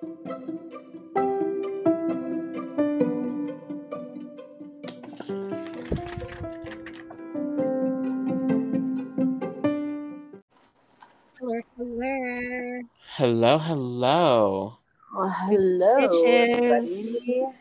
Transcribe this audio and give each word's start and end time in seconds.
Hello, 0.00 0.08
hello. 11.76 12.82
Hello, 13.14 13.58
hello. 13.58 14.78
Oh, 15.12 15.18
well, 15.18 15.28
hello, 15.28 16.08
Bitches. 16.08 17.52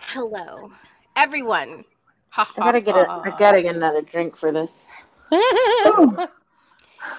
Hello, 0.00 0.70
everyone. 1.16 1.84
Ha, 2.28 2.42
I 2.42 2.60
gotta 2.60 2.78
ha, 2.78 2.84
get 2.84 2.94
a, 2.94 3.04
ha. 3.06 3.22
I 3.24 3.30
gotta 3.38 3.62
get 3.62 3.74
another 3.74 4.02
drink 4.02 4.36
for 4.36 4.52
this. 4.52 4.84
Oh. 5.32 6.28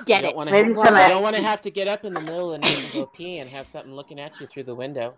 Get 0.05 0.23
it. 0.23 0.27
don't 0.27 0.35
wanna 0.37 0.51
Maybe 0.51 0.67
have- 0.73 0.85
some- 0.87 0.95
you 0.95 1.07
don't 1.09 1.21
want 1.23 1.35
to 1.35 1.41
have 1.41 1.61
to 1.63 1.71
get 1.71 1.87
up 1.87 2.05
in 2.05 2.13
the 2.13 2.21
middle 2.21 2.53
of 2.53 2.61
the 2.61 2.67
night 2.67 2.77
and 2.83 2.93
go 2.93 3.05
pee 3.13 3.39
and 3.39 3.49
have 3.49 3.67
something 3.67 3.93
looking 3.93 4.19
at 4.19 4.39
you 4.39 4.47
through 4.47 4.63
the 4.63 4.75
window. 4.75 5.13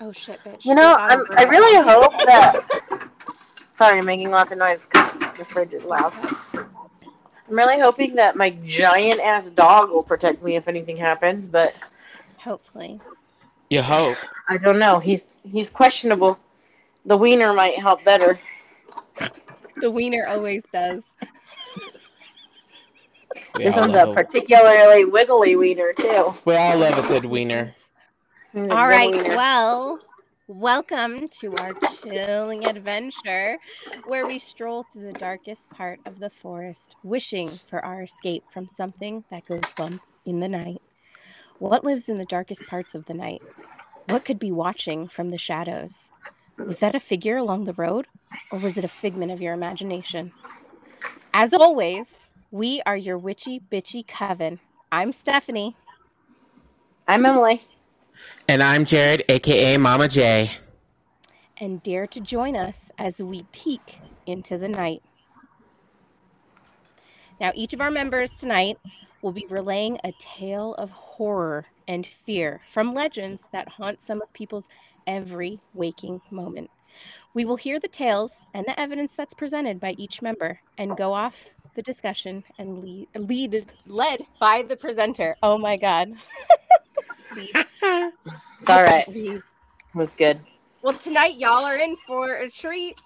Oh 0.00 0.12
shit, 0.12 0.40
bitch. 0.44 0.64
You 0.64 0.74
know, 0.74 0.92
They 1.08 1.14
got 1.16 1.30
a 1.30 1.32
I'm, 1.32 1.38
I 1.38 1.42
really 1.50 1.82
hope 1.90 2.12
that. 2.26 3.08
Sorry, 3.76 3.98
I'm 3.98 4.04
making 4.06 4.30
lots 4.30 4.52
of 4.52 4.58
noise 4.58 4.86
because 4.90 5.18
the 5.36 5.44
fridge 5.44 5.72
is 5.74 5.84
loud. 5.84 6.12
I'm 6.54 7.54
really 7.54 7.78
hoping 7.78 8.14
that 8.16 8.36
my 8.36 8.50
giant 8.64 9.20
ass 9.20 9.46
dog 9.46 9.90
will 9.90 10.02
protect 10.02 10.42
me 10.42 10.56
if 10.56 10.66
anything 10.66 10.96
happens, 10.96 11.48
but 11.48 11.74
Hopefully. 12.38 13.00
You 13.70 13.82
hope. 13.82 14.16
I 14.48 14.56
don't 14.56 14.78
know. 14.78 14.98
He's 15.00 15.26
he's 15.42 15.68
questionable. 15.70 16.38
The 17.06 17.16
wiener 17.16 17.52
might 17.52 17.78
help 17.78 18.02
better. 18.04 18.38
The 19.76 19.90
wiener 19.90 20.26
always 20.28 20.62
does. 20.72 21.02
We 23.56 23.64
This 23.64 23.76
one's 23.76 23.94
love 23.94 24.04
a 24.04 24.06
a, 24.06 24.08
particularly 24.08 25.04
wiggly 25.04 25.56
wiener 25.56 25.92
too. 25.94 26.34
we 26.44 26.56
all 26.56 26.78
love 26.78 26.98
a 26.98 27.02
good 27.02 27.24
wiener. 27.26 27.74
He's 28.52 28.68
a 28.70 28.76
All 28.76 28.86
good 28.86 28.88
right. 28.88 29.10
wiener. 29.10 29.34
Well, 29.34 30.00
welcome 30.48 31.28
to 31.40 31.56
our 31.56 31.74
chilling 31.74 32.66
adventure 32.66 33.58
where 34.04 34.26
we 34.26 34.38
stroll 34.40 34.84
through 34.84 35.04
the 35.04 35.14
darkest 35.14 35.70
part 35.70 36.00
of 36.06 36.18
the 36.20 36.30
forest, 36.30 36.96
wishing 37.02 37.60
for 37.66 37.84
our 37.84 38.02
escape 38.02 38.44
from 38.52 38.68
something 38.68 39.24
that 39.30 39.46
goes 39.46 39.72
bump 39.76 40.02
in 40.26 40.40
the 40.40 40.48
night. 40.48 40.82
What 41.58 41.84
lives 41.84 42.08
in 42.08 42.18
the 42.18 42.26
darkest 42.26 42.66
parts 42.66 42.94
of 42.94 43.06
the 43.06 43.14
night? 43.14 43.42
What 44.06 44.24
could 44.24 44.38
be 44.38 44.52
watching 44.52 45.08
from 45.08 45.30
the 45.30 45.38
shadows? 45.38 46.12
Was 46.64 46.78
that 46.80 46.94
a 46.96 47.00
figure 47.00 47.36
along 47.36 47.64
the 47.66 47.74
road, 47.74 48.06
or 48.50 48.58
was 48.60 48.76
it 48.78 48.84
a 48.84 48.88
figment 48.88 49.32
of 49.32 49.40
your 49.42 49.54
imagination? 49.54 50.32
As 51.34 51.54
always, 51.54 52.25
we 52.56 52.80
are 52.86 52.96
your 52.96 53.18
witchy 53.18 53.60
bitchy 53.60 54.06
coven. 54.06 54.58
I'm 54.90 55.12
Stephanie. 55.12 55.76
I'm 57.06 57.26
Emily. 57.26 57.60
And 58.48 58.62
I'm 58.62 58.86
Jared, 58.86 59.24
aka 59.28 59.76
Mama 59.76 60.08
J. 60.08 60.52
and 61.58 61.82
dare 61.82 62.06
to 62.06 62.18
join 62.18 62.56
us 62.56 62.90
as 62.96 63.20
we 63.20 63.42
peek 63.52 63.98
into 64.24 64.56
the 64.56 64.70
night. 64.70 65.02
Now, 67.38 67.52
each 67.54 67.74
of 67.74 67.82
our 67.82 67.90
members 67.90 68.30
tonight 68.30 68.78
will 69.20 69.32
be 69.32 69.46
relaying 69.50 69.98
a 70.02 70.14
tale 70.18 70.72
of 70.76 70.88
horror 70.90 71.66
and 71.86 72.06
fear 72.06 72.62
from 72.72 72.94
legends 72.94 73.48
that 73.52 73.68
haunt 73.68 74.00
some 74.00 74.22
of 74.22 74.32
people's 74.32 74.70
every 75.06 75.60
waking 75.74 76.22
moment. 76.30 76.70
We 77.34 77.44
will 77.44 77.56
hear 77.56 77.78
the 77.78 77.86
tales 77.86 78.40
and 78.54 78.64
the 78.66 78.80
evidence 78.80 79.14
that's 79.14 79.34
presented 79.34 79.78
by 79.78 79.94
each 79.98 80.22
member 80.22 80.60
and 80.78 80.96
go 80.96 81.12
off 81.12 81.44
the 81.76 81.82
discussion 81.82 82.42
and 82.58 82.82
lead, 82.82 83.06
lead 83.14 83.66
led 83.86 84.26
by 84.40 84.64
the 84.68 84.74
presenter. 84.74 85.36
Oh 85.42 85.58
my 85.58 85.76
god. 85.76 86.14
It's 87.36 88.68
all 88.68 88.82
right. 88.82 89.06
It 89.94 89.98
was 89.98 90.12
good. 90.12 90.40
Well, 90.82 90.92
tonight 90.92 91.38
y'all 91.38 91.64
are 91.64 91.76
in 91.76 91.96
for 92.06 92.34
a 92.34 92.50
treat. 92.50 93.00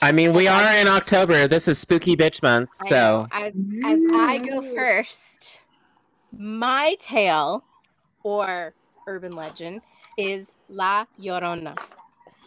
I 0.00 0.10
mean, 0.10 0.32
we 0.32 0.48
are 0.48 0.74
in 0.76 0.88
October. 0.88 1.46
This 1.46 1.68
is 1.68 1.78
Spooky 1.78 2.16
Bitch 2.16 2.42
Month, 2.42 2.70
so 2.84 3.26
know. 3.26 3.28
as 3.30 3.52
as 3.84 4.00
I 4.14 4.38
go 4.38 4.62
first, 4.74 5.60
my 6.32 6.96
tale 6.98 7.62
or 8.22 8.72
urban 9.06 9.32
legend 9.32 9.82
is 10.16 10.46
La 10.70 11.04
Llorona. 11.20 11.76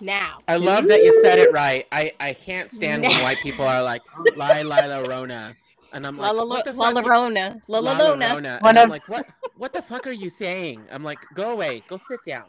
Now, 0.01 0.39
I 0.47 0.57
love 0.57 0.87
that 0.89 1.03
you 1.03 1.21
said 1.21 1.39
it 1.39 1.51
right. 1.53 1.87
I, 1.91 2.11
I 2.19 2.33
can't 2.33 2.69
stand 2.69 3.01
when 3.03 3.11
white 3.23 3.37
people 3.39 3.65
are 3.65 3.81
like 3.81 4.01
oh, 4.17 4.25
La 4.35 4.47
La 4.61 4.85
La 4.85 4.99
Rona, 4.99 5.55
and 5.93 6.05
I'm 6.05 6.17
like, 6.17 6.33
La 6.33 6.45
what 6.45 6.65
the 6.65 6.73
La 6.73 6.91
fuck? 6.91 7.05
Llorona, 7.05 7.61
La 7.67 7.79
La 7.79 7.91
La 7.93 8.09
La 8.13 8.33
Rona. 8.33 8.59
One 8.59 8.69
And 8.69 8.79
I'm 8.79 8.85
of- 8.85 8.89
like, 8.89 9.07
what? 9.07 9.25
What 9.57 9.71
the 9.73 9.81
fuck 9.81 10.05
are 10.05 10.11
you 10.11 10.29
saying? 10.29 10.81
I'm 10.91 11.03
like, 11.03 11.19
go 11.33 11.53
away, 11.53 11.81
go 11.87 11.95
sit 11.97 12.19
down. 12.25 12.43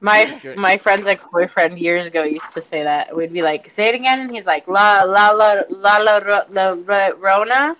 My 0.00 0.40
my 0.56 0.76
friend's 0.78 1.06
ex 1.06 1.24
boyfriend 1.30 1.78
years 1.78 2.06
ago 2.06 2.22
used 2.24 2.50
to 2.52 2.62
say 2.62 2.82
that. 2.82 3.14
We'd 3.14 3.32
be 3.32 3.42
like, 3.42 3.70
say 3.70 3.88
it 3.88 3.94
again, 3.94 4.20
and 4.20 4.30
he's 4.30 4.46
like, 4.46 4.66
la 4.66 5.02
la 5.02 5.30
la 5.30 5.62
la 5.70 5.96
la 5.98 6.16
ro- 6.18 6.42
la 6.50 6.70
la 6.70 7.08
Rona. 7.18 7.76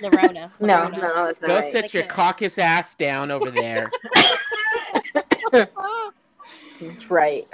Lorona. 0.00 0.50
No, 0.60 0.76
Lorona. 0.76 0.90
no, 1.02 1.24
that's 1.26 1.40
not 1.42 1.48
Go 1.48 1.54
right. 1.56 1.64
sit 1.64 1.82
Like 1.82 1.94
your 1.94 2.04
a- 2.04 2.06
caucus 2.06 2.56
ass 2.58 2.94
down 2.94 3.30
over 3.30 3.50
there. 3.50 3.90
That's 5.52 7.10
right. 7.10 7.46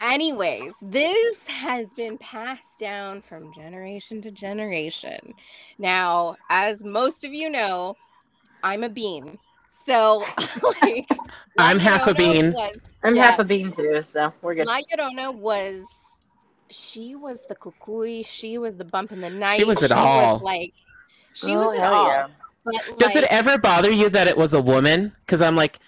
Anyways, 0.00 0.72
this 0.80 1.46
has 1.48 1.86
been 1.94 2.18
passed 2.18 2.78
down 2.78 3.22
from 3.22 3.52
generation 3.54 4.22
to 4.22 4.30
generation. 4.30 5.34
Now, 5.78 6.36
as 6.50 6.84
most 6.84 7.24
of 7.24 7.32
you 7.32 7.50
know, 7.50 7.96
I'm 8.62 8.84
a 8.84 8.88
bean. 8.88 9.38
So, 9.86 10.24
like, 10.82 11.08
I'm 11.58 11.78
half 11.78 12.06
a 12.06 12.14
bean. 12.14 12.52
was- 12.52 12.70
I'm 13.02 13.14
Yeah. 13.14 13.22
half 13.30 13.38
a 13.38 13.44
bean 13.44 13.72
too, 13.72 14.02
so 14.02 14.32
we're 14.42 14.54
good. 14.56 14.66
My 14.66 14.82
Llorona 14.92 15.34
was 15.34 15.84
she 16.70 17.14
was 17.14 17.44
the 17.48 17.54
cucuy, 17.54 18.26
she 18.26 18.58
was 18.58 18.76
the 18.76 18.84
bump 18.84 19.12
in 19.12 19.20
the 19.20 19.30
night. 19.30 19.58
She 19.58 19.64
was 19.64 19.82
it 19.82 19.90
all. 19.92 20.38
like 20.40 20.72
she 21.32 21.54
Oh, 21.56 21.68
was 21.70 21.78
it 21.78 21.84
all. 21.84 22.06
yeah. 22.08 22.26
But 22.64 22.98
Does 22.98 23.14
like, 23.14 23.24
it 23.24 23.28
ever 23.30 23.56
bother 23.56 23.90
you 23.90 24.10
that 24.10 24.26
it 24.28 24.36
was 24.36 24.52
a 24.52 24.60
woman? 24.60 25.12
Because 25.24 25.40
I'm 25.40 25.56
like, 25.56 25.78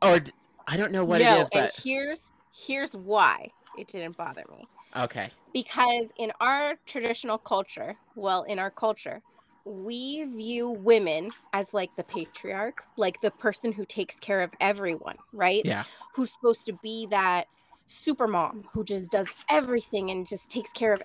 or 0.00 0.20
I 0.66 0.76
don't 0.76 0.92
know 0.92 1.04
what 1.04 1.20
no, 1.20 1.36
it 1.36 1.40
is, 1.42 1.48
and 1.52 1.64
but 1.64 1.80
here's 1.84 2.20
here's 2.52 2.94
why 2.96 3.52
it 3.74 3.88
didn't 3.88 4.16
bother 4.16 4.44
me. 4.50 4.70
okay. 4.96 5.32
Because 5.52 6.10
in 6.16 6.32
our 6.40 6.76
traditional 6.86 7.38
culture, 7.38 7.98
well, 8.14 8.42
in 8.44 8.58
our 8.58 8.70
culture, 8.70 9.22
we 9.64 10.24
view 10.24 10.70
women 10.70 11.34
as 11.52 11.74
like 11.74 11.94
the 11.96 12.04
patriarch, 12.04 12.84
like 12.96 13.20
the 13.20 13.30
person 13.30 13.72
who 13.72 13.84
takes 13.86 14.18
care 14.18 14.42
of 14.42 14.52
everyone, 14.60 15.18
right? 15.32 15.64
Yeah. 15.64 15.84
who's 16.14 16.32
supposed 16.32 16.66
to 16.66 16.72
be 16.74 17.06
that 17.10 17.48
super 17.86 18.28
mom 18.28 18.64
who 18.72 18.84
just 18.84 19.10
does 19.10 19.34
everything 19.50 20.10
and 20.10 20.26
just 20.26 20.50
takes 20.50 20.72
care 20.72 20.94
of 20.94 21.02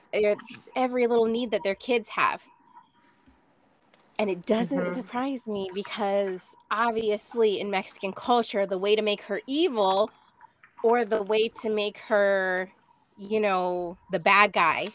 every 0.76 1.08
little 1.08 1.26
need 1.26 1.52
that 1.52 1.64
their 1.64 1.76
kids 1.76 2.10
have. 2.10 2.44
And 4.20 4.30
it 4.30 4.46
doesn't 4.46 4.86
Mhm. 4.86 4.88
surprise 4.88 5.42
me 5.46 5.70
because 5.74 6.56
obviously 6.72 7.60
in 7.60 7.70
Mexican 7.70 8.14
culture, 8.14 8.66
the 8.66 8.78
way 8.78 8.96
to 8.96 9.02
make 9.02 9.22
her 9.24 9.42
evil 9.48 10.12
or 10.88 11.04
the 11.04 11.22
way 11.22 11.50
to 11.50 11.70
make 11.70 11.98
her, 11.98 12.72
you 13.18 13.42
know, 13.42 13.98
the 14.10 14.20
bad 14.20 14.54
guy 14.54 14.88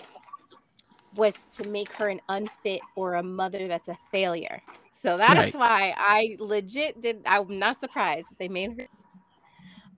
was 1.14 1.36
to 1.53 1.69
make 1.69 1.92
her 1.92 2.08
an 2.08 2.19
unfit 2.30 2.80
or 2.97 3.16
a 3.16 3.22
mother 3.22 3.69
that's 3.69 3.88
a 3.88 3.98
failure. 4.10 4.62
So 4.94 5.19
that's 5.19 5.54
why 5.54 5.92
I 5.98 6.38
legit 6.41 7.03
did. 7.03 7.20
I'm 7.26 7.58
not 7.58 7.78
surprised 7.78 8.30
that 8.30 8.38
they 8.38 8.48
made 8.48 8.70
her 8.80 8.88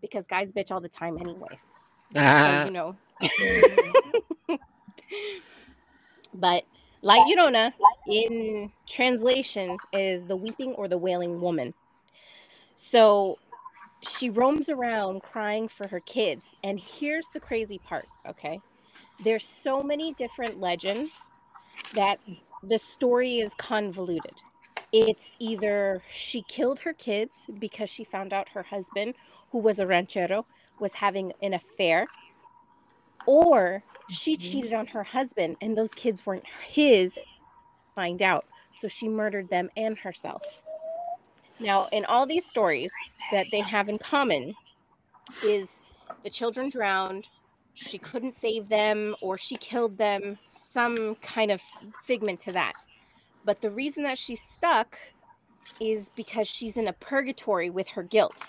because 0.02 0.26
guys 0.26 0.50
bitch 0.50 0.72
all 0.72 0.80
the 0.80 0.88
time, 0.88 1.16
anyways. 1.16 1.62
So, 2.12 2.20
Ah, 2.20 2.64
you 2.64 2.72
know. 2.72 2.96
but 6.34 6.64
La 7.02 7.24
Llorona 7.24 7.72
in 8.08 8.72
translation 8.88 9.78
is 9.92 10.24
the 10.24 10.34
weeping 10.34 10.72
or 10.72 10.88
the 10.88 10.98
wailing 10.98 11.40
woman. 11.40 11.72
So 12.74 13.38
she 14.06 14.30
roams 14.30 14.68
around 14.68 15.22
crying 15.22 15.68
for 15.68 15.86
her 15.88 16.00
kids. 16.00 16.54
And 16.62 16.78
here's 16.78 17.28
the 17.28 17.40
crazy 17.40 17.78
part, 17.78 18.06
okay? 18.28 18.60
There's 19.22 19.44
so 19.44 19.82
many 19.82 20.12
different 20.14 20.60
legends 20.60 21.12
that 21.94 22.18
the 22.62 22.78
story 22.78 23.38
is 23.38 23.52
convoluted. 23.56 24.34
It's 24.92 25.34
either 25.38 26.02
she 26.08 26.42
killed 26.42 26.80
her 26.80 26.92
kids 26.92 27.46
because 27.58 27.90
she 27.90 28.04
found 28.04 28.32
out 28.32 28.48
her 28.50 28.62
husband, 28.62 29.14
who 29.50 29.58
was 29.58 29.78
a 29.78 29.86
ranchero, 29.86 30.46
was 30.80 30.92
having 30.92 31.32
an 31.42 31.54
affair, 31.54 32.06
or 33.26 33.82
she 34.08 34.36
mm-hmm. 34.36 34.50
cheated 34.50 34.72
on 34.72 34.86
her 34.88 35.02
husband 35.02 35.56
and 35.60 35.76
those 35.76 35.90
kids 35.90 36.24
weren't 36.26 36.46
his. 36.68 37.18
Find 37.94 38.20
out. 38.22 38.44
So 38.76 38.88
she 38.88 39.08
murdered 39.08 39.48
them 39.50 39.70
and 39.76 39.96
herself. 39.96 40.42
Now, 41.58 41.88
in 41.92 42.04
all 42.04 42.26
these 42.26 42.46
stories 42.46 42.92
that 43.32 43.46
they 43.50 43.62
have 43.62 43.88
in 43.88 43.98
common 43.98 44.54
is 45.42 45.80
the 46.22 46.30
children 46.30 46.68
drowned, 46.70 47.28
she 47.74 47.98
couldn't 47.98 48.36
save 48.36 48.68
them, 48.68 49.16
or 49.20 49.38
she 49.38 49.56
killed 49.56 49.98
them, 49.98 50.38
some 50.46 51.16
kind 51.16 51.50
of 51.50 51.60
figment 52.04 52.40
to 52.40 52.52
that. 52.52 52.74
But 53.44 53.60
the 53.60 53.70
reason 53.70 54.04
that 54.04 54.18
she's 54.18 54.42
stuck 54.42 54.98
is 55.80 56.10
because 56.10 56.48
she's 56.48 56.76
in 56.76 56.88
a 56.88 56.92
purgatory 56.92 57.70
with 57.70 57.88
her 57.88 58.02
guilt. 58.02 58.48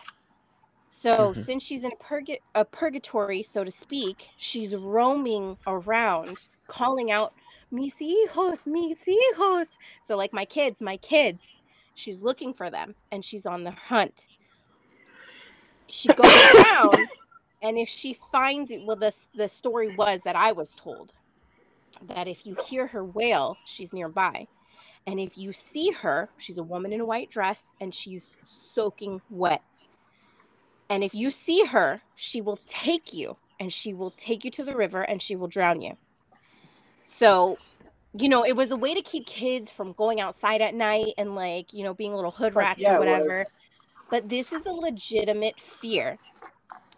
So 0.90 1.34
Mhm. 1.34 1.46
since 1.46 1.64
she's 1.64 1.84
in 1.84 1.92
purga- 1.92 2.40
a 2.56 2.66
purgatory, 2.66 3.44
so 3.44 3.64
to 3.64 3.72
speak, 3.72 4.30
she's 4.38 4.76
roaming 4.76 5.58
around, 5.68 6.48
calling 6.68 7.12
out 7.12 7.34
"mis 7.72 7.96
hijos, 8.00 8.66
mis 8.68 9.04
hijos." 9.06 9.68
So 10.04 10.16
like 10.16 10.34
my 10.34 10.46
kids, 10.46 10.82
my 10.82 10.98
kids. 10.98 11.58
She's 11.96 12.22
looking 12.22 12.54
for 12.54 12.70
them, 12.70 12.96
and 13.12 13.24
she's 13.24 13.46
on 13.46 13.64
the 13.64 13.72
hunt. 13.72 14.28
She 15.88 16.10
goes 16.10 16.42
around, 16.54 17.08
and 17.62 17.78
if 17.78 17.90
she 17.90 18.18
finds 18.32 18.72
it, 18.72 18.82
well, 18.86 18.96
the 18.96 19.14
the 19.34 19.48
story 19.48 19.96
was 19.96 20.22
that 20.24 20.36
I 20.36 20.52
was 20.52 20.76
told 20.76 21.14
that 22.02 22.28
if 22.28 22.46
you 22.46 22.56
hear 22.68 22.88
her 22.88 23.04
wail, 23.04 23.58
she's 23.66 23.94
nearby. 23.94 24.48
And 25.08 25.20
if 25.20 25.38
you 25.38 25.54
see 25.54 25.92
her, 25.92 26.30
she's 26.38 26.58
a 26.58 26.64
woman 26.64 26.92
in 26.92 27.00
a 27.00 27.06
white 27.06 27.30
dress 27.30 27.68
and 27.80 27.94
she's 27.94 28.28
soaking 28.44 29.22
wet. 29.30 29.62
And 30.90 31.04
if 31.04 31.14
you 31.14 31.32
see 31.32 31.66
her, 31.66 32.02
she 32.16 32.42
will 32.42 32.60
take 32.66 33.14
you 33.14 33.38
and 33.60 33.72
she 33.72 33.94
will 33.94 34.12
take 34.12 34.44
you 34.44 34.52
to 34.52 34.64
the 34.64 34.76
river 34.76 35.02
and 35.02 35.22
she 35.22 35.36
will 35.36 35.48
drown 35.48 35.82
you. 35.82 35.98
So, 37.04 37.58
you 38.18 38.30
know, 38.30 38.46
it 38.46 38.56
was 38.56 38.72
a 38.72 38.78
way 38.78 38.94
to 38.94 39.02
keep 39.02 39.26
kids 39.26 39.70
from 39.70 39.94
going 39.94 40.22
outside 40.22 40.62
at 40.62 40.74
night 40.74 41.14
and 41.18 41.36
like, 41.36 41.74
you 41.74 41.84
know, 41.84 41.94
being 41.94 42.14
little 42.14 42.32
hood 42.32 42.56
rats 42.56 42.80
yeah, 42.80 42.96
or 42.96 43.00
whatever. 43.00 43.46
But 44.10 44.30
this 44.30 44.54
is 44.54 44.66
a 44.66 44.72
legitimate 44.72 45.60
fear 45.60 46.18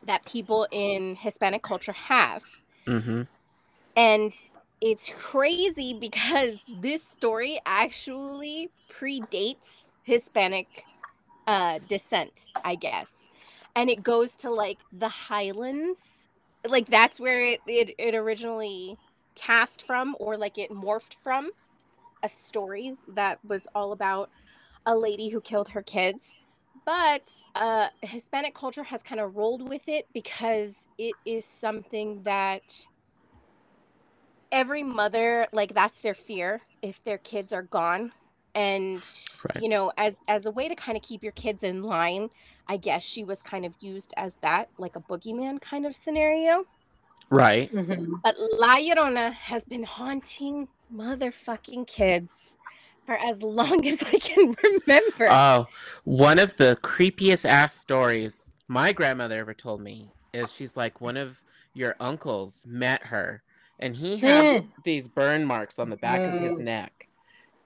that 0.03 0.25
people 0.25 0.67
in 0.71 1.15
Hispanic 1.15 1.63
culture 1.63 1.93
have. 1.93 2.43
Mm-hmm. 2.85 3.23
And 3.95 4.33
it's 4.79 5.11
crazy 5.17 5.93
because 5.93 6.55
this 6.81 7.03
story 7.03 7.59
actually 7.65 8.69
predates 8.91 9.87
Hispanic 10.03 10.67
uh, 11.47 11.79
descent, 11.87 12.47
I 12.63 12.75
guess. 12.75 13.11
And 13.75 13.89
it 13.89 14.03
goes 14.03 14.31
to 14.33 14.51
like 14.51 14.77
the 14.91 15.09
Highlands. 15.09 15.99
Like 16.67 16.87
that's 16.87 17.19
where 17.19 17.43
it, 17.43 17.61
it, 17.65 17.95
it 17.97 18.15
originally 18.15 18.97
cast 19.38 19.84
from, 19.86 20.16
or 20.19 20.38
like 20.38 20.57
it 20.57 20.72
morphed 20.72 21.16
from 21.24 21.51
a 22.24 22.30
story 22.30 22.98
that 23.16 23.39
was 23.45 23.63
all 23.75 23.92
about 23.94 24.30
a 24.86 24.95
lady 24.95 25.30
who 25.30 25.42
killed 25.42 25.69
her 25.69 25.84
kids. 25.84 26.36
But 26.86 27.24
uh, 27.56 27.89
Hispanic 28.01 28.56
culture 28.56 28.84
has 28.84 29.04
kind 29.04 29.22
of 29.22 29.36
rolled 29.36 29.68
with 29.69 29.88
it 29.88 30.07
because 30.13 30.74
it 30.98 31.18
is 31.25 31.45
something 31.45 32.24
that 32.24 32.63
every 34.51 34.84
mother 34.84 35.48
like 35.54 35.74
that's 35.74 36.01
their 36.01 36.16
fear 36.16 36.62
if 36.81 37.04
their 37.04 37.18
kids 37.18 37.51
are 37.54 37.63
gone 37.63 38.12
and 38.56 39.04
Right. 39.44 39.63
you 39.63 39.69
know 39.69 39.92
as 39.98 40.16
as 40.30 40.45
a 40.45 40.51
way 40.51 40.69
to 40.69 40.75
kind 40.75 40.98
of 40.98 41.04
keep 41.04 41.24
your 41.24 41.34
kids 41.34 41.63
in 41.63 41.84
line 41.84 42.30
i 42.68 42.78
guess 42.78 43.04
she 43.04 43.24
was 43.24 43.42
kind 43.44 43.66
of 43.66 43.74
used 43.81 44.13
as 44.18 44.34
that 44.42 44.69
like 44.78 44.95
a 44.95 45.01
boogeyman 45.01 45.62
kind 45.62 45.86
of 45.86 45.95
scenario 45.95 46.66
Right. 47.29 47.71
Mhm. 47.74 48.21
but 48.24 48.35
la 48.38 48.75
llorona 48.77 49.33
has 49.33 49.65
been 49.65 49.83
haunting 49.83 50.68
motherfucking 50.94 51.88
kids 51.88 52.56
for 53.06 53.15
as 53.18 53.41
long 53.41 53.85
as 53.91 54.01
i 54.03 54.18
can 54.18 54.56
remember 54.63 55.27
Oh, 55.29 55.68
one 56.03 56.39
of 56.39 56.56
the 56.57 56.77
creepiest 56.81 57.45
ass 57.45 57.74
stories 57.74 58.51
my 58.68 58.91
grandmother 58.94 59.38
ever 59.39 59.53
told 59.53 59.81
me 59.81 60.12
is 60.33 60.51
she's 60.53 60.75
like 60.77 61.01
one 61.01 61.18
of 61.18 61.41
your 61.74 61.95
uncles 62.00 62.63
met 62.65 63.03
her 63.07 63.41
and 63.79 63.95
he 63.95 64.18
has 64.18 64.63
these 64.83 65.07
burn 65.07 65.45
marks 65.45 65.79
on 65.79 65.89
the 65.89 65.97
back 65.97 66.19
of 66.21 66.41
his 66.41 66.59
neck. 66.59 67.07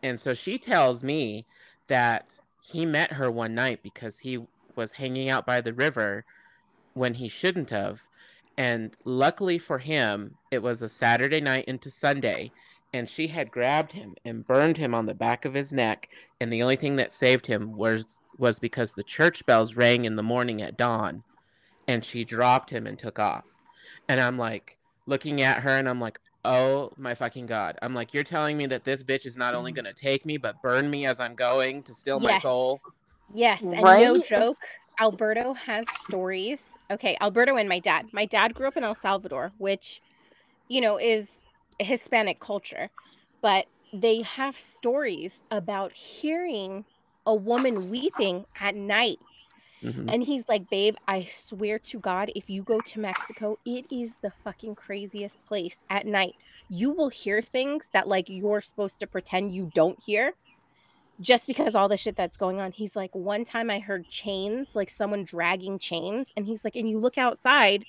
And 0.03 0.19
so 0.19 0.33
she 0.33 0.57
tells 0.57 1.03
me 1.03 1.45
that 1.87 2.39
he 2.61 2.85
met 2.85 3.13
her 3.13 3.31
one 3.31 3.55
night 3.55 3.81
because 3.83 4.19
he 4.19 4.39
was 4.75 4.91
hanging 4.93 5.29
out 5.29 5.45
by 5.45 5.61
the 5.61 5.73
river 5.73 6.25
when 6.93 7.13
he 7.15 7.29
shouldn't 7.29 7.69
have. 7.69 8.03
And 8.61 8.95
luckily 9.05 9.57
for 9.57 9.79
him, 9.79 10.35
it 10.51 10.61
was 10.61 10.83
a 10.83 10.87
Saturday 10.87 11.41
night 11.41 11.65
into 11.65 11.89
Sunday, 11.89 12.51
and 12.93 13.09
she 13.09 13.25
had 13.25 13.49
grabbed 13.49 13.93
him 13.93 14.13
and 14.23 14.45
burned 14.45 14.77
him 14.77 14.93
on 14.93 15.07
the 15.07 15.15
back 15.15 15.45
of 15.45 15.55
his 15.55 15.73
neck. 15.73 16.09
And 16.39 16.53
the 16.53 16.61
only 16.61 16.75
thing 16.75 16.95
that 16.97 17.11
saved 17.11 17.47
him 17.47 17.75
was 17.75 18.19
was 18.37 18.59
because 18.59 18.91
the 18.91 19.01
church 19.01 19.47
bells 19.47 19.75
rang 19.75 20.05
in 20.05 20.15
the 20.15 20.21
morning 20.21 20.61
at 20.61 20.77
dawn, 20.77 21.23
and 21.87 22.05
she 22.05 22.23
dropped 22.23 22.69
him 22.69 22.85
and 22.85 22.99
took 22.99 23.17
off. 23.17 23.45
And 24.07 24.21
I'm 24.21 24.37
like 24.37 24.77
looking 25.07 25.41
at 25.41 25.63
her, 25.63 25.71
and 25.71 25.89
I'm 25.89 25.99
like, 25.99 26.19
oh 26.45 26.91
my 26.97 27.15
fucking 27.15 27.47
god! 27.47 27.79
I'm 27.81 27.95
like, 27.95 28.13
you're 28.13 28.23
telling 28.23 28.57
me 28.57 28.67
that 28.67 28.83
this 28.83 29.01
bitch 29.01 29.25
is 29.25 29.37
not 29.37 29.55
only 29.55 29.71
mm-hmm. 29.71 29.77
gonna 29.77 29.93
take 29.93 30.23
me 30.23 30.37
but 30.37 30.61
burn 30.61 30.87
me 30.87 31.07
as 31.07 31.19
I'm 31.19 31.33
going 31.33 31.81
to 31.81 31.95
steal 31.95 32.19
my 32.19 32.37
soul? 32.37 32.79
Yes, 33.33 33.63
and 33.63 33.81
no 33.81 34.17
joke, 34.17 34.59
Alberto 35.01 35.53
has 35.55 35.89
stories. 35.89 36.69
Okay, 36.91 37.17
Alberto 37.19 37.55
and 37.57 37.67
my 37.67 37.79
dad. 37.79 38.05
My 38.13 38.25
dad 38.25 38.53
grew 38.53 38.67
up 38.67 38.77
in 38.77 38.83
El 38.83 38.93
Salvador, 38.93 39.51
which, 39.57 39.99
you 40.69 40.79
know, 40.79 40.99
is 40.99 41.27
Hispanic 41.79 42.39
culture, 42.39 42.91
but 43.41 43.65
they 43.91 44.21
have 44.21 44.57
stories 44.57 45.41
about 45.49 45.93
hearing 45.93 46.85
a 47.25 47.33
woman 47.33 47.89
weeping 47.89 48.45
at 48.59 48.75
night. 48.75 49.17
Mhm. 49.81 50.13
And 50.13 50.23
he's 50.23 50.47
like, 50.47 50.69
Babe, 50.69 50.95
I 51.07 51.23
swear 51.23 51.79
to 51.79 51.99
God, 51.99 52.31
if 52.35 52.47
you 52.51 52.61
go 52.61 52.79
to 52.81 52.99
Mexico, 52.99 53.57
it 53.65 53.85
is 53.91 54.17
the 54.21 54.29
fucking 54.29 54.75
craziest 54.75 55.43
place 55.47 55.83
at 55.89 56.05
night. 56.05 56.35
You 56.69 56.91
will 56.91 57.09
hear 57.09 57.41
things 57.41 57.89
that, 57.91 58.07
like, 58.07 58.29
you're 58.29 58.61
supposed 58.61 58.99
to 58.99 59.07
pretend 59.07 59.55
you 59.55 59.71
don't 59.73 59.99
hear 60.03 60.35
just 61.21 61.47
because 61.47 61.75
all 61.75 61.87
the 61.87 61.97
shit 61.97 62.15
that's 62.15 62.35
going 62.35 62.59
on. 62.59 62.71
He's 62.71 62.95
like, 62.95 63.13
one 63.13 63.45
time 63.45 63.69
I 63.69 63.79
heard 63.79 64.09
chains, 64.09 64.75
like 64.75 64.89
someone 64.89 65.23
dragging 65.23 65.79
chains. 65.79 66.33
And 66.35 66.45
he's 66.45 66.63
like, 66.63 66.75
and 66.75 66.89
you 66.89 66.99
look 66.99 67.17
outside, 67.17 67.85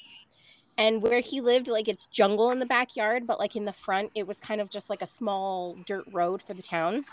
and 0.78 1.02
where 1.02 1.20
he 1.20 1.40
lived, 1.40 1.68
like, 1.68 1.88
it's 1.88 2.06
jungle 2.06 2.50
in 2.50 2.58
the 2.58 2.66
backyard, 2.66 3.26
but 3.26 3.38
like 3.38 3.56
in 3.56 3.64
the 3.64 3.72
front, 3.72 4.10
it 4.14 4.26
was 4.26 4.38
kind 4.38 4.60
of 4.60 4.70
just 4.70 4.88
like 4.88 5.02
a 5.02 5.06
small 5.06 5.76
dirt 5.86 6.04
road 6.12 6.42
for 6.42 6.54
the 6.54 6.62
town. 6.62 7.04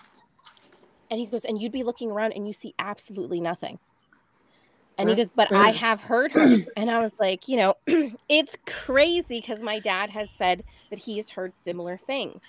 And 1.12 1.20
he 1.20 1.26
goes, 1.26 1.44
and 1.44 1.60
you'd 1.62 1.72
be 1.72 1.84
looking 1.84 2.12
around 2.12 2.34
and 2.34 2.48
you 2.48 2.54
see 2.54 2.74
absolutely 2.80 3.42
nothing. 3.42 3.80
And 4.98 5.10
he 5.10 5.16
goes, 5.16 5.30
but 5.30 5.52
I 5.52 5.70
have 5.72 6.02
heard 6.02 6.34
her. 6.34 6.58
And 6.78 6.92
I 6.92 7.00
was 7.00 7.14
like, 7.20 7.48
you 7.48 7.58
know, 7.58 7.76
it's 8.30 8.58
crazy 8.66 9.40
because 9.40 9.64
my 9.64 9.80
dad 9.80 10.10
has 10.10 10.30
said 10.38 10.64
that 10.90 11.00
he 11.00 11.16
has 11.16 11.32
heard 11.32 11.56
similar 11.56 11.98
things. 11.98 12.42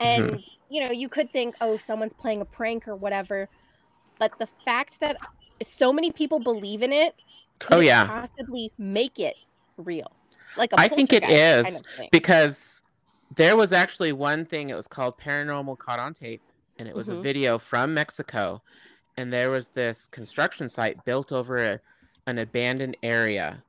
And, 0.00 0.44
you 0.70 0.80
know, 0.80 0.90
you 0.92 1.08
could 1.08 1.32
think, 1.32 1.54
oh, 1.60 1.76
someone's 1.76 2.12
playing 2.12 2.40
a 2.40 2.44
prank 2.44 2.86
or 2.88 2.96
whatever. 2.96 3.48
But 4.18 4.38
the 4.38 4.48
fact 4.64 5.00
that 5.00 5.18
so 5.62 5.92
many 5.92 6.12
people 6.12 6.40
believe 6.40 6.82
in 6.82 6.92
it 6.92 7.14
could 7.60 7.78
Oh, 7.78 7.80
yeah. 7.80 8.04
possibly 8.06 8.72
make 8.78 9.18
it 9.18 9.36
real. 9.76 10.16
Like 10.56 10.72
a 10.72 10.76
I 10.78 10.88
think 10.88 11.12
it 11.12 11.24
is 11.24 11.64
kind 11.64 11.76
of 11.76 11.82
because 12.10 12.82
there 13.36 13.56
was 13.56 13.72
actually 13.72 14.12
one 14.12 14.44
thing 14.46 14.70
it 14.70 14.74
was 14.74 14.88
called 14.88 15.18
paranormal 15.18 15.78
caught 15.78 15.98
on 15.98 16.14
tape 16.14 16.42
and 16.78 16.88
it 16.88 16.94
was 16.94 17.08
a 17.08 17.14
Mhm. 17.14 17.22
video 17.22 17.58
from 17.58 17.92
mexico 17.94 18.62
and 19.16 19.32
there 19.32 19.50
was 19.50 19.68
this 19.70 20.08
construction 20.08 20.68
site 20.68 21.04
built 21.04 21.32
over 21.32 21.58
a, 21.58 21.80
an 22.26 22.38
abandoned 22.38 22.96
area 23.02 23.64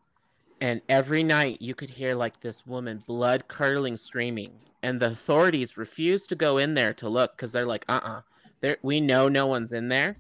and 0.62 0.82
every 0.90 1.24
night 1.24 1.62
you 1.62 1.76
could 1.76 1.92
hear 1.92 2.16
like 2.16 2.40
this 2.42 2.66
woman 2.66 3.04
blood 3.08 3.48
curdling 3.50 3.98
screaming 3.98 4.62
and 4.84 5.00
the 5.02 5.08
authorities 5.08 5.78
refuse 5.78 6.26
to 6.28 6.36
go 6.36 6.58
in 6.58 6.74
there 6.74 6.94
to 6.94 7.10
look 7.10 7.36
because 7.36 7.52
they're 7.52 7.66
like 7.66 7.86
uh-uh. 7.90 8.22
There 8.62 8.78
we 8.82 9.00
know 9.02 9.28
no 9.30 9.46
one's 9.48 9.72
in 9.72 9.90
there 9.90 10.18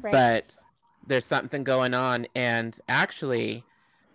Right. 0.00 0.12
but 0.12 0.56
there's 1.06 1.24
something 1.24 1.62
going 1.64 1.94
on. 1.94 2.26
And 2.34 2.78
actually 2.88 3.64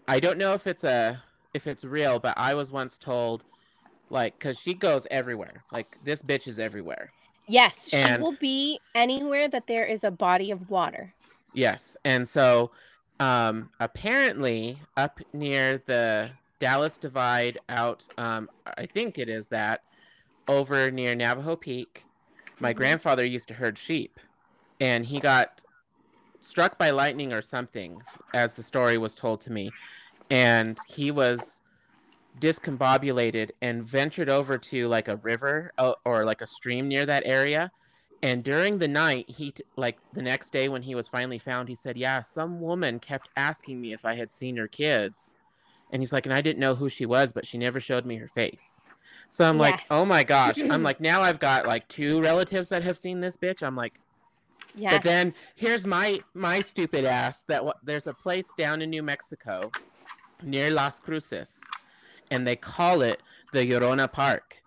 i 0.07 0.19
don't 0.19 0.37
know 0.37 0.53
if 0.53 0.65
it's 0.67 0.83
a 0.83 1.21
if 1.53 1.67
it's 1.67 1.83
real 1.83 2.17
but 2.19 2.33
i 2.37 2.53
was 2.55 2.71
once 2.71 2.97
told 2.97 3.43
like 4.09 4.37
because 4.37 4.59
she 4.59 4.73
goes 4.73 5.07
everywhere. 5.09 5.63
Like 5.71 5.97
this 6.03 6.21
bitch 6.21 6.47
is 6.47 6.59
everywhere. 6.59 7.11
Yes, 7.47 7.89
she 7.89 8.17
will 8.19 8.35
be 8.39 8.79
anywhere 8.95 9.47
that 9.49 9.67
there 9.67 9.85
is 9.85 10.03
a 10.03 10.11
body 10.11 10.51
of 10.51 10.69
water. 10.69 11.13
yes. 11.53 11.95
And 12.03 12.27
so 12.27 12.71
um 13.19 13.69
apparently 13.79 14.79
up 14.97 15.19
near 15.33 15.81
the 15.85 16.31
dallas 16.61 16.97
divide 16.97 17.59
out 17.67 18.07
um 18.17 18.47
i 18.77 18.85
think 18.85 19.17
it 19.17 19.27
is 19.27 19.47
that 19.49 19.81
over 20.47 20.91
near 20.91 21.15
navajo 21.15 21.55
peak. 21.55 22.05
My 22.59 22.71
Mhm. 22.73 22.77
grandfather 22.77 23.25
used 23.25 23.47
to 23.49 23.55
herd 23.55 23.77
sheep 23.77 24.19
and 24.79 25.05
he 25.05 25.19
got 25.19 25.63
struck 26.41 26.77
by 26.77 26.91
lightning 26.91 27.33
or 27.33 27.41
something 27.41 28.01
as 28.33 28.53
the 28.53 28.63
story 28.63 28.97
was 28.97 29.15
told 29.15 29.41
to 29.41 29.51
me. 29.51 29.71
And 30.29 30.79
he 30.87 31.11
was 31.11 31.61
discombobulated 32.39 33.51
and 33.61 33.83
ventured 33.83 34.29
over 34.29 34.57
to 34.57 34.87
like 34.87 35.07
a 35.07 35.17
river 35.17 35.71
uh, 35.77 35.93
or 36.05 36.25
like 36.25 36.41
a 36.41 36.47
stream 36.47 36.87
near 36.87 37.05
that 37.05 37.23
area. 37.25 37.71
And 38.23 38.43
during 38.43 38.77
the 38.77 38.87
night 38.87 39.29
he 39.29 39.51
t- 39.51 39.63
like 39.77 39.97
the 40.13 40.21
next 40.21 40.51
day 40.51 40.69
when 40.69 40.83
he 40.83 40.95
was 40.95 41.07
finally 41.07 41.39
found 41.39 41.69
he 41.69 41.75
said 41.75 41.97
yeah 41.97 42.21
some 42.21 42.59
woman 42.61 42.99
kept 42.99 43.29
asking 43.35 43.81
me 43.81 43.93
if 43.93 44.05
i 44.05 44.13
had 44.15 44.31
seen 44.31 44.57
her 44.57 44.67
kids 44.67 45.35
and 45.91 46.01
he's 46.01 46.13
like 46.13 46.25
and 46.25 46.33
i 46.33 46.41
didn't 46.41 46.59
know 46.59 46.75
who 46.75 46.89
she 46.89 47.05
was 47.05 47.31
but 47.31 47.45
she 47.45 47.57
never 47.57 47.79
showed 47.79 48.05
me 48.05 48.17
her 48.17 48.29
face. 48.29 48.81
So 49.29 49.45
i'm 49.45 49.57
like 49.57 49.81
oh 49.91 50.05
my 50.05 50.23
gosh. 50.23 50.59
I'm 50.69 50.83
like 50.83 50.99
now 50.99 51.21
i've 51.21 51.39
got 51.39 51.65
like 51.65 51.87
two 51.87 52.21
relatives 52.21 52.69
that 52.69 52.83
have 52.83 52.97
seen 52.97 53.21
this 53.21 53.37
bitch. 53.37 53.61
I'm 53.63 53.75
like 53.75 53.93
Yes. 54.75 54.93
But 54.93 55.03
then 55.03 55.33
here's 55.55 55.85
my 55.85 56.21
my 56.33 56.61
stupid 56.61 57.05
ass 57.05 57.43
that 57.45 57.65
wa- 57.65 57.73
there's 57.83 58.07
a 58.07 58.13
place 58.13 58.53
down 58.57 58.81
in 58.81 58.89
New 58.89 59.03
Mexico 59.03 59.71
near 60.41 60.71
Las 60.71 60.99
Cruces, 60.99 61.59
and 62.29 62.47
they 62.47 62.55
call 62.55 63.01
it 63.01 63.21
the 63.53 63.69
Llorona 63.69 64.11
Park 64.11 64.61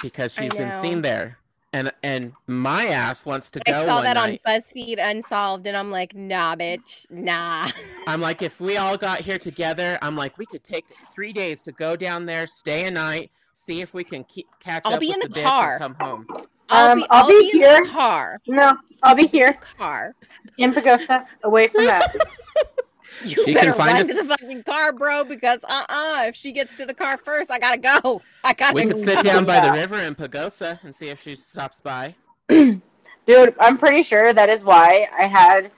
because 0.00 0.34
she's 0.34 0.52
been 0.54 0.70
seen 0.82 1.02
there. 1.02 1.38
And 1.76 1.92
and 2.02 2.32
my 2.46 2.86
ass 2.86 3.26
wants 3.26 3.50
to 3.50 3.60
I 3.66 3.72
go 3.72 3.84
saw 3.84 3.96
one 3.96 4.04
that 4.04 4.14
night. 4.14 4.40
on 4.46 4.60
BuzzFeed 4.62 4.96
Unsolved, 4.98 5.66
and 5.66 5.76
I'm 5.76 5.90
like, 5.90 6.14
nah, 6.14 6.56
bitch, 6.56 7.04
nah. 7.10 7.68
I'm 8.06 8.22
like, 8.22 8.40
if 8.40 8.58
we 8.60 8.78
all 8.78 8.96
got 8.96 9.20
here 9.20 9.36
together, 9.36 9.98
I'm 10.00 10.16
like, 10.16 10.38
we 10.38 10.46
could 10.46 10.64
take 10.64 10.86
three 11.12 11.34
days 11.34 11.60
to 11.64 11.72
go 11.72 11.94
down 11.94 12.24
there, 12.24 12.46
stay 12.46 12.86
a 12.86 12.90
night, 12.90 13.30
see 13.52 13.82
if 13.82 13.92
we 13.92 14.04
can 14.04 14.24
keep, 14.24 14.48
catch 14.58 14.86
I'll 14.86 14.92
up 14.92 15.00
be 15.00 15.08
with 15.08 15.16
in 15.16 15.20
the 15.20 15.28
the 15.28 15.42
car. 15.42 15.78
come 15.78 15.94
home. 15.96 16.26
I'll 16.70 16.88
Um, 16.92 17.00
be, 17.00 17.06
I'll 17.10 17.20
I'll 17.20 17.28
be 17.28 17.38
be 17.40 17.50
in 17.52 17.60
here. 17.60 17.84
the 17.84 17.90
car. 17.90 18.40
No, 18.46 18.72
I'll 19.02 19.14
be 19.14 19.26
here 19.26 19.58
Car. 19.76 20.14
in 20.56 20.72
Pagosa, 20.72 21.26
away 21.44 21.68
from 21.68 21.84
that. 21.84 22.10
You 23.24 23.28
She 23.28 23.44
can 23.46 23.54
better 23.54 23.72
find 23.72 23.92
run 23.92 24.00
us- 24.02 24.06
to 24.08 24.14
the 24.14 24.24
fucking 24.24 24.62
car, 24.64 24.92
bro, 24.92 25.24
because 25.24 25.60
uh-uh, 25.68 26.24
if 26.28 26.36
she 26.36 26.52
gets 26.52 26.76
to 26.76 26.84
the 26.86 26.94
car 26.94 27.16
first, 27.16 27.50
I 27.50 27.58
gotta 27.58 27.78
go. 27.78 28.20
I 28.44 28.52
gotta 28.52 28.74
We 28.74 28.82
go. 28.84 28.88
could 28.90 28.98
sit 28.98 29.24
down 29.24 29.44
by 29.44 29.60
the 29.60 29.72
river 29.80 29.96
in 29.96 30.14
Pagosa 30.14 30.78
and 30.82 30.94
see 30.94 31.08
if 31.08 31.22
she 31.22 31.34
stops 31.36 31.80
by. 31.80 32.14
Dude, 32.48 33.54
I'm 33.58 33.78
pretty 33.78 34.02
sure 34.02 34.32
that 34.32 34.48
is 34.48 34.62
why 34.62 35.08
I 35.18 35.26
had 35.26 35.70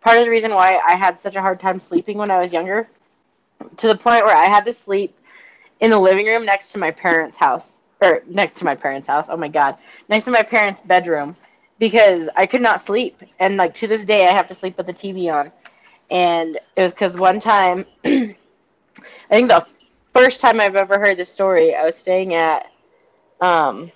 part 0.00 0.18
of 0.18 0.24
the 0.24 0.30
reason 0.30 0.52
why 0.54 0.80
I 0.86 0.96
had 0.96 1.20
such 1.22 1.36
a 1.36 1.40
hard 1.40 1.60
time 1.60 1.78
sleeping 1.78 2.16
when 2.18 2.30
I 2.30 2.40
was 2.40 2.52
younger. 2.52 2.88
To 3.78 3.88
the 3.88 3.96
point 3.96 4.24
where 4.24 4.36
I 4.36 4.46
had 4.46 4.64
to 4.66 4.72
sleep 4.72 5.16
in 5.80 5.90
the 5.90 5.98
living 5.98 6.26
room 6.26 6.44
next 6.44 6.72
to 6.72 6.78
my 6.78 6.90
parents' 6.90 7.36
house. 7.36 7.80
Or 8.02 8.22
next 8.28 8.56
to 8.58 8.64
my 8.64 8.74
parents' 8.74 9.06
house. 9.08 9.26
Oh 9.30 9.36
my 9.36 9.48
god. 9.48 9.76
Next 10.08 10.24
to 10.24 10.30
my 10.30 10.42
parents' 10.42 10.80
bedroom. 10.82 11.36
Because 11.78 12.28
I 12.36 12.46
could 12.46 12.60
not 12.62 12.80
sleep. 12.80 13.22
And 13.38 13.56
like 13.56 13.74
to 13.76 13.86
this 13.86 14.04
day 14.04 14.26
I 14.26 14.32
have 14.32 14.48
to 14.48 14.54
sleep 14.54 14.76
with 14.76 14.86
the 14.86 14.92
TV 14.94 15.32
on. 15.32 15.52
And 16.10 16.58
it 16.76 16.82
was 16.82 16.92
because 16.92 17.14
one 17.14 17.40
time 17.40 17.84
I 18.04 18.36
think 19.30 19.48
the 19.48 19.66
first 20.14 20.40
time 20.40 20.60
I've 20.60 20.76
ever 20.76 20.98
heard 20.98 21.16
this 21.18 21.30
story, 21.30 21.74
I 21.74 21.84
was 21.84 21.96
staying 21.96 22.34
at 22.34 22.70
um 23.40 23.90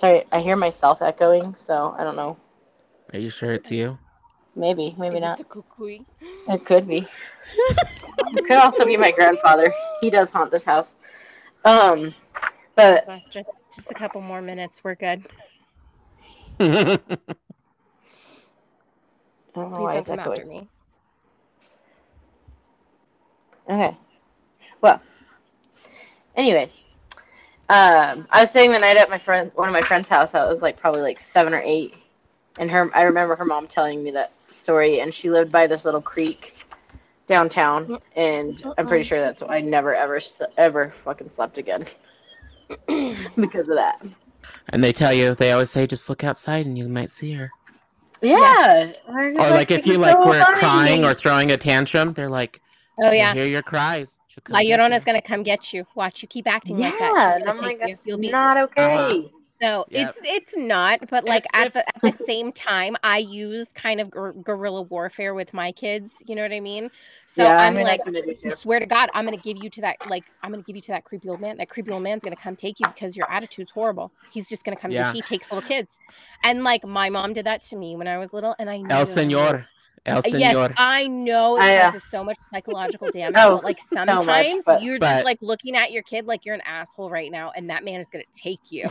Sorry, 0.00 0.24
I 0.32 0.40
hear 0.40 0.56
myself 0.56 1.02
echoing, 1.02 1.54
so 1.58 1.94
I 1.98 2.04
don't 2.04 2.16
know. 2.16 2.38
Are 3.12 3.18
you 3.18 3.28
sure 3.28 3.52
it's 3.52 3.70
you? 3.70 3.98
Maybe, 4.56 4.94
maybe 4.98 5.16
Is 5.16 5.22
it 5.22 5.26
not. 5.26 5.38
the 5.38 5.44
cuckoo? 5.44 5.98
It 6.48 6.64
could 6.64 6.88
be. 6.88 7.06
it 7.68 8.46
could 8.46 8.56
also 8.56 8.86
be 8.86 8.96
my 8.96 9.10
grandfather. 9.10 9.72
He 10.00 10.08
does 10.08 10.30
haunt 10.30 10.50
this 10.50 10.64
house. 10.64 10.96
Um, 11.66 12.14
but 12.74 13.04
But 13.06 13.20
Just, 13.30 13.50
just 13.74 13.90
a 13.90 13.94
couple 13.94 14.22
more 14.22 14.40
minutes. 14.40 14.82
We're 14.82 14.94
good. 14.94 15.28
I 19.60 19.62
don't 19.62 19.72
know 19.72 19.76
Please 19.76 19.84
why 19.84 19.92
don't 19.94 20.00
it's 20.00 20.08
come 20.08 20.32
after 20.32 20.46
me. 20.46 20.68
Okay. 23.68 23.96
Well. 24.80 25.00
Anyways, 26.36 26.78
um, 27.68 28.26
I 28.30 28.40
was 28.40 28.50
staying 28.50 28.72
the 28.72 28.78
night 28.78 28.96
at 28.96 29.10
my 29.10 29.18
friend, 29.18 29.50
one 29.54 29.68
of 29.68 29.72
my 29.74 29.82
friend's 29.82 30.08
house. 30.08 30.34
I 30.34 30.46
was 30.46 30.62
like 30.62 30.78
probably 30.80 31.02
like 31.02 31.20
seven 31.20 31.52
or 31.52 31.60
eight, 31.62 31.94
and 32.58 32.70
her. 32.70 32.90
I 32.96 33.02
remember 33.02 33.36
her 33.36 33.44
mom 33.44 33.66
telling 33.66 34.02
me 34.02 34.10
that 34.12 34.32
story, 34.48 35.00
and 35.00 35.12
she 35.12 35.28
lived 35.28 35.52
by 35.52 35.66
this 35.66 35.84
little 35.84 36.00
creek 36.00 36.56
downtown, 37.28 37.98
and 38.16 38.64
I'm 38.78 38.86
pretty 38.86 39.04
sure 39.04 39.20
that's 39.20 39.42
why 39.42 39.56
I 39.56 39.60
never 39.60 39.94
ever 39.94 40.20
ever 40.56 40.94
fucking 41.04 41.30
slept 41.36 41.58
again 41.58 41.84
because 43.36 43.68
of 43.68 43.76
that. 43.76 44.00
and 44.70 44.82
they 44.82 44.92
tell 44.92 45.12
you, 45.12 45.34
they 45.34 45.52
always 45.52 45.70
say, 45.70 45.86
just 45.86 46.08
look 46.08 46.24
outside 46.24 46.64
and 46.64 46.78
you 46.78 46.88
might 46.88 47.10
see 47.10 47.32
her. 47.32 47.50
Yeah. 48.22 48.92
Or 49.08 49.32
like 49.32 49.70
if 49.70 49.86
you 49.86 49.98
like 49.98 50.18
were 50.18 50.44
crying 50.58 51.04
or 51.04 51.14
throwing 51.14 51.50
a 51.52 51.56
tantrum, 51.56 52.12
they're 52.12 52.28
like, 52.30 52.60
Oh 53.02 53.10
yeah. 53.12 53.32
hear 53.34 53.46
your 53.46 53.62
cries. 53.62 54.18
She'll 54.28 54.42
come 54.42 54.54
La 54.54 54.60
get 54.62 54.78
Llorona's 54.78 55.00
you." 55.00 55.06
gonna 55.06 55.22
come 55.22 55.42
get 55.42 55.72
you. 55.72 55.86
Watch 55.94 56.22
you 56.22 56.28
keep 56.28 56.46
acting 56.46 56.78
yeah, 56.78 56.90
like 56.90 56.98
that. 56.98 57.08
She's 57.14 57.36
and 57.36 57.44
gonna 57.46 57.58
I'm 57.58 57.64
like, 57.64 57.88
you. 57.88 57.94
that's 57.94 58.06
You'll 58.06 58.18
be 58.18 58.30
not 58.30 58.56
okay. 58.58 58.94
Uh-huh. 58.94 59.28
So 59.62 59.84
Yep. 59.90 60.08
it's 60.08 60.18
it's 60.22 60.56
not, 60.56 61.08
but 61.10 61.24
like 61.26 61.44
It's- 61.54 61.66
at 61.66 61.72
the 61.74 61.88
at 61.88 62.00
the 62.18 62.24
same 62.26 62.50
time, 62.52 62.96
I 63.02 63.18
use 63.18 63.68
kind 63.74 64.00
of 64.00 64.10
guer- 64.10 64.32
guerrilla 64.32 64.82
warfare 64.82 65.34
with 65.34 65.52
my 65.52 65.70
kids. 65.72 66.12
You 66.26 66.34
know 66.34 66.42
what 66.42 66.52
I 66.52 66.60
mean? 66.60 66.90
So 67.26 67.42
yeah, 67.44 67.56
I'm 67.56 67.74
I 67.74 67.76
mean, 67.76 67.86
like, 67.86 68.00
I 68.00 68.04
kinda 68.04 68.22
do 68.22 68.30
I 68.30 68.34
too. 68.34 68.50
swear 68.52 68.80
to 68.80 68.86
God, 68.86 69.10
I'm 69.12 69.24
gonna 69.24 69.36
give 69.36 69.58
you 69.62 69.68
to 69.70 69.80
that 69.82 69.96
like 70.08 70.24
I'm 70.42 70.50
gonna 70.50 70.62
give 70.62 70.76
you 70.76 70.82
to 70.82 70.92
that 70.92 71.04
creepy 71.04 71.28
old 71.28 71.40
man. 71.40 71.58
That 71.58 71.68
creepy 71.68 71.90
old 71.90 72.02
man's 72.02 72.24
gonna 72.24 72.36
come 72.36 72.56
take 72.56 72.80
you 72.80 72.86
because 72.88 73.16
your 73.16 73.30
attitude's 73.30 73.70
horrible. 73.70 74.12
He's 74.32 74.48
just 74.48 74.64
gonna 74.64 74.76
come. 74.76 74.90
Yeah. 74.90 75.12
He 75.12 75.20
takes 75.20 75.52
little 75.52 75.66
kids, 75.68 75.98
and 76.42 76.64
like 76.64 76.84
my 76.84 77.10
mom 77.10 77.32
did 77.34 77.46
that 77.46 77.62
to 77.64 77.76
me 77.76 77.96
when 77.96 78.08
I 78.08 78.18
was 78.18 78.32
little, 78.32 78.54
and 78.58 78.70
I 78.70 78.78
know. 78.78 78.94
El 78.96 79.04
Señor. 79.06 79.66
El 80.06 80.22
Señor. 80.22 80.38
Yes, 80.40 80.72
I 80.78 81.06
know 81.08 81.58
it 81.58 81.62
I, 81.62 81.76
uh, 81.76 81.90
causes 81.90 82.04
so 82.10 82.24
much 82.24 82.38
psychological 82.50 83.10
damage. 83.12 83.34
Oh, 83.36 83.56
but 83.56 83.64
like 83.64 83.78
so 83.88 83.96
much, 83.96 84.08
sometimes 84.08 84.64
but- 84.64 84.82
you're 84.82 84.98
But- 84.98 85.12
just 85.16 85.24
like 85.26 85.38
looking 85.42 85.76
at 85.76 85.92
your 85.92 86.02
kid 86.02 86.26
like 86.26 86.46
you're 86.46 86.54
an 86.54 86.62
asshole 86.64 87.10
right 87.10 87.30
now, 87.30 87.52
and 87.54 87.68
that 87.68 87.84
man 87.84 88.00
is 88.00 88.06
gonna 88.06 88.24
take 88.32 88.72
you. 88.72 88.88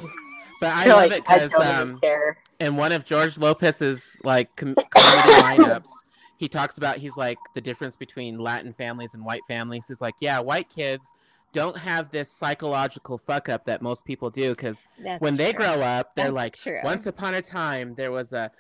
But 0.60 0.74
I 0.74 0.84
feel 0.86 0.96
love 0.98 1.10
like 1.10 1.20
it 1.20 1.24
because 1.26 1.52
don't 1.52 2.04
um, 2.04 2.34
in 2.60 2.76
one 2.76 2.92
of 2.92 3.06
George 3.06 3.38
Lopez's 3.38 4.18
like 4.24 4.54
com- 4.56 4.76
comedy 4.90 5.34
lineups, 5.64 5.90
he 6.38 6.48
talks 6.48 6.78
about 6.78 6.98
he's 6.98 7.16
like 7.16 7.38
the 7.56 7.62
difference 7.62 7.96
between 7.96 8.38
Latin 8.40 8.74
families 8.74 9.14
and 9.14 9.24
white 9.24 9.42
families. 9.48 9.86
He's 9.88 10.02
like, 10.02 10.16
yeah, 10.20 10.40
white 10.40 10.70
kids 10.70 11.14
don't 11.54 11.78
have 11.78 12.12
this 12.12 12.32
psychological 12.32 13.18
fuck 13.18 13.50
up 13.50 13.66
that 13.66 13.82
most 13.82 14.06
people 14.06 14.30
do 14.30 14.52
because 14.52 14.86
That's 15.04 15.22
when 15.22 15.36
they 15.36 15.52
true. 15.52 15.64
grow 15.66 15.82
up, 15.82 16.14
they're 16.16 16.26
That's 16.26 16.36
like, 16.36 16.58
true. 16.58 16.80
once 16.84 17.06
upon 17.06 17.34
a 17.34 17.42
time 17.42 17.96
there 17.96 18.12
was 18.12 18.34
a 18.34 18.52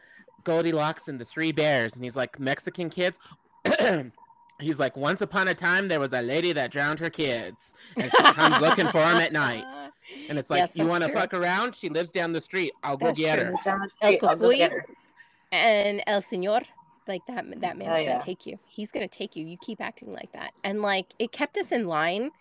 Goldilocks 0.43 1.07
and 1.07 1.19
the 1.19 1.25
Three 1.25 1.51
Bears, 1.51 1.95
and 1.95 2.03
he's 2.03 2.15
like, 2.15 2.39
Mexican 2.39 2.89
kids. 2.89 3.19
he's 4.59 4.79
like, 4.79 4.95
once 4.97 5.21
upon 5.21 5.47
a 5.47 5.53
time 5.53 5.87
there 5.87 5.99
was 5.99 6.13
a 6.13 6.21
lady 6.21 6.51
that 6.53 6.71
drowned 6.71 6.99
her 6.99 7.09
kids, 7.09 7.73
and 7.95 8.11
she 8.11 8.23
comes 8.33 8.59
looking 8.61 8.87
for 8.87 8.99
them 8.99 9.17
at 9.17 9.31
night. 9.33 9.63
And 10.27 10.39
it's 10.39 10.49
like, 10.49 10.59
Yes, 10.59 10.71
you 10.75 10.85
want 10.85 11.03
to 11.03 11.09
fuck 11.11 11.33
around? 11.33 11.75
She 11.75 11.89
lives 11.89 12.11
down 12.11 12.31
the 12.33 12.41
street. 12.41 12.73
I'll 12.83 12.97
go 12.97 13.13
get 13.13 13.39
true. 13.39 13.55
her. 13.63 13.89
El 14.01 14.11
I'll 14.27 14.35
go 14.35 14.47
Cucuy? 14.49 14.57
get 14.57 14.71
her. 14.71 14.85
and 15.51 16.01
El 16.07 16.21
Señor, 16.21 16.63
like 17.07 17.21
that 17.27 17.45
that 17.61 17.77
man's 17.77 17.91
Oh, 17.91 17.95
yeah. 17.97 18.13
gonna 18.13 18.23
take 18.23 18.45
you. 18.45 18.57
He's 18.67 18.91
gonna 18.91 19.07
take 19.07 19.35
you. 19.35 19.45
You 19.45 19.57
keep 19.57 19.79
acting 19.81 20.11
like 20.13 20.31
that, 20.33 20.51
and 20.63 20.81
like 20.81 21.07
it 21.19 21.31
kept 21.31 21.57
us 21.57 21.71
in 21.71 21.87
line, 21.87 22.31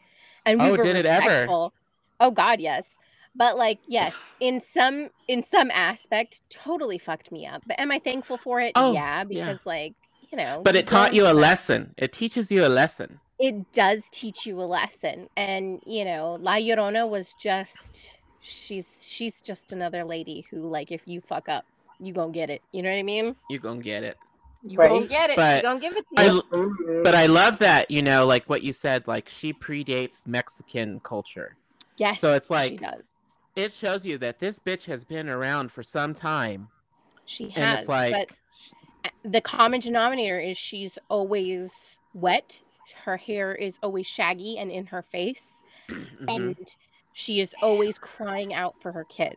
and 0.47 0.61
we 0.61 0.67
Oh, 0.69 0.71
were 0.73 0.83
did 0.83 0.97
it 0.97 1.07
ever? 1.07 1.25
respectful. 1.27 1.73
Oh 2.21 2.31
God, 2.31 2.61
yes. 2.61 2.97
But 3.37 3.57
like, 3.57 3.79
yes, 3.87 4.17
in 4.41 4.61
some 4.61 5.11
in 5.29 5.43
some 5.43 5.71
aspect, 5.71 6.41
totally 6.51 6.99
fucked 6.99 7.31
me 7.31 7.47
up. 7.47 7.63
But 7.67 7.79
am 7.79 7.93
I 7.93 7.99
thankful 7.99 8.37
for 8.39 8.61
it? 8.61 8.73
Oh, 8.75 8.93
yeah, 8.93 9.19
yeah. 9.19 9.25
because 9.25 9.65
like 9.67 9.95
you 10.31 10.39
know. 10.39 10.63
But 10.65 10.75
you 10.75 10.81
it 10.81 10.87
taught 10.87 11.15
you 11.15 11.23
a 11.25 11.29
that. 11.29 11.35
lesson. 11.35 11.95
It 11.97 12.13
teaches 12.13 12.51
you 12.51 12.65
a 12.65 12.69
lesson. 12.69 13.21
It 13.39 13.73
does 13.73 14.03
teach 14.11 14.47
you 14.47 14.61
a 14.61 14.65
lesson, 14.67 15.29
and 15.37 15.81
you 15.87 16.05
know, 16.05 16.37
La 16.41 16.55
Llorona 16.57 17.09
was 17.09 17.35
just 17.41 18.13
she's 18.41 19.07
she's 19.07 19.41
just 19.41 19.73
another 19.73 20.05
lady 20.05 20.47
who 20.51 20.69
like 20.69 20.91
if 20.91 21.03
you 21.07 21.21
fuck 21.21 21.49
up, 21.49 21.65
you 22.01 22.13
gonna 22.13 22.33
get 22.33 22.51
it. 22.51 22.63
You 22.73 22.83
know 22.83 22.91
what 22.91 22.99
I 22.99 23.03
mean? 23.03 23.37
You 23.49 23.59
gonna 23.59 23.81
get 23.83 24.03
it. 24.03 24.17
You 24.63 24.77
gonna 24.77 25.07
get 25.07 25.31
it. 25.31 25.37
But 25.37 25.57
you 25.59 25.63
gonna 25.63 25.81
give 25.81 25.97
it 25.97 26.05
to 26.17 26.21
I, 26.21 26.25
you. 26.27 26.43
Mhm. 26.51 27.05
but 27.05 27.15
I 27.15 27.27
love 27.27 27.59
that 27.59 27.91
you 27.93 28.03
know, 28.03 28.27
like 28.27 28.49
what 28.49 28.63
you 28.65 28.73
said. 28.73 29.07
Like 29.07 29.29
she 29.29 29.53
predates 29.53 30.27
Mexican 30.27 30.99
culture. 31.01 31.57
Yes. 31.97 32.21
So 32.21 32.35
it's 32.35 32.49
she 32.49 32.55
like- 32.55 32.81
does. 32.81 33.03
It 33.57 33.73
shows 33.73 34.05
you 34.07 34.19
that 34.19 34.39
this 34.39 34.61
bitch 34.61 34.85
has 34.85 35.03
been 35.03 35.29
around 35.29 35.73
for 35.73 35.83
some 35.83 36.15
time, 36.15 36.69
She 37.25 37.49
has. 37.51 37.57
and 37.57 37.79
it's 37.79 37.89
like, 37.89 38.13
but 38.13 38.29
the 39.25 39.41
common 39.41 39.81
denominator 39.81 40.39
is 40.39 40.57
she's 40.57 40.99
always 41.09 41.97
wet. 42.15 42.61
Her 43.05 43.17
hair 43.17 43.55
is 43.55 43.79
always 43.83 44.07
shaggy 44.07 44.59
and 44.59 44.71
in 44.71 44.87
her 44.87 45.03
face, 45.03 45.49
mhm. 45.89 46.29
and 46.29 46.57
she 47.13 47.41
is 47.41 47.55
always 47.63 47.99
crying 47.99 48.55
out 48.55 48.81
for 48.81 48.93
her 48.93 49.05
kids. 49.05 49.37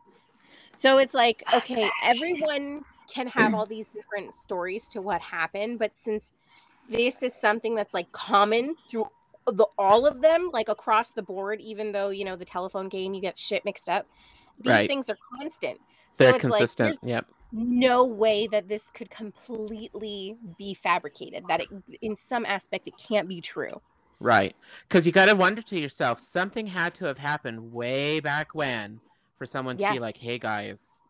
So 0.75 0.97
it's 0.97 1.13
like, 1.13 1.43
okay, 1.53 1.89
everyone 2.03 2.81
can 3.13 3.27
have 3.27 3.53
all 3.53 3.65
these 3.65 3.87
different 3.89 4.33
stories 4.33 4.87
to 4.89 5.01
what 5.01 5.21
happened, 5.21 5.79
but 5.79 5.91
since 5.95 6.31
this 6.89 7.21
is 7.23 7.33
something 7.39 7.75
that's 7.75 7.93
like 7.93 8.11
common 8.11 8.75
through 8.89 9.07
the 9.47 9.65
all 9.77 10.05
of 10.05 10.21
them, 10.21 10.49
like 10.53 10.69
across 10.69 11.11
the 11.11 11.21
board, 11.21 11.59
even 11.61 11.91
though 11.91 12.09
you 12.09 12.23
know 12.25 12.35
the 12.35 12.45
telephone 12.45 12.89
game, 12.89 13.13
you 13.13 13.21
get 13.21 13.37
shit 13.37 13.65
mixed 13.65 13.89
up. 13.89 14.07
These 14.59 14.71
Right. 14.71 14.87
things 14.89 15.09
are 15.09 15.17
constant. 15.37 15.79
So 16.11 16.23
they're 16.25 16.35
it's 16.35 16.43
like, 16.43 16.51
consistent. 16.51 16.97
there's 17.01 17.09
yep. 17.09 17.25
No 17.51 18.03
way 18.05 18.48
that 18.48 18.67
this 18.67 18.89
could 18.93 19.10
completely 19.10 20.38
be 20.58 20.74
fabricated. 20.74 21.43
That 21.48 21.62
it, 21.62 21.70
in 22.01 22.15
some 22.15 22.46
aspect, 22.46 22.88
it 22.88 22.93
can't 22.98 23.27
be 23.27 23.41
true. 23.41 23.81
Right. 24.20 24.55
Because 24.88 25.05
you 25.05 25.12
got 25.12 25.25
to 25.25 25.36
wonder 25.36 25.62
to 25.63 25.79
yourself, 25.79 26.20
something 26.20 26.67
had 26.67 26.93
to 26.96 27.05
have 27.05 27.17
happened 27.17 27.74
way 27.74 28.20
back 28.20 28.53
when 28.53 29.00
for 29.38 29.46
someone 29.46 29.77
to 29.77 29.91
be 29.91 30.00
like, 30.00 30.17
"Hey 30.17 30.38
guys, 30.38 31.01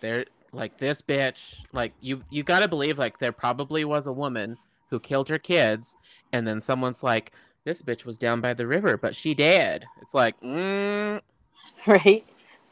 there, 0.00 0.26
like 0.52 0.78
this 0.78 1.00
bitch, 1.00 1.64
like 1.72 1.92
you, 2.00 2.22
you 2.30 2.42
got 2.42 2.60
to 2.60 2.68
believe 2.68 2.98
like 2.98 3.18
there 3.18 3.32
probably 3.32 3.84
was 3.84 4.06
a 4.06 4.12
woman 4.12 4.58
who 4.90 5.00
killed 5.00 5.28
her 5.28 5.38
kids, 5.38 5.96
and 6.32 6.46
then 6.46 6.60
someone's 6.60 7.02
like, 7.02 7.32
this 7.64 7.82
bitch 7.82 8.04
was 8.04 8.18
down 8.18 8.40
by 8.40 8.54
the 8.54 8.66
river, 8.66 8.96
but 8.96 9.14
she 9.14 9.34
dead. 9.34 9.84
It's 10.00 10.14
like, 10.14 10.40
mm, 10.40 11.20
right? 11.86 12.24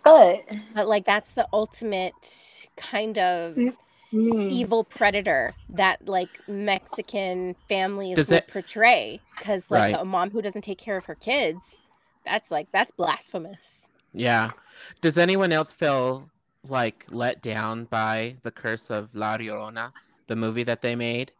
But 0.06 0.44
But 0.72 0.86
like 0.86 1.04
that's 1.04 1.30
the 1.32 1.48
ultimate 1.52 2.68
kind 2.76 3.18
of 3.18 3.56
Mm. 4.12 4.52
evil 4.52 4.84
predator 4.84 5.52
that 5.68 6.06
like 6.06 6.28
Mexican 6.46 7.56
families 7.68 8.14
Does 8.14 8.28
will 8.28 8.36
it- 8.36 8.46
portray 8.46 9.20
because 9.36 9.68
like 9.68 9.94
Right. 9.94 10.00
a 10.00 10.04
mom 10.04 10.30
who 10.30 10.40
doesn't 10.40 10.62
take 10.62 10.78
care 10.78 10.96
of 10.96 11.06
her 11.06 11.16
kids, 11.16 11.78
that's 12.25 12.52
like 12.52 12.68
that's 12.70 12.92
blasphemous. 12.92 13.88
Yeah. 14.14 14.52
Does 15.00 15.18
anyone 15.18 15.50
else 15.52 15.72
feel 15.72 16.30
like 16.68 17.04
let 17.10 17.42
down 17.42 17.86
by 17.86 18.36
The 18.44 18.52
Curse 18.52 18.90
of 18.90 19.08
La 19.12 19.36
Llorona, 19.38 19.90
the 20.28 20.36
movie 20.36 20.62
that 20.62 20.82
they 20.82 20.94
made? 20.94 21.32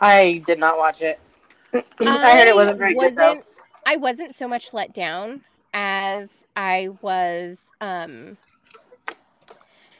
I 0.00 0.42
did 0.44 0.58
not 0.58 0.76
watch 0.78 1.02
it. 1.02 1.20
I 2.00 2.36
heard 2.36 2.48
it 2.48 2.54
wasn't 2.56 2.78
very 2.78 2.94
good 2.94 3.14
though. 3.14 3.28
wasn't- 3.28 3.46
I 3.86 3.94
wasn't 3.96 4.34
so 4.34 4.48
much 4.48 4.72
let 4.74 4.92
down 4.92 5.44
as 5.74 6.44
I 6.56 6.88
was 7.00 7.60
um 7.80 8.36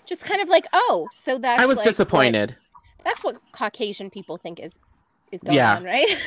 just 0.06 0.20
kind 0.22 0.42
of 0.42 0.48
like, 0.48 0.66
oh, 0.72 1.08
so 1.14 1.38
that's 1.38 1.62
I 1.62 1.66
was 1.66 1.78
like 1.78 1.86
what- 1.86 1.90
disappointed. 1.90 2.56
that's 3.04 3.22
what 3.24 3.40
Caucasian 3.52 4.10
people 4.10 4.36
think 4.36 4.60
is 4.60 4.72
is 5.30 5.40
going 5.40 5.56
Yeah. 5.56 5.76
on, 5.76 5.84
right? 5.84 6.16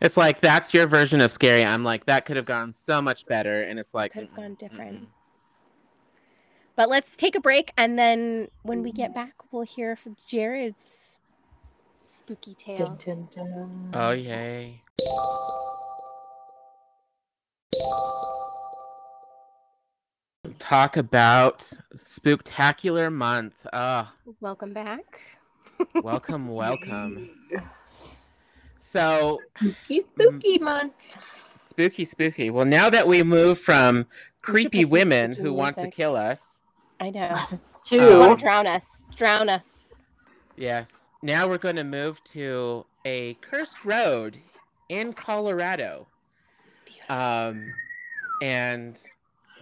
It's 0.00 0.16
like 0.18 0.40
that's 0.40 0.74
your 0.74 0.86
version 0.86 1.20
of 1.22 1.32
scary. 1.32 1.64
I'm 1.64 1.82
like 1.84 2.04
that 2.06 2.26
could 2.26 2.36
have 2.36 2.44
gone 2.44 2.72
so 2.72 3.00
much 3.00 3.24
better, 3.26 3.62
and 3.62 3.78
it's 3.78 3.94
like 3.94 4.12
Could 4.12 4.24
have 4.24 4.34
gone 4.34 4.54
different. 4.54 5.02
mm-mm. 5.04 5.06
But 6.76 6.90
let's 6.90 7.16
take 7.16 7.36
a 7.36 7.40
break, 7.40 7.72
and 7.78 7.96
then 7.98 8.48
when 8.64 8.82
we 8.82 8.90
get 8.92 9.14
back, 9.14 9.34
we'll 9.50 9.62
hear 9.62 9.94
from 9.96 10.16
Jared's 10.26 10.76
spooky 12.04 12.54
tale. 12.54 12.76
Dun, 12.76 12.98
dun, 13.06 13.28
dun. 13.34 13.90
Oh 13.94 14.10
yay! 14.10 14.82
Talk 20.58 20.96
about 20.96 21.58
spooktacular 21.96 23.12
month. 23.12 23.54
Ah, 23.72 24.12
Welcome 24.40 24.72
back. 24.72 25.20
welcome, 26.02 26.48
welcome. 26.48 27.30
So 28.78 29.40
Spooky, 29.56 30.02
spooky 30.14 30.58
month. 30.58 30.92
spooky, 31.58 32.04
spooky. 32.04 32.48
Well, 32.50 32.64
now 32.64 32.88
that 32.90 33.08
we 33.08 33.24
move 33.24 33.58
from 33.58 34.06
creepy 34.40 34.84
women 34.84 35.32
spooky 35.32 35.48
who 35.48 35.52
want 35.52 35.76
to 35.78 35.90
kill 35.90 36.14
us, 36.14 36.62
I 37.00 37.10
know. 37.10 37.40
Two. 37.84 37.98
To 37.98 38.36
drown 38.38 38.68
us? 38.68 38.84
Drown 39.16 39.48
us. 39.48 39.94
yes, 40.56 41.10
now 41.22 41.48
we're 41.48 41.58
going 41.58 41.74
to 41.74 41.82
move 41.84 42.22
to 42.24 42.86
a 43.04 43.34
cursed 43.40 43.84
road 43.84 44.38
in 44.88 45.12
Colorado. 45.12 46.06
Um, 47.08 47.72
and 48.40 48.96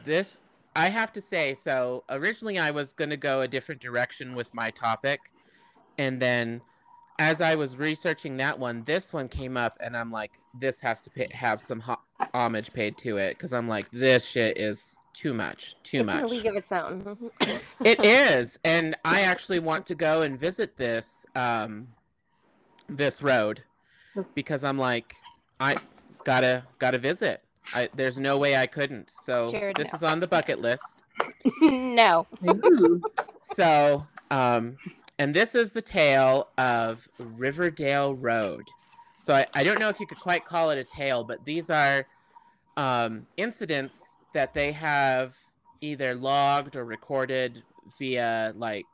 this, 0.04 0.40
I 0.74 0.88
have 0.88 1.12
to 1.14 1.20
say, 1.20 1.54
so 1.54 2.04
originally 2.08 2.58
I 2.58 2.70
was 2.70 2.92
going 2.92 3.10
to 3.10 3.16
go 3.16 3.40
a 3.40 3.48
different 3.48 3.80
direction 3.80 4.34
with 4.34 4.54
my 4.54 4.70
topic. 4.70 5.20
And 5.98 6.20
then 6.20 6.62
as 7.18 7.40
I 7.40 7.54
was 7.54 7.76
researching 7.76 8.38
that 8.38 8.58
one, 8.58 8.84
this 8.84 9.12
one 9.12 9.28
came 9.28 9.56
up, 9.56 9.76
and 9.80 9.96
I'm 9.96 10.10
like, 10.10 10.32
this 10.58 10.80
has 10.80 11.02
to 11.02 11.10
pay, 11.10 11.28
have 11.32 11.60
some 11.60 11.80
ho- 11.80 12.00
homage 12.32 12.72
paid 12.72 12.96
to 12.98 13.18
it. 13.18 13.36
Because 13.36 13.52
I'm 13.52 13.68
like, 13.68 13.90
this 13.90 14.26
shit 14.26 14.56
is 14.56 14.96
too 15.14 15.34
much. 15.34 15.76
Too 15.82 15.98
it's 15.98 16.06
much. 16.06 16.22
a 16.22 16.26
league 16.26 16.46
of 16.46 16.56
its 16.56 16.72
own. 16.72 17.30
It 17.84 18.04
is, 18.04 18.58
and 18.64 18.96
I 19.04 19.22
actually 19.22 19.58
want 19.58 19.86
to 19.86 19.94
go 19.94 20.22
and 20.22 20.38
visit 20.38 20.76
this 20.76 21.26
um 21.34 21.88
this 22.88 23.22
road 23.22 23.64
because 24.34 24.62
I'm 24.62 24.78
like 24.78 25.16
I 25.58 25.76
gotta 26.24 26.64
gotta 26.78 26.98
visit. 26.98 27.42
I 27.74 27.88
there's 27.94 28.18
no 28.18 28.36
way 28.38 28.56
I 28.56 28.66
couldn't. 28.66 29.10
So 29.10 29.48
Jared, 29.48 29.76
this 29.76 29.92
no. 29.92 29.96
is 29.96 30.02
on 30.02 30.20
the 30.20 30.28
bucket 30.28 30.60
list. 30.60 31.02
no. 31.60 32.26
So 33.44 34.06
um 34.30 34.76
and 35.18 35.34
this 35.34 35.54
is 35.54 35.72
the 35.72 35.82
tale 35.82 36.48
of 36.56 37.08
Riverdale 37.18 38.14
Road. 38.14 38.62
So 39.20 39.34
I, 39.34 39.46
I 39.54 39.62
don't 39.62 39.78
know 39.78 39.88
if 39.88 40.00
you 40.00 40.06
could 40.06 40.20
quite 40.20 40.44
call 40.44 40.70
it 40.70 40.78
a 40.78 40.84
tale, 40.84 41.24
but 41.24 41.44
these 41.44 41.70
are 41.70 42.06
um 42.76 43.26
incidents 43.36 44.16
that 44.32 44.54
they 44.54 44.72
have 44.72 45.34
either 45.80 46.14
logged 46.14 46.76
or 46.76 46.84
recorded 46.84 47.62
via 47.98 48.52
like 48.56 48.86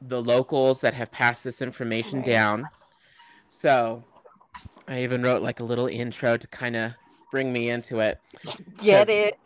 the 0.00 0.22
locals 0.22 0.80
that 0.80 0.94
have 0.94 1.10
passed 1.10 1.44
this 1.44 1.60
information 1.60 2.18
Right. 2.20 2.26
down. 2.26 2.68
So 3.48 4.04
I 4.86 5.02
even 5.02 5.22
wrote 5.22 5.42
like 5.42 5.60
a 5.60 5.64
little 5.64 5.86
intro 5.86 6.36
to 6.36 6.46
kind 6.48 6.76
of 6.76 6.94
bring 7.30 7.52
me 7.52 7.70
into 7.70 8.00
it. 8.00 8.20
Get 8.78 9.08
it. 9.08 9.38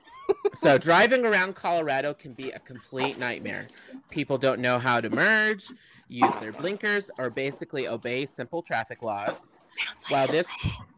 So 0.55 0.79
driving 0.79 1.25
around 1.25 1.55
Colorado 1.55 2.15
can 2.15 2.33
be 2.33 2.51
a 2.51 2.59
complete 2.59 3.19
nightmare. 3.19 3.67
People 4.11 4.39
don't 4.39 4.61
know 4.61 4.79
how 4.79 5.01
to 5.01 5.11
merge, 5.11 5.67
use 6.09 6.35
their 6.37 6.53
blinkers, 6.53 7.11
or 7.19 7.31
basically 7.31 7.89
obey 7.89 8.27
simple 8.27 8.63
traffic 8.63 9.03
laws. 9.03 9.53
Sounds 9.77 10.05
While 10.09 10.29
a 10.29 10.33
this 10.33 10.49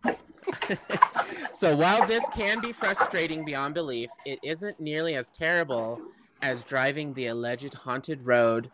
so 1.53 1.75
while 1.75 2.07
this 2.07 2.25
can 2.35 2.61
be 2.61 2.73
frustrating 2.73 3.45
beyond 3.45 3.75
belief, 3.75 4.11
it 4.25 4.39
isn't 4.43 4.79
nearly 4.81 5.15
as 5.15 5.31
terrible 5.31 6.01
as 6.43 6.65
driving 6.65 7.15
the 7.15 7.27
alleged 7.27 7.75
haunted 7.75 8.23
road 8.23 8.71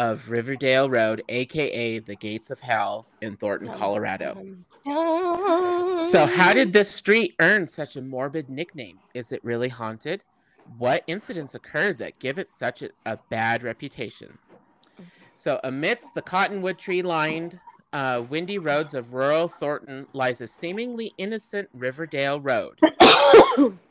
of 0.00 0.30
Riverdale 0.30 0.88
Road, 0.88 1.22
aka 1.28 1.98
the 1.98 2.16
Gates 2.16 2.50
of 2.50 2.60
Hell 2.60 3.06
in 3.20 3.36
Thornton, 3.36 3.68
Colorado. 3.74 4.56
So, 6.00 6.24
how 6.24 6.54
did 6.54 6.72
this 6.72 6.90
street 6.90 7.34
earn 7.38 7.66
such 7.66 7.96
a 7.96 8.00
morbid 8.00 8.48
nickname? 8.48 9.00
Is 9.12 9.30
it 9.30 9.44
really 9.44 9.68
haunted? 9.68 10.24
What 10.78 11.04
incidents 11.06 11.54
occurred 11.54 11.98
that 11.98 12.18
give 12.18 12.38
it 12.38 12.48
such 12.48 12.80
a, 12.80 12.88
a 13.04 13.18
bad 13.28 13.62
reputation? 13.62 14.38
So, 15.36 15.60
amidst 15.62 16.14
the 16.14 16.22
cottonwood 16.22 16.78
tree 16.78 17.02
lined, 17.02 17.60
uh, 17.92 18.24
windy 18.26 18.56
roads 18.56 18.94
of 18.94 19.12
rural 19.12 19.48
Thornton 19.48 20.06
lies 20.14 20.40
a 20.40 20.46
seemingly 20.46 21.12
innocent 21.18 21.68
Riverdale 21.74 22.40
Road. 22.40 22.80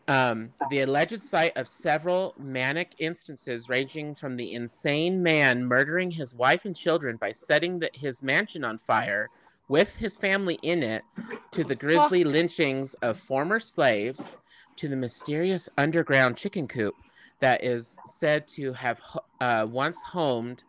Um, 0.07 0.53
the 0.71 0.81
alleged 0.81 1.21
site 1.21 1.55
of 1.55 1.67
several 1.67 2.33
manic 2.35 2.93
instances 2.97 3.69
ranging 3.69 4.15
from 4.15 4.37
the 4.37 4.53
insane 4.53 5.21
man 5.21 5.65
murdering 5.65 6.09
his 6.09 6.33
wife 6.33 6.65
and 6.65 6.75
children 6.75 7.15
by 7.17 7.31
setting 7.31 7.77
the, 7.77 7.91
his 7.93 8.23
mansion 8.23 8.63
on 8.63 8.79
fire 8.79 9.29
with 9.67 9.97
his 9.97 10.17
family 10.17 10.57
in 10.63 10.81
it, 10.81 11.03
to 11.51 11.63
the 11.63 11.75
grisly 11.75 12.23
lynchings 12.23 12.95
of 12.95 13.19
former 13.19 13.59
slaves, 13.59 14.39
to 14.77 14.87
the 14.87 14.95
mysterious 14.95 15.69
underground 15.77 16.37
chicken 16.37 16.67
coop 16.67 16.95
that 17.39 17.63
is 17.63 17.99
said 18.07 18.47
to 18.47 18.73
have 18.73 18.99
uh, 19.39 19.67
once 19.69 20.01
homed 20.11 20.63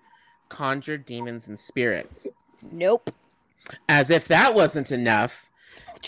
conjured 0.50 1.06
demons 1.06 1.48
and 1.48 1.58
spirits. 1.58 2.28
Nope. 2.70 3.14
As 3.88 4.10
if 4.10 4.28
that 4.28 4.54
wasn't 4.54 4.92
enough, 4.92 5.49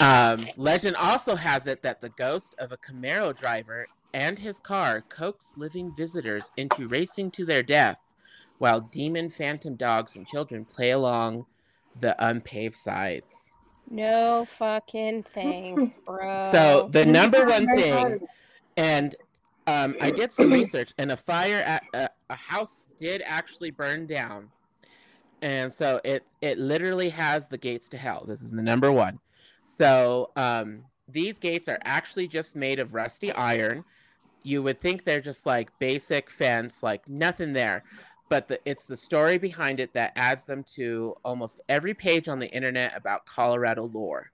um, 0.00 0.40
legend 0.56 0.96
also 0.96 1.36
has 1.36 1.66
it 1.66 1.82
that 1.82 2.00
the 2.00 2.08
ghost 2.08 2.54
of 2.58 2.72
a 2.72 2.76
Camaro 2.76 3.36
driver 3.36 3.86
and 4.14 4.38
his 4.38 4.60
car 4.60 5.02
coax 5.08 5.54
living 5.56 5.94
visitors 5.94 6.50
into 6.56 6.88
racing 6.88 7.30
to 7.32 7.44
their 7.44 7.62
death, 7.62 8.00
while 8.58 8.80
demon 8.80 9.28
phantom 9.28 9.76
dogs 9.76 10.16
and 10.16 10.26
children 10.26 10.64
play 10.64 10.90
along 10.90 11.46
the 12.00 12.14
unpaved 12.24 12.76
sides. 12.76 13.52
no 13.90 14.44
fucking 14.46 15.22
thanks, 15.22 15.94
bro. 16.06 16.38
So 16.38 16.88
the 16.90 17.04
number 17.04 17.44
one 17.44 17.66
thing, 17.76 18.20
and 18.76 19.14
um, 19.66 19.96
I 20.00 20.10
did 20.10 20.32
some 20.32 20.52
research, 20.52 20.92
and 20.98 21.12
a 21.12 21.16
fire 21.16 21.62
at 21.66 21.82
a, 21.94 22.08
a 22.30 22.34
house 22.34 22.88
did 22.98 23.22
actually 23.26 23.70
burn 23.70 24.06
down, 24.06 24.50
and 25.42 25.72
so 25.72 26.00
it 26.04 26.24
it 26.40 26.58
literally 26.58 27.10
has 27.10 27.48
the 27.48 27.58
gates 27.58 27.88
to 27.90 27.98
hell. 27.98 28.24
This 28.26 28.42
is 28.42 28.52
the 28.52 28.62
number 28.62 28.90
one. 28.90 29.18
So 29.64 30.30
um, 30.36 30.84
these 31.08 31.38
gates 31.38 31.68
are 31.68 31.78
actually 31.84 32.28
just 32.28 32.56
made 32.56 32.78
of 32.78 32.94
rusty 32.94 33.32
iron. 33.32 33.84
You 34.42 34.62
would 34.62 34.80
think 34.80 35.04
they're 35.04 35.20
just 35.20 35.46
like 35.46 35.78
basic 35.78 36.30
fence, 36.30 36.82
like 36.82 37.08
nothing 37.08 37.52
there, 37.52 37.84
but 38.28 38.48
the, 38.48 38.58
it's 38.64 38.84
the 38.84 38.96
story 38.96 39.38
behind 39.38 39.78
it 39.78 39.92
that 39.92 40.12
adds 40.16 40.46
them 40.46 40.64
to 40.74 41.14
almost 41.24 41.60
every 41.68 41.94
page 41.94 42.28
on 42.28 42.38
the 42.38 42.50
internet 42.50 42.96
about 42.96 43.26
Colorado 43.26 43.84
lore. 43.92 44.30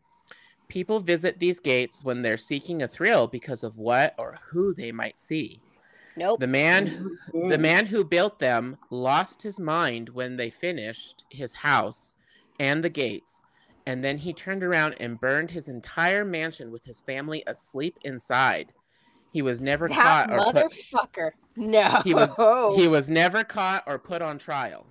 People 0.69 1.01
visit 1.01 1.39
these 1.39 1.61
gates 1.61 2.05
when 2.05 2.23
they're 2.23 2.37
seeking 2.37 2.83
a 2.83 2.89
thrill 2.89 3.27
because 3.27 3.65
of 3.65 3.77
what 3.77 4.15
or 4.19 4.39
who 4.51 4.75
they 4.75 4.93
might 4.93 5.21
see. 5.21 5.61
nope. 6.17 6.41
The 6.41 6.47
man 6.47 7.19
the 7.33 7.59
man 7.59 7.87
who 7.87 8.05
built 8.05 8.39
them 8.39 8.77
lost 8.91 9.43
his 9.43 9.59
mind 9.59 10.11
when 10.11 10.37
they 10.37 10.51
finished 10.51 11.25
his 11.31 11.55
house 11.55 12.17
and 12.61 12.85
the 12.85 12.91
gates, 12.91 13.43
and 13.89 14.05
then 14.05 14.19
he 14.19 14.35
turned 14.35 14.63
around 14.63 14.95
and 15.01 15.19
burned 15.19 15.53
his 15.53 15.67
entire 15.67 16.23
mansion 16.23 16.71
with 16.71 16.85
his 16.85 17.01
family 17.01 17.43
asleep 17.47 17.97
inside. 18.05 18.75
He 19.33 19.41
was 19.41 19.63
never 19.63 19.89
that 19.89 20.29
caught 20.29 20.31
or 20.31 20.53
put, 20.53 20.67
motherfucker. 20.67 21.31
No. 21.57 22.03
he 22.05 22.13
was 22.13 22.35
he 22.79 22.87
was 22.97 23.09
never 23.09 23.45
caught 23.45 23.85
or 23.87 23.99
put 23.99 24.21
on 24.21 24.37
trial. 24.37 24.85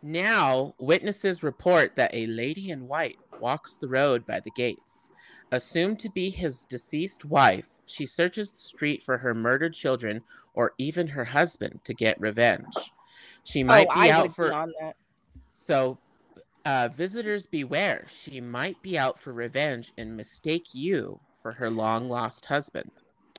Now, 0.00 0.76
witnesses 0.78 1.42
report 1.42 1.96
that 1.96 2.14
a 2.14 2.28
lady 2.28 2.70
in 2.70 2.86
white 2.86 3.18
walks 3.40 3.74
the 3.74 3.88
road 3.88 4.24
by 4.24 4.38
the 4.38 4.52
gates. 4.54 5.10
Assumed 5.50 5.98
to 5.98 6.08
be 6.08 6.30
his 6.30 6.64
deceased 6.64 7.24
wife, 7.24 7.80
she 7.86 8.06
searches 8.06 8.52
the 8.52 8.58
street 8.58 9.02
for 9.02 9.18
her 9.18 9.34
murdered 9.34 9.74
children 9.74 10.22
or 10.54 10.74
even 10.78 11.08
her 11.08 11.24
husband 11.24 11.80
to 11.82 11.92
get 11.92 12.20
revenge. 12.20 12.92
She 13.42 13.64
oh, 13.64 13.66
might 13.66 13.88
oh, 13.90 13.94
be 14.00 14.10
I 14.10 14.12
out 14.12 14.32
for 14.32 14.50
be 14.50 14.92
so 15.56 15.98
uh, 16.64 16.88
visitors 16.94 17.46
beware. 17.46 18.06
She 18.08 18.40
might 18.40 18.80
be 18.82 18.98
out 18.98 19.18
for 19.18 19.32
revenge 19.32 19.92
and 19.98 20.16
mistake 20.16 20.68
you 20.74 21.20
for 21.40 21.52
her 21.52 21.70
long 21.70 22.08
lost 22.08 22.46
husband. 22.46 22.90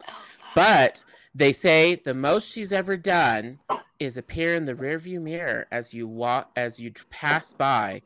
Oh. 0.08 0.14
But 0.56 1.04
they 1.34 1.52
say 1.52 1.96
the 1.96 2.14
most 2.14 2.48
she's 2.52 2.72
ever 2.72 2.96
done 2.98 3.60
is 4.00 4.16
appear 4.18 4.54
in 4.56 4.66
the 4.66 4.76
rearview 4.76 5.22
mirror 5.22 5.68
as 5.72 5.94
you 5.94 6.08
walk 6.08 6.52
as 6.56 6.80
you 6.80 6.92
pass 7.10 7.54
by, 7.54 8.02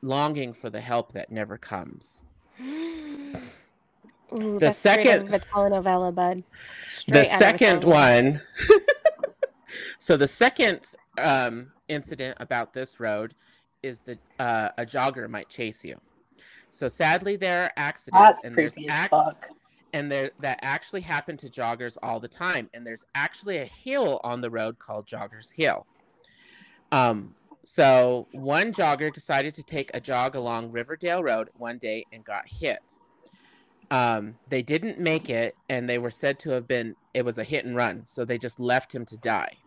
longing 0.00 0.52
for 0.52 0.70
the 0.70 0.80
help 0.80 1.12
that 1.12 1.30
never 1.32 1.58
comes. 1.58 2.24
Ooh, 2.62 4.54
The 4.54 4.58
that's 4.60 4.78
straight 4.78 5.00
out 5.00 5.04
second- 5.04 5.26
of 5.28 5.32
a 5.34 5.38
telenovela, 5.40 6.14
bud. 6.14 6.38
the 6.38 6.44
Straight 6.86 7.20
a 7.20 7.24
second 7.26 7.84
one 7.84 8.40
so 9.98 10.16
the 10.16 10.28
second 10.28 10.94
um, 11.18 11.72
incident 11.88 12.38
about 12.40 12.72
this 12.72 12.98
road 12.98 13.34
is 13.82 14.00
that 14.00 14.18
uh, 14.38 14.68
a 14.78 14.86
jogger 14.86 15.28
might 15.28 15.48
chase 15.48 15.84
you. 15.84 16.00
So 16.72 16.88
sadly 16.88 17.36
there 17.36 17.64
are 17.64 17.72
accidents 17.76 18.30
That's 18.30 18.44
and 18.44 18.56
there's 18.56 18.76
acts 18.88 19.18
and 19.92 20.10
there 20.10 20.30
that 20.40 20.58
actually 20.62 21.02
happen 21.02 21.36
to 21.36 21.50
joggers 21.50 21.98
all 22.02 22.18
the 22.18 22.28
time 22.28 22.70
and 22.72 22.86
there's 22.86 23.04
actually 23.14 23.58
a 23.58 23.66
hill 23.66 24.20
on 24.24 24.40
the 24.40 24.50
road 24.50 24.78
called 24.78 25.06
joggers 25.06 25.52
hill. 25.52 25.86
Um 26.90 27.34
so 27.64 28.26
one 28.32 28.72
jogger 28.72 29.12
decided 29.12 29.54
to 29.54 29.62
take 29.62 29.90
a 29.92 30.00
jog 30.00 30.34
along 30.34 30.72
riverdale 30.72 31.22
road 31.22 31.50
one 31.58 31.76
day 31.76 32.06
and 32.10 32.24
got 32.24 32.48
hit. 32.48 32.96
Um 33.90 34.36
they 34.48 34.62
didn't 34.62 34.98
make 34.98 35.28
it 35.28 35.54
and 35.68 35.86
they 35.86 35.98
were 35.98 36.10
said 36.10 36.38
to 36.40 36.50
have 36.50 36.66
been 36.66 36.96
it 37.12 37.22
was 37.22 37.36
a 37.36 37.44
hit 37.44 37.66
and 37.66 37.76
run 37.76 38.06
so 38.06 38.24
they 38.24 38.38
just 38.38 38.58
left 38.58 38.94
him 38.94 39.04
to 39.04 39.18
die. 39.18 39.58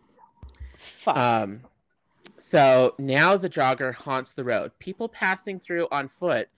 Fuck. 0.75 1.17
um 1.17 1.61
so 2.37 2.93
now 2.97 3.37
the 3.37 3.49
jogger 3.49 3.93
haunts 3.93 4.33
the 4.33 4.43
road 4.43 4.71
people 4.79 5.07
passing 5.07 5.59
through 5.59 5.87
on 5.91 6.07
foot 6.07 6.49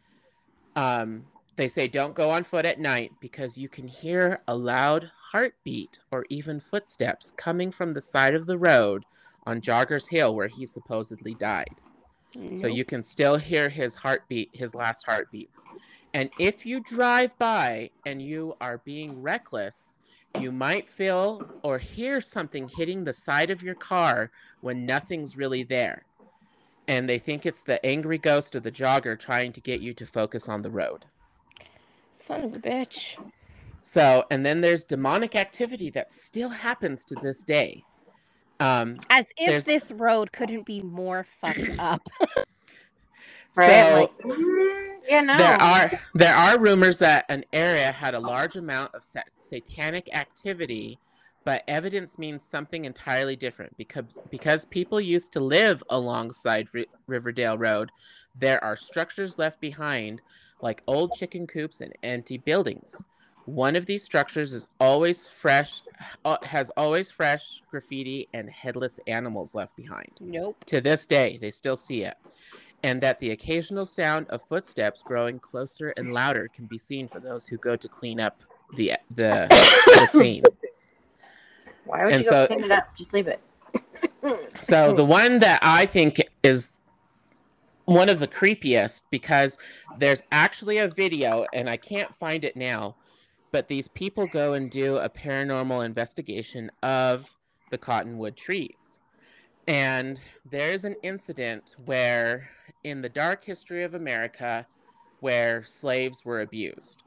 um 0.76 1.26
they 1.58 1.68
say 1.68 1.88
don't 1.88 2.13
go 2.13 2.30
on 2.30 2.44
foot 2.44 2.66
at 2.66 2.80
night 2.80 3.12
because 3.20 3.58
you 3.58 3.68
can 3.68 3.88
hear 3.88 4.42
a 4.48 4.56
loud 4.56 5.12
heartbeat 5.32 6.00
or 6.12 6.26
even 6.30 6.60
footsteps 6.60 7.32
coming 7.36 7.72
from 7.72 7.94
the 7.94 8.02
side 8.02 8.34
of 8.36 8.46
the 8.46 8.58
road 8.58 9.04
on 9.46 9.62
Joggers 9.62 10.10
Hill 10.10 10.36
where 10.36 10.48
he 10.48 10.66
supposedly 10.66 11.34
died. 11.34 11.76
So 12.58 12.68
you 12.68 12.86
can 12.86 13.02
still 13.02 13.38
hear 13.38 13.70
his 13.70 13.96
heartbeat, 13.96 14.52
his 14.54 14.76
last 14.76 15.06
heartbeats. 15.06 15.66
And 16.17 16.32
if 16.39 16.65
you 16.65 16.80
drive 16.80 17.38
by 17.38 17.91
and 18.03 18.23
you 18.23 18.56
are 18.60 18.80
being 18.80 19.21
reckless, 19.21 19.99
you 20.39 20.51
might 20.51 20.89
feel 20.89 21.47
or 21.62 21.77
hear 21.77 22.21
something 22.21 22.71
hitting 22.75 23.03
the 23.03 23.13
side 23.13 23.51
of 23.51 23.62
your 23.62 23.75
car 23.75 24.32
when 24.60 24.84
nothing's 24.84 25.38
really 25.38 25.62
there. 25.62 26.06
And 26.88 27.08
they 27.08 27.19
think 27.19 27.45
it's 27.45 27.62
the 27.62 27.86
angry 27.86 28.17
ghost 28.17 28.56
of 28.56 28.63
the 28.63 28.71
jogger 28.71 29.19
trying 29.19 29.53
to 29.53 29.62
get 29.62 29.80
you 29.80 29.93
to 29.93 30.08
focus 30.08 30.49
on 30.49 30.63
the 30.63 30.71
road. 30.71 31.06
Son 32.10 32.45
of 32.45 32.56
a 32.56 32.60
bitch. 32.60 33.23
So, 33.84 34.25
and 34.32 34.43
then 34.43 34.62
there's 34.62 34.84
demonic 34.84 35.36
activity 35.36 35.91
that 35.91 36.12
still 36.12 36.49
happens 36.49 37.06
to 37.06 37.15
this 37.21 37.43
day. 37.43 37.84
Um, 38.60 38.97
As 39.08 39.27
if 39.38 39.49
There's- 39.49 39.65
this 39.65 39.91
road 39.91 40.32
couldn't 40.32 40.65
be 40.65 40.82
more 40.82 41.23
fucked 41.23 41.77
up. 41.77 42.01
Right? 43.56 44.12
so 44.13 44.27
like, 44.27 44.87
yeah, 45.08 45.22
no. 45.22 45.38
there 45.38 45.62
are 45.62 46.00
there 46.13 46.36
are 46.36 46.60
rumors 46.60 47.00
that 47.00 47.26
an 47.30 47.46
area 47.54 47.91
had 47.91 48.13
a 48.13 48.20
large 48.20 48.56
amount 48.56 48.93
of 48.93 49.04
sa- 49.04 49.22
satanic 49.39 50.10
activity, 50.15 51.00
but 51.46 51.63
evidence 51.67 52.17
means 52.17 52.43
something 52.43 52.86
entirely 52.86 53.36
different 53.36 53.76
because 53.78 54.17
because 54.30 54.65
people 54.65 55.00
used 55.00 55.34
to 55.34 55.39
live 55.39 55.84
alongside 55.89 56.67
Ri- 56.74 56.88
Riverdale 57.08 57.58
Road. 57.58 57.91
There 58.39 58.63
are 58.63 58.76
structures 58.76 59.39
left 59.39 59.60
behind, 59.60 60.22
like 60.62 60.84
old 60.88 61.13
chicken 61.13 61.48
coops 61.48 61.82
and 61.82 61.93
empty 62.04 62.38
buildings. 62.38 63.04
One 63.46 63.78
of 63.78 63.86
these 63.86 64.04
structures 64.04 64.52
is 64.52 64.67
always 64.78 65.30
fresh, 65.30 65.82
uh, 66.26 66.38
has 66.43 66.70
always 66.72 67.10
fresh 67.10 67.63
graffiti 67.72 68.28
and 68.34 68.50
headless 68.50 69.00
animals 69.08 69.56
left 69.56 69.76
behind 69.76 70.12
nope. 70.20 70.63
to 70.65 70.82
this 70.82 71.06
day 71.06 71.38
they 71.41 71.52
still 71.52 71.76
see 71.76 72.04
it 72.04 72.15
and 72.84 73.02
that 73.02 73.20
the 73.20 73.32
occasional 73.32 73.86
sound 73.86 74.28
of 74.30 74.42
footsteps 74.42 75.02
growing 75.02 75.40
closer 75.40 75.90
and 75.98 76.13
louder 76.13 76.48
can 76.48 76.66
be 76.66 76.78
seen 76.78 77.08
for 77.08 77.20
those 77.20 77.48
who 77.48 77.58
go 77.58 77.76
to 77.76 77.88
clean 77.88 78.20
up 78.20 78.42
the 78.76 78.94
the, 79.16 79.48
the 79.88 80.06
scene 80.12 80.44
Why 81.86 82.06
would 82.06 82.13
and 82.13 82.24
you 82.24 82.30
go 82.30 82.46
so- 82.46 82.48
clean 82.48 82.63
it 82.63 82.72
up? 82.72 82.96
Just 82.98 83.13
leave 83.13 83.28
it. 83.28 83.42
so 84.60 84.94
the 84.94 85.06
one 85.06 85.40
that 85.40 85.60
i 85.62 85.86
think 85.86 86.22
is 86.44 86.70
one 87.86 88.10
of 88.10 88.20
the 88.20 88.28
creepiest 88.28 89.04
because 89.10 89.58
there's 89.98 90.22
actually 90.32 90.78
a 90.78 90.88
video 90.88 91.46
and 91.54 91.70
i 91.70 91.78
can't 91.78 92.13
find 92.16 92.44
it 92.44 92.56
now 92.56 92.96
but 93.52 93.68
these 93.70 93.88
people 93.88 94.28
go 94.28 94.54
and 94.54 94.70
do 94.70 94.98
a 94.98 95.10
paranormal 95.10 95.84
investigation 95.84 96.70
of 96.84 97.38
the 97.72 97.78
cottonwood 97.78 98.36
trees 98.36 99.00
and 99.68 100.22
there's 100.50 100.84
an 100.86 100.96
incident 101.04 101.76
where 101.86 102.50
in 102.84 103.02
the 103.02 103.10
dark 103.10 103.44
history 103.44 103.84
of 103.84 103.94
america 103.94 104.66
where 105.20 105.63
slaves 105.66 106.24
were 106.24 106.42
abused. 106.42 107.04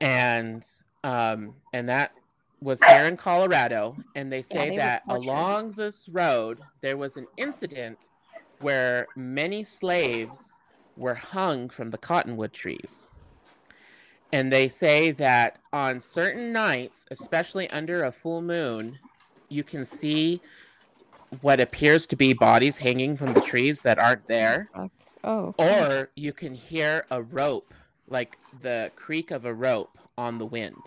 And 0.00 0.66
um 1.04 1.54
and 1.72 1.88
that 1.88 2.12
was 2.60 2.82
here 2.82 3.04
in 3.06 3.16
colorado. 3.16 3.96
And 4.14 4.32
they 4.32 4.42
say 4.42 4.70
they 4.70 4.76
that 4.76 5.02
along 5.08 5.72
this 5.72 6.08
road 6.08 6.60
there 6.80 6.96
was 6.96 7.16
an 7.16 7.26
incident 7.36 8.08
where 8.60 9.06
many 9.16 9.64
slaves 9.64 10.58
were 10.96 11.14
hung 11.14 11.68
from 11.68 11.90
the 11.90 11.98
cottonwood 11.98 12.52
trees. 12.52 13.06
And 14.32 14.50
they 14.50 14.68
say 14.68 15.10
that 15.12 15.58
on 15.72 16.00
certain 16.00 16.52
nights 16.52 17.06
especially 17.10 17.68
under 17.70 18.04
a 18.04 18.12
full 18.12 18.42
moon 18.42 18.98
you 19.48 19.62
can 19.62 19.84
see 19.84 20.40
what 21.40 21.60
appears 21.60 22.06
to 22.08 22.16
be 22.16 22.32
bodies 22.32 22.78
hanging 22.78 23.16
from 23.16 23.32
the 23.32 23.40
trees 23.40 23.80
that 23.80 23.98
aren't 23.98 24.28
there. 24.28 24.68
Oh. 25.24 25.54
or 25.56 26.10
you 26.16 26.32
can 26.32 26.54
hear 26.54 27.06
a 27.08 27.22
rope 27.22 27.72
like 28.08 28.38
the 28.60 28.90
creak 28.96 29.30
of 29.30 29.44
a 29.44 29.54
rope 29.54 29.96
on 30.18 30.38
the 30.38 30.46
wind. 30.46 30.82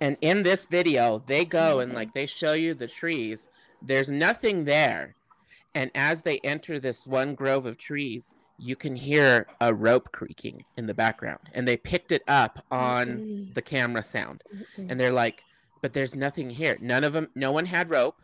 And 0.00 0.16
in 0.20 0.42
this 0.42 0.64
video 0.64 1.22
they 1.26 1.44
go 1.44 1.80
and 1.80 1.92
like 1.92 2.14
they 2.14 2.26
show 2.26 2.52
you 2.52 2.74
the 2.74 2.88
trees. 2.88 3.48
There's 3.80 4.10
nothing 4.10 4.64
there. 4.64 5.14
And 5.74 5.92
as 5.94 6.22
they 6.22 6.38
enter 6.40 6.80
this 6.80 7.06
one 7.06 7.34
grove 7.34 7.64
of 7.64 7.78
trees 7.78 8.34
you 8.60 8.74
can 8.74 8.96
hear 8.96 9.46
a 9.60 9.72
rope 9.72 10.10
creaking 10.10 10.64
in 10.76 10.86
the 10.86 10.94
background. 10.94 11.38
And 11.54 11.66
they 11.66 11.76
picked 11.76 12.10
it 12.10 12.22
up 12.26 12.64
on 12.72 13.50
the 13.54 13.62
camera 13.62 14.02
sound. 14.02 14.42
And 14.76 14.98
they're 14.98 15.12
like 15.12 15.44
but 15.80 15.92
there's 15.92 16.16
nothing 16.16 16.50
here. 16.50 16.76
None 16.80 17.04
of 17.04 17.12
them 17.12 17.28
no 17.36 17.52
one 17.52 17.66
had 17.66 17.88
rope 17.88 18.16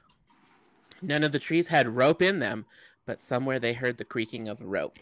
none 1.07 1.25
of 1.25 1.33
the 1.33 1.39
trees 1.39 1.69
had 1.69 1.97
rope 1.97 2.23
in 2.23 2.39
them 2.39 2.67
but 3.07 3.23
somewhere 3.23 3.59
they 3.59 3.75
heard 3.75 3.99
the 3.99 4.05
creaking 4.05 4.49
of 4.49 4.61
a 4.61 4.67
rope 4.67 4.99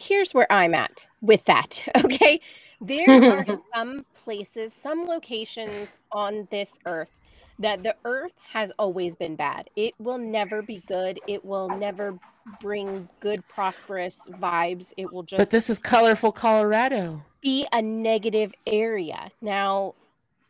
here's 0.00 0.32
where 0.32 0.50
I'm 0.50 0.74
at 0.74 1.06
with 1.20 1.44
that. 1.44 1.82
Okay. 2.04 2.40
There 2.80 3.10
are 3.10 3.44
some 3.74 4.06
places, 4.14 4.72
some 4.72 5.06
locations 5.06 5.98
on 6.12 6.48
this 6.50 6.78
earth 6.86 7.12
that 7.58 7.82
the 7.82 7.94
earth 8.06 8.32
has 8.52 8.72
always 8.78 9.14
been 9.14 9.36
bad. 9.36 9.68
It 9.76 9.94
will 9.98 10.16
never 10.16 10.62
be 10.62 10.82
good. 10.88 11.20
It 11.26 11.44
will 11.44 11.68
never 11.68 12.18
bring 12.58 13.08
good, 13.20 13.46
prosperous 13.48 14.26
vibes. 14.32 14.94
It 14.96 15.12
will 15.12 15.22
just 15.22 15.38
but 15.38 15.50
this 15.50 15.68
is 15.68 15.78
colorful 15.78 16.32
colorado 16.32 17.22
be 17.42 17.66
a 17.72 17.82
negative 17.82 18.54
area. 18.66 19.30
Now, 19.42 19.94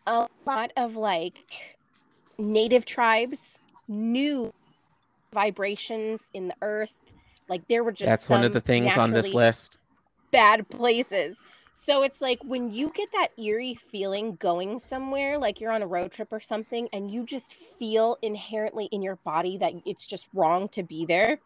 a 0.06 0.28
lot 0.46 0.70
of 0.76 0.96
like 0.96 1.76
native 2.38 2.84
tribes 2.84 3.58
knew 3.88 4.52
vibrations 5.32 6.30
in 6.34 6.48
the 6.48 6.54
earth. 6.62 6.94
Like 7.48 7.66
there 7.68 7.82
were 7.82 7.92
just 7.92 8.06
that's 8.06 8.28
one 8.28 8.44
of 8.44 8.52
the 8.52 8.60
things 8.60 8.96
on 8.96 9.12
this 9.12 9.34
list 9.34 9.78
bad 10.30 10.68
places. 10.68 11.36
So 11.72 12.02
it's 12.02 12.20
like 12.20 12.42
when 12.44 12.72
you 12.72 12.92
get 12.94 13.10
that 13.12 13.28
eerie 13.38 13.74
feeling 13.74 14.36
going 14.36 14.78
somewhere, 14.78 15.38
like 15.38 15.60
you're 15.60 15.72
on 15.72 15.82
a 15.82 15.86
road 15.86 16.12
trip 16.12 16.28
or 16.30 16.40
something, 16.40 16.88
and 16.92 17.10
you 17.10 17.24
just 17.24 17.54
feel 17.54 18.18
inherently 18.22 18.86
in 18.92 19.02
your 19.02 19.16
body 19.16 19.56
that 19.58 19.72
it's 19.86 20.06
just 20.06 20.28
wrong 20.34 20.68
to 20.70 20.82
be 20.82 21.04
there, 21.04 21.38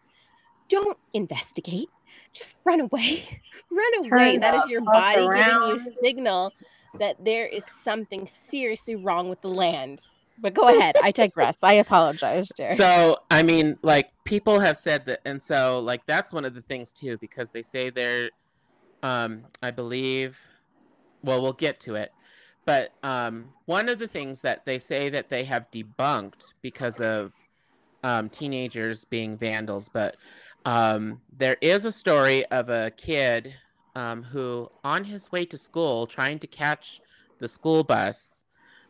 don't 0.68 0.98
investigate. 1.12 1.88
Just 2.32 2.56
run 2.64 2.80
away. 2.80 3.42
run 3.70 3.98
away. 3.98 4.32
Turn 4.32 4.40
That 4.40 4.54
is 4.56 4.62
the 4.64 4.70
your 4.70 4.84
fuck 4.84 4.92
body 4.92 5.28
giving 5.28 5.62
you 5.62 5.80
signal 6.02 6.52
that 6.98 7.24
there 7.24 7.46
is 7.46 7.64
something 7.64 8.26
seriously 8.26 8.96
wrong 8.96 9.28
with 9.28 9.40
the 9.40 9.48
land. 9.48 10.02
But 10.38 10.54
go 10.54 10.68
ahead. 10.68 10.96
I 11.02 11.10
digress. 11.10 11.56
I 11.62 11.74
apologize, 11.74 12.50
Jerry. 12.56 12.74
so 12.76 13.18
i 13.30 13.42
mean 13.42 13.78
like 13.82 14.10
people 14.24 14.60
have 14.60 14.76
said 14.76 15.06
that 15.06 15.20
and 15.24 15.42
so 15.42 15.78
like 15.80 16.04
that's 16.06 16.32
one 16.32 16.44
of 16.44 16.54
the 16.54 16.62
things 16.62 16.92
too 16.92 17.16
because 17.18 17.50
they 17.50 17.62
say 17.62 17.90
they're 17.90 18.30
um 19.02 19.44
i 19.62 19.70
believe 19.70 20.38
well 21.22 21.40
we'll 21.42 21.52
get 21.52 21.80
to 21.80 21.94
it 21.94 22.12
but 22.64 22.92
um 23.02 23.46
one 23.66 23.88
of 23.88 23.98
the 23.98 24.06
things 24.08 24.40
that 24.42 24.64
they 24.64 24.78
say 24.78 25.08
that 25.08 25.28
they 25.28 25.44
have 25.44 25.70
debunked 25.70 26.52
because 26.62 27.00
of 27.00 27.32
um, 28.04 28.28
teenagers 28.28 29.04
being 29.04 29.36
vandals, 29.36 29.88
but 29.88 30.16
um, 30.66 31.20
there 31.36 31.56
is 31.60 31.84
a 31.86 31.90
story 31.90 32.44
of 32.46 32.68
a 32.68 32.92
kid 32.96 33.54
um, 33.96 34.22
who, 34.22 34.70
on 34.84 35.04
his 35.04 35.32
way 35.32 35.46
to 35.46 35.56
school, 35.56 36.06
trying 36.06 36.38
to 36.40 36.46
catch 36.46 37.00
the 37.38 37.48
school 37.48 37.82
bus, 37.82 38.44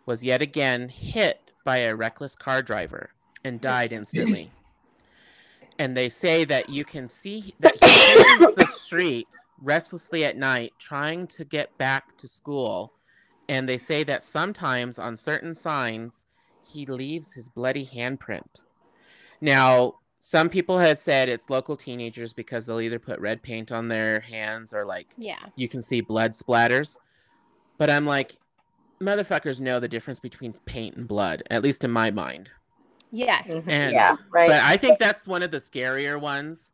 was 0.07 0.23
yet 0.25 0.43
again 0.43 0.89
hit 0.89 1.51
by 1.65 1.79
a 1.79 1.95
reckless 1.95 2.35
car 2.37 2.63
driver 2.63 3.11
and 3.45 3.61
died 3.61 3.93
instantly. 3.93 4.51
and 5.79 5.97
they 5.97 6.09
say 6.09 6.45
that 6.45 6.69
you 6.69 6.85
can 6.85 7.09
see 7.09 7.55
that 7.61 7.75
he 7.75 7.81
paces 7.81 8.55
the 8.57 8.67
street 8.67 9.29
restlessly 9.61 10.25
at 10.25 10.37
night 10.37 10.73
trying 10.79 11.27
to 11.27 11.45
get 11.45 11.77
back 11.79 12.17
to 12.19 12.29
school. 12.29 12.93
And 13.49 13.69
they 13.69 13.79
say 13.79 14.05
that 14.05 14.25
sometimes 14.25 14.99
on 14.99 15.17
certain 15.17 15.55
signs, 15.55 16.27
he 16.63 16.87
leaves 16.87 17.33
his 17.35 17.49
bloody 17.49 17.85
handprint. 17.87 18.63
Now, 19.41 19.97
some 20.21 20.49
people 20.49 20.79
have 20.79 20.99
said 20.99 21.29
it's 21.29 21.51
local 21.51 21.77
teenagers 21.77 22.33
because 22.33 22.65
they'll 22.65 22.81
either 22.81 22.99
put 22.99 23.21
red 23.21 23.43
paint 23.43 23.71
on 23.71 23.89
their 23.89 24.21
hands 24.21 24.73
or 24.73 24.87
like 24.87 25.09
Yeah. 25.19 25.39
you 25.57 25.69
can 25.69 25.83
see 25.83 26.01
blood 26.01 26.33
splatters. 26.33 26.97
But 27.77 27.91
I'm 27.91 28.07
like, 28.07 28.37
motherfuckers 29.01 29.61
know 29.61 29.81
the 29.81 29.89
difference 29.89 30.21
between 30.21 30.53
paint 30.65 30.97
and 30.97 31.07
blood, 31.07 31.43
at 31.51 31.63
least 31.63 31.85
in 31.85 31.91
my 31.91 32.11
mind. 32.11 32.51
Yes. 33.11 33.69
And 33.69 33.93
yeah, 33.93 34.17
right. 34.33 34.49
but 34.49 34.61
I 34.63 34.77
think 34.77 34.99
that's 34.99 35.27
one 35.27 35.43
of 35.43 35.51
the 35.51 35.59
scarier 35.59 36.21
ones, 36.21 36.73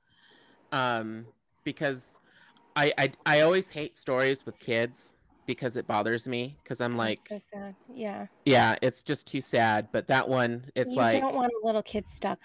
um, 0.72 1.26
because 1.64 2.18
I, 2.74 2.92
I 2.96 3.12
I 3.26 3.40
always 3.40 3.68
hate 3.68 3.96
stories 3.96 4.46
with 4.46 4.58
kids 4.58 5.16
because 5.44 5.76
it 5.76 5.86
bothers 5.86 6.28
me 6.28 6.56
because 6.62 6.80
I'm 6.80 6.96
like, 6.96 7.20
so 7.28 7.38
sad. 7.52 7.74
Yeah. 7.92 8.26
yeah, 8.44 8.76
it's 8.82 9.02
just 9.02 9.26
too 9.26 9.40
sad. 9.40 9.88
But 9.92 10.06
that 10.06 10.28
one, 10.28 10.64
it's 10.74 10.92
you 10.92 10.96
like, 10.96 11.20
don't 11.20 11.34
want 11.34 11.52
a 11.62 11.66
little 11.66 11.82
kid 11.82 12.08
stuck. 12.08 12.38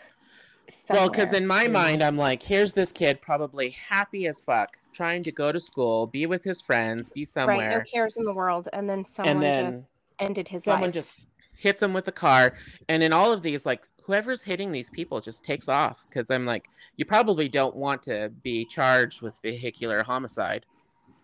Well, 0.89 1.09
because 1.09 1.33
in 1.33 1.45
my 1.47 1.67
mind, 1.67 2.03
I'm 2.03 2.17
like, 2.17 2.41
here's 2.41 2.73
this 2.73 2.91
kid 2.91 3.21
probably 3.21 3.69
happy 3.71 4.27
as 4.27 4.41
fuck, 4.41 4.77
trying 4.93 5.23
to 5.23 5.31
go 5.31 5.51
to 5.51 5.59
school, 5.59 6.07
be 6.07 6.25
with 6.25 6.43
his 6.43 6.61
friends, 6.61 7.09
be 7.09 7.21
right, 7.21 7.27
somewhere, 7.27 7.77
no 7.77 7.91
cares 7.91 8.17
in 8.17 8.23
the 8.25 8.33
world, 8.33 8.67
and 8.73 8.89
then 8.89 9.05
someone 9.05 9.35
and 9.35 9.43
then 9.43 9.73
just 9.73 9.85
ended 10.19 10.47
his 10.47 10.63
someone 10.63 10.83
life. 10.89 10.93
just 10.93 11.27
hits 11.57 11.81
him 11.81 11.93
with 11.93 12.07
a 12.07 12.11
car 12.11 12.53
and 12.89 13.01
in 13.01 13.11
all 13.13 13.31
of 13.31 13.41
these 13.41 13.65
like 13.65 13.81
whoever's 14.03 14.43
hitting 14.43 14.71
these 14.71 14.89
people 14.89 15.19
just 15.21 15.43
takes 15.43 15.67
off 15.67 16.05
because 16.09 16.29
i'm 16.29 16.45
like 16.45 16.69
you 16.97 17.05
probably 17.05 17.47
don't 17.49 17.75
want 17.75 18.03
to 18.03 18.29
be 18.43 18.65
charged 18.65 19.21
with 19.21 19.37
vehicular 19.41 20.03
homicide 20.03 20.65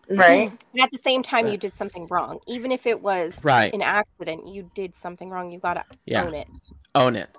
right. 0.08 0.48
Mm-hmm. 0.48 0.56
And 0.74 0.82
at 0.82 0.90
the 0.90 0.98
same 0.98 1.22
time, 1.22 1.46
you 1.46 1.56
did 1.56 1.74
something 1.74 2.06
wrong. 2.10 2.40
Even 2.46 2.72
if 2.72 2.86
it 2.86 3.00
was 3.00 3.38
Right. 3.42 3.72
an 3.72 3.82
accident, 3.82 4.48
you 4.48 4.68
did 4.74 4.96
something 4.96 5.30
wrong. 5.30 5.50
You 5.50 5.58
gotta 5.58 5.84
Yeah. 6.06 6.24
own 6.24 6.34
it. 6.34 6.48
own 6.94 7.16
it 7.16 7.34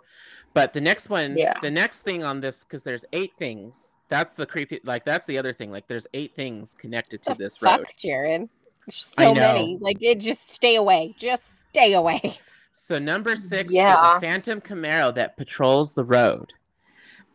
but 0.54 0.74
the 0.74 0.82
next 0.82 1.10
one 1.10 1.38
Yeah. 1.38 1.54
the 1.62 1.72
next 1.72 2.02
thing 2.02 2.24
on 2.24 2.40
this 2.40 2.64
because 2.64 2.84
there's 2.84 3.06
eight 3.14 3.32
things 3.38 3.96
that's 4.10 4.34
the 4.34 4.46
creepy 4.46 4.80
like 4.84 5.06
that's 5.06 5.26
the 5.26 5.38
other 5.38 5.54
thing 5.54 5.72
like 5.72 5.88
there's 5.88 6.08
eight 6.14 6.36
things 6.36 6.74
connected 6.78 7.22
to 7.24 7.30
The 7.32 7.36
this 7.36 7.58
fuck, 7.58 7.80
road. 7.80 7.88
There's 8.86 8.98
so 9.06 9.34
many. 9.34 9.78
Like 9.80 9.98
it 10.02 10.20
just 10.20 10.50
stay 10.52 10.76
away. 10.76 11.16
Just 11.18 11.62
stay 11.62 11.94
away. 11.94 12.36
so 12.74 13.00
number 13.00 13.36
six 13.36 13.74
is 13.74 13.80
a 13.80 14.20
phantom 14.20 14.60
camaro 14.60 15.14
that 15.16 15.38
patrols 15.38 15.94
the 15.94 16.04
road 16.04 16.52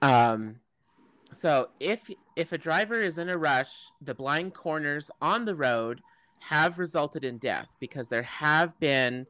um 0.02 0.56
so 1.32 1.68
if 1.80 2.10
if 2.36 2.52
a 2.52 2.58
driver 2.58 3.00
is 3.00 3.18
in 3.18 3.28
a 3.28 3.36
rush 3.38 3.70
the 4.02 4.14
blind 4.14 4.52
corners 4.54 5.10
on 5.20 5.44
the 5.44 5.54
road 5.54 6.00
have 6.40 6.78
resulted 6.78 7.24
in 7.24 7.38
death 7.38 7.76
because 7.80 8.08
there 8.08 8.22
have 8.22 8.78
been 8.80 9.26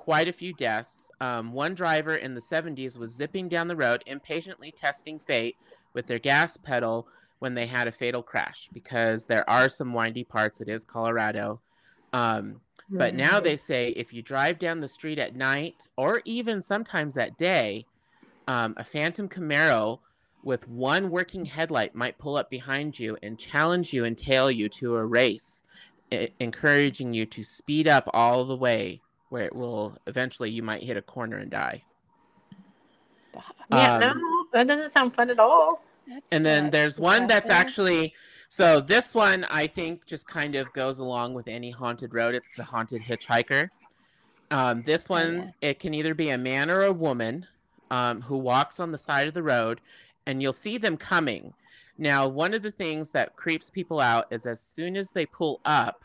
quite 0.00 0.28
a 0.28 0.32
few 0.32 0.54
deaths. 0.54 1.10
Um, 1.20 1.52
one 1.52 1.74
driver 1.74 2.16
in 2.16 2.34
the 2.34 2.40
70s 2.40 2.96
was 2.96 3.14
zipping 3.14 3.50
down 3.50 3.68
the 3.68 3.76
road 3.76 4.02
impatiently 4.06 4.72
testing 4.72 5.18
fate 5.18 5.56
with 5.92 6.06
their 6.06 6.18
gas 6.18 6.56
pedal 6.56 7.06
when 7.38 7.54
they 7.54 7.66
had 7.66 7.86
a 7.86 7.92
fatal 7.92 8.22
crash 8.22 8.70
because 8.72 9.26
there 9.26 9.48
are 9.48 9.68
some 9.68 9.92
windy 9.92 10.24
parts. 10.24 10.60
It 10.62 10.70
is 10.70 10.86
colorado. 10.86 11.60
Um, 12.14 12.62
but 12.96 13.14
now 13.14 13.40
Mm-hmm. 13.40 13.44
they 13.44 13.56
say 13.58 13.90
if 13.90 14.12
you 14.14 14.22
drive 14.22 14.58
down 14.58 14.80
the 14.80 14.88
street 14.88 15.18
at 15.18 15.36
night 15.36 15.88
or 15.98 16.22
even 16.24 16.62
sometimes 16.62 17.18
at 17.18 17.36
day, 17.36 17.86
um, 18.48 18.74
a 18.78 18.84
Phantom 18.84 19.28
Camaro 19.28 20.00
with 20.42 20.66
one 20.66 21.10
working 21.10 21.44
headlight 21.44 21.94
might 21.94 22.18
pull 22.18 22.36
up 22.36 22.48
behind 22.48 22.98
you 22.98 23.18
and 23.22 23.38
challenge 23.38 23.92
you 23.92 24.06
and 24.06 24.16
tail 24.16 24.50
you 24.50 24.70
to 24.70 24.96
a 24.96 25.04
race, 25.04 25.62
encouraging 26.40 27.12
you 27.12 27.26
to 27.26 27.44
speed 27.44 27.86
up 27.86 28.08
all 28.14 28.46
the 28.46 28.56
way 28.56 29.02
where 29.30 29.44
it 29.44 29.54
will 29.54 29.96
eventually 30.06 30.50
you 30.50 30.62
might 30.62 30.82
hit 30.82 30.96
a 30.96 31.02
corner 31.02 31.38
and 31.38 31.50
die. 31.50 31.82
yeah, 33.70 33.94
um, 33.94 34.00
no, 34.00 34.14
that 34.52 34.66
doesn't 34.66 34.92
sound 34.92 35.14
fun 35.14 35.30
at 35.30 35.38
all. 35.38 35.82
That's 36.06 36.26
And 36.32 36.44
then 36.44 36.70
there's 36.70 36.98
one 36.98 37.26
that's 37.26 37.50
actually 37.50 38.14
so 38.48 38.80
this 38.80 39.14
one 39.14 39.44
I 39.44 39.68
think 39.68 40.04
just 40.06 40.26
kind 40.26 40.56
of 40.56 40.72
goes 40.72 40.98
along 40.98 41.34
with 41.34 41.46
any 41.46 41.70
haunted 41.70 42.12
road. 42.12 42.34
It's 42.34 42.50
the 42.56 42.64
haunted 42.64 43.02
hitchhiker. 43.02 43.70
Um, 44.50 44.82
this 44.82 45.06
Oh, 45.08 45.14
one 45.14 45.54
it 45.60 45.78
can 45.78 45.94
either 45.94 46.14
be 46.14 46.30
a 46.30 46.38
man 46.38 46.68
or 46.68 46.82
a 46.82 46.92
woman 46.92 47.46
um, 47.92 48.22
who 48.22 48.36
walks 48.36 48.80
on 48.80 48.90
the 48.90 48.98
side 48.98 49.28
of 49.28 49.34
the 49.34 49.42
road, 49.42 49.80
and 50.26 50.42
you'll 50.42 50.52
see 50.52 50.78
them 50.78 50.96
coming. 50.96 51.54
Now, 51.96 52.26
one 52.26 52.54
of 52.54 52.62
the 52.62 52.70
things 52.72 53.10
that 53.10 53.36
creeps 53.36 53.70
people 53.70 54.00
out 54.00 54.26
is 54.30 54.46
as 54.46 54.60
soon 54.60 54.96
as 54.96 55.10
they 55.10 55.26
pull 55.26 55.60
up, 55.64 56.02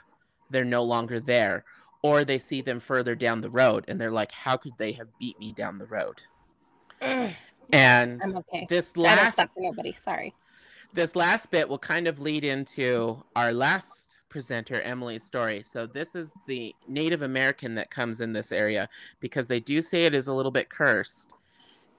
they're 0.49 0.65
no 0.65 0.83
longer 0.83 1.19
there, 1.19 1.63
or 2.05 2.25
they 2.25 2.39
see 2.39 2.61
them 2.61 2.79
further 2.79 3.15
down 3.15 3.41
the 3.41 3.49
road, 3.49 3.85
and 3.87 3.99
they're 3.99 4.11
like, 4.11 4.31
"How 4.31 4.57
could 4.57 4.77
they 4.77 4.93
have 4.93 5.09
beat 5.19 5.39
me 5.39 5.53
down 5.53 5.79
the 5.79 5.87
road?" 5.87 6.21
Ugh, 7.01 7.31
And 7.71 8.21
I'm 8.23 8.35
okay. 8.37 8.69
this 8.69 8.97
last 8.97 9.49
nobody. 9.57 9.93
Sorry. 9.93 10.35
this 10.93 11.15
last 11.15 11.51
bit 11.51 11.67
will 11.69 11.79
kind 11.79 12.07
of 12.07 12.19
lead 12.19 12.43
into 12.45 13.23
our 13.35 13.53
last 13.53 14.21
presenter, 14.29 14.81
Emily's 14.81 15.23
story. 15.25 15.63
So, 15.63 15.87
this 15.87 16.15
is 16.15 16.33
the 16.47 16.75
Native 16.87 17.21
American 17.21 17.75
that 17.75 17.91
comes 17.91 18.21
in 18.21 18.33
this 18.33 18.51
area 18.51 18.89
because 19.19 19.47
they 19.47 19.59
do 19.59 19.81
say 19.81 20.05
it 20.05 20.13
is 20.15 20.27
a 20.27 20.33
little 20.33 20.51
bit 20.51 20.69
cursed. 20.69 21.29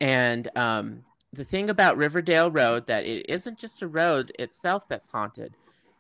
And 0.01 0.49
um, 0.57 1.05
the 1.33 1.45
thing 1.45 1.71
about 1.71 1.97
Riverdale 1.99 2.51
Road 2.51 2.87
that 2.89 3.05
it 3.07 3.27
isn't 3.29 3.59
just 3.59 3.83
a 3.83 3.89
road 3.89 4.33
itself 4.39 4.89
that's 4.89 5.09
haunted, 5.11 5.57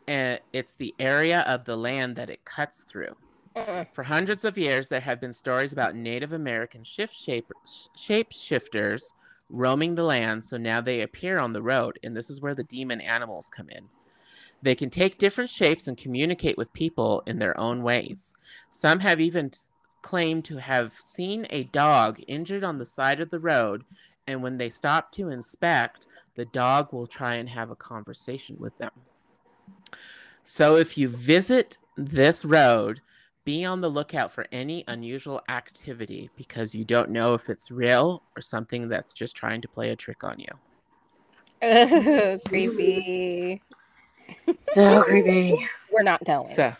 and 0.08 0.40
it's 0.52 0.74
the 0.74 0.94
area 0.98 1.40
of 1.42 1.64
the 1.66 1.76
land 1.76 2.16
that 2.16 2.30
it 2.30 2.44
cuts 2.44 2.84
through. 2.84 3.16
For 3.92 4.04
hundreds 4.04 4.44
of 4.44 4.58
years, 4.58 4.88
there 4.88 5.00
have 5.00 5.20
been 5.20 5.32
stories 5.32 5.72
about 5.72 5.96
Native 5.96 6.32
American 6.32 6.84
shift 6.84 7.14
shapeshifters 7.16 9.12
roaming 9.48 9.94
the 9.94 10.02
land, 10.02 10.44
so 10.44 10.58
now 10.58 10.80
they 10.80 11.00
appear 11.00 11.38
on 11.38 11.54
the 11.54 11.62
road, 11.62 11.98
and 12.02 12.14
this 12.14 12.28
is 12.28 12.40
where 12.40 12.54
the 12.54 12.64
demon 12.64 13.00
animals 13.00 13.48
come 13.48 13.70
in. 13.70 13.88
They 14.60 14.74
can 14.74 14.90
take 14.90 15.18
different 15.18 15.48
shapes 15.48 15.88
and 15.88 15.96
communicate 15.96 16.58
with 16.58 16.72
people 16.74 17.22
in 17.26 17.38
their 17.38 17.58
own 17.58 17.82
ways. 17.82 18.34
Some 18.70 19.00
have 19.00 19.20
even 19.20 19.52
claimed 20.02 20.44
to 20.46 20.58
have 20.58 20.94
seen 20.94 21.46
a 21.48 21.64
dog 21.64 22.20
injured 22.26 22.64
on 22.64 22.78
the 22.78 22.84
side 22.84 23.20
of 23.20 23.30
the 23.30 23.38
road, 23.40 23.84
and 24.26 24.42
when 24.42 24.58
they 24.58 24.68
stop 24.68 25.12
to 25.12 25.30
inspect, 25.30 26.06
the 26.34 26.44
dog 26.44 26.92
will 26.92 27.06
try 27.06 27.36
and 27.36 27.48
have 27.48 27.70
a 27.70 27.76
conversation 27.76 28.56
with 28.58 28.76
them. 28.76 28.90
So 30.44 30.76
if 30.76 30.98
you 30.98 31.08
visit 31.08 31.78
this 31.96 32.44
road, 32.44 33.00
be 33.46 33.64
on 33.64 33.80
the 33.80 33.88
lookout 33.88 34.30
for 34.32 34.44
any 34.52 34.84
unusual 34.88 35.40
activity 35.48 36.28
because 36.36 36.74
you 36.74 36.84
don't 36.84 37.08
know 37.10 37.32
if 37.32 37.48
it's 37.48 37.70
real 37.70 38.22
or 38.36 38.42
something 38.42 38.88
that's 38.88 39.14
just 39.14 39.34
trying 39.36 39.62
to 39.62 39.68
play 39.68 39.90
a 39.90 39.96
trick 39.96 40.22
on 40.24 40.38
you. 40.40 40.48
Ugh, 41.62 42.40
creepy. 42.48 43.62
So 44.74 45.02
creepy. 45.04 45.66
We're 45.92 46.02
not 46.02 46.22
going. 46.24 46.52
So 46.52 46.74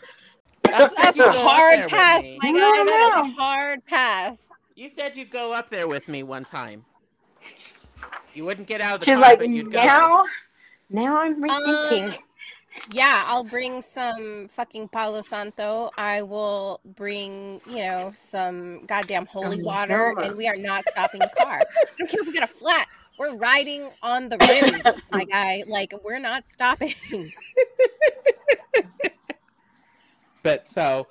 that's, 0.63 0.93
that's 0.95 1.17
You 1.17 1.25
a 1.25 1.31
hard 1.31 1.87
pass, 1.89 2.21
me. 2.23 2.37
my 2.43 2.51
No, 2.51 2.59
guy. 2.59 2.83
That 2.85 3.23
is 3.25 3.31
a 3.31 3.41
hard 3.41 3.85
pass. 3.85 4.49
you 4.75 4.89
said 4.89 5.15
you'd 5.17 5.31
go 5.31 5.53
up 5.53 5.69
there 5.69 5.87
with 5.87 6.07
me 6.09 6.21
one 6.23 6.43
time. 6.43 6.83
You 8.35 8.43
wouldn't 8.45 8.67
get 8.67 8.81
out 8.81 8.95
of 8.95 8.99
the 8.99 9.05
She's 9.05 9.13
car, 9.15 9.21
like, 9.21 9.39
but 9.39 9.49
you'd 9.49 9.71
go. 9.71 9.83
now, 9.83 10.23
now 10.89 11.17
I'm 11.21 11.41
rethinking. 11.41 12.09
Um, 12.09 12.15
Yeah, 12.85 13.23
I'll 13.27 13.43
bring 13.43 13.81
some 13.81 14.47
fucking 14.49 14.89
Palo 14.89 15.21
Santo. 15.21 15.91
I 15.97 16.21
will 16.21 16.79
bring, 16.85 17.61
you 17.65 17.77
know, 17.79 18.11
some 18.15 18.85
goddamn 18.85 19.27
oh 19.43 19.43
holy 19.43 19.61
Oh, 19.61 19.65
water, 19.65 20.13
no. 20.17 20.23
and 20.23 20.37
we 20.37 20.47
are 20.47 20.55
not 20.57 20.85
stopping 20.85 21.19
the 21.19 21.31
car. 21.37 21.59
I 21.61 21.85
don't 21.97 22.09
care 22.09 22.21
if 22.21 22.27
we 22.27 22.33
got 22.33 22.43
a 22.43 22.47
flat. 22.47 22.87
We're 23.17 23.35
riding 23.35 23.89
on 24.03 24.29
the 24.29 24.37
rim, 24.37 24.81
my 25.11 25.25
guy. 25.31 25.63
Like 25.67 25.93
we're 26.03 26.19
not 26.19 26.47
stopping. 26.47 26.93
But 30.43 30.69
so 30.69 31.07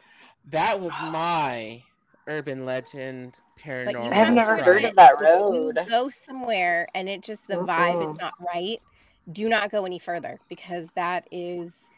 that 0.50 0.80
was 0.80 0.92
my 1.02 1.82
urban 2.26 2.64
legend 2.64 3.40
paranormal. 3.60 4.12
I 4.12 4.14
have 4.14 4.26
have 4.26 4.34
never 4.34 4.56
to 4.56 4.62
heard 4.62 4.84
of 4.84 4.96
that 4.96 5.14
if 5.14 5.20
you 5.20 5.26
road. 5.26 5.78
go 5.88 6.08
somewhere 6.08 6.88
and 6.94 7.08
it 7.08 7.22
just 7.22 7.46
the 7.48 7.56
vibe 7.56 8.10
is 8.10 8.16
not 8.18 8.34
right. 8.54 8.80
Do 9.30 9.48
not 9.48 9.70
go 9.70 9.84
any 9.84 9.98
further 9.98 10.38
because 10.48 10.88
that 10.94 11.26
is 11.30 11.90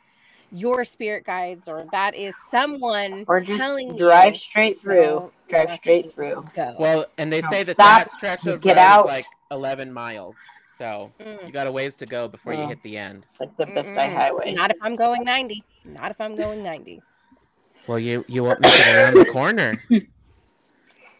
your 0.50 0.84
spirit 0.84 1.24
guides 1.24 1.68
or 1.68 1.84
that 1.92 2.14
is 2.14 2.34
someone 2.50 3.24
Or 3.26 3.40
just 3.40 3.58
telling 3.58 3.96
drive 3.96 4.32
you 4.32 4.38
straight 4.38 4.80
through. 4.80 5.30
Drive 5.48 5.74
straight 5.74 6.12
through. 6.14 6.44
go. 6.54 6.74
Well, 6.78 7.06
and 7.18 7.32
they 7.32 7.42
No, 7.42 7.50
say 7.50 7.62
that 7.64 7.74
stop, 7.74 7.96
that 7.98 8.10
stretch 8.10 8.46
of 8.46 8.62
get 8.62 8.76
road 8.76 8.82
out. 8.82 9.00
is 9.00 9.06
like 9.06 9.26
11 9.50 9.92
miles. 9.92 10.38
So 10.66 11.12
Mm. 11.20 11.46
you 11.46 11.52
got 11.52 11.66
a 11.66 11.72
ways 11.72 11.96
to 11.96 12.06
go 12.06 12.28
before 12.28 12.54
you 12.54 12.64
Oh. 12.64 12.68
hit 12.68 12.82
the 12.82 12.96
end. 12.96 13.26
Like 13.40 13.56
the 13.56 13.66
Vista 13.66 14.00
Mm-mm. 14.00 14.14
Highway. 14.14 14.54
Not 14.54 14.70
if 14.70 14.76
I'm 14.82 14.96
going 14.96 15.24
90. 15.24 15.64
Not 15.84 16.10
if 16.10 16.20
I'm 16.20 16.36
going 16.36 16.62
90. 16.62 17.02
Well, 17.86 17.98
you 17.98 18.24
you 18.28 18.42
won't 18.44 18.60
make 18.60 18.74
it 18.78 18.86
around 18.86 19.14
the 19.14 19.24
corner. 19.26 19.82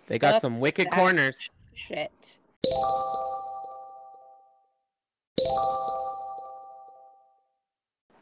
They 0.09 0.19
got 0.19 0.33
Fuck 0.37 0.41
some 0.43 0.59
wicked 0.59 0.89
corners. 0.91 1.51
Shit. 1.75 2.39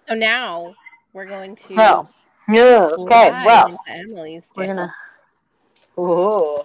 So 0.07 0.15
now 0.15 0.75
we're 1.13 1.27
going 1.27 1.57
to 1.57 1.63
So, 1.63 2.09
yeah, 2.49 2.91
okay, 2.99 3.31
well, 3.45 3.81
Emily's 3.89 4.47
we're 4.57 4.67
gonna. 4.67 4.95
Ooh, 5.99 6.65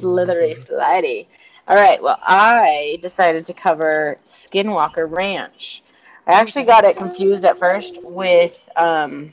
slithery, 0.00 0.54
slidey. 0.54 1.26
All 1.68 1.76
right, 1.76 2.02
well, 2.02 2.18
I 2.22 2.98
decided 3.02 3.46
to 3.46 3.54
cover 3.54 4.18
Skinwalker 4.26 5.08
Ranch. 5.08 5.82
I 6.26 6.32
actually 6.32 6.64
got 6.64 6.84
it 6.84 6.96
confused 6.96 7.44
at 7.44 7.58
first 7.58 8.02
with 8.02 8.58
um, 8.76 9.32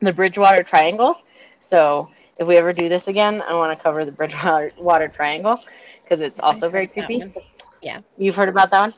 the 0.00 0.12
Bridgewater 0.12 0.62
Triangle. 0.62 1.18
So, 1.60 2.10
if 2.38 2.46
we 2.46 2.56
ever 2.56 2.74
do 2.74 2.90
this 2.90 3.08
again, 3.08 3.42
I 3.48 3.54
want 3.54 3.76
to 3.76 3.82
cover 3.82 4.04
the 4.04 4.12
Bridgewater 4.12 5.08
Triangle 5.08 5.60
because 6.02 6.20
it's 6.20 6.40
also 6.40 6.68
very 6.68 6.88
creepy. 6.88 7.32
Yeah. 7.80 8.00
You've 8.18 8.36
heard 8.36 8.50
about 8.50 8.70
that 8.70 8.80
one? 8.80 8.94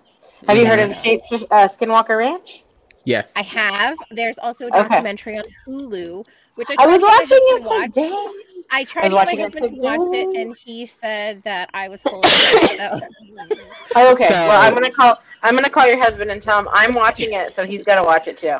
Have 0.48 0.58
you 0.58 0.66
heard 0.66 0.80
of 0.80 0.96
Shape, 0.96 1.22
uh, 1.32 1.68
Skinwalker 1.68 2.18
Ranch? 2.18 2.64
Yes. 3.06 3.32
I 3.36 3.42
have. 3.42 3.96
There's 4.10 4.38
also 4.38 4.66
a 4.66 4.68
Okay. 4.68 4.80
documentary 4.82 5.38
on 5.38 5.44
Hulu, 5.66 6.26
which 6.56 6.68
I, 6.70 6.76
I 6.80 6.86
was 6.86 7.00
to 7.00 7.00
get 7.00 7.06
my 7.06 7.18
watching 7.18 7.28
husband 7.28 7.66
it 7.66 7.68
watch. 7.70 7.84
today. 7.94 8.42
I 8.68 8.80
I 8.80 8.84
tried 8.84 9.02
to 9.04 9.14
get 9.14 9.26
my 9.26 9.42
husband 9.42 9.66
to 9.66 9.80
watch 9.80 10.00
it, 10.12 10.36
and 10.36 10.56
he 10.56 10.86
said 10.86 11.40
that 11.44 11.70
I 11.72 11.88
was 11.88 12.02
full 12.02 12.18
of 12.20 12.30
shit. 12.30 12.78
So. 12.78 13.00
Oh, 13.94 14.12
okay. 14.12 14.24
So- 14.26 14.34
well, 14.34 14.60
I'm 14.60 14.74
gonna 14.74 14.90
call. 14.90 15.18
I'm 15.42 15.54
gonna 15.54 15.70
call 15.70 15.86
your 15.86 16.02
husband 16.02 16.30
and 16.30 16.42
tell 16.42 16.58
him 16.58 16.68
I'm 16.72 16.92
watching 16.92 17.32
it, 17.32 17.52
so 17.54 17.64
he's 17.64 17.82
gotta 17.84 18.02
watch 18.02 18.26
it 18.28 18.36
too. 18.36 18.56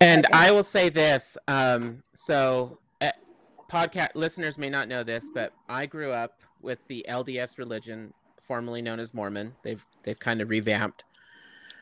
And 0.00 0.24
Okay. 0.24 0.32
I 0.32 0.50
will 0.50 0.62
say 0.62 0.88
this. 0.88 1.36
Um, 1.46 2.02
so, 2.14 2.78
uh, 3.02 3.10
podcast 3.70 4.08
listeners 4.14 4.56
may 4.56 4.70
not 4.70 4.88
know 4.88 5.04
this, 5.04 5.30
but 5.34 5.52
I 5.68 5.84
grew 5.84 6.10
up 6.10 6.40
with 6.62 6.78
the 6.88 7.04
LDS 7.08 7.58
religion, 7.58 8.14
formerly 8.40 8.80
known 8.80 8.98
as 8.98 9.12
Mormon. 9.12 9.54
They've 9.62 9.84
they've 10.04 10.18
kind 10.18 10.40
of 10.40 10.48
revamped. 10.48 11.04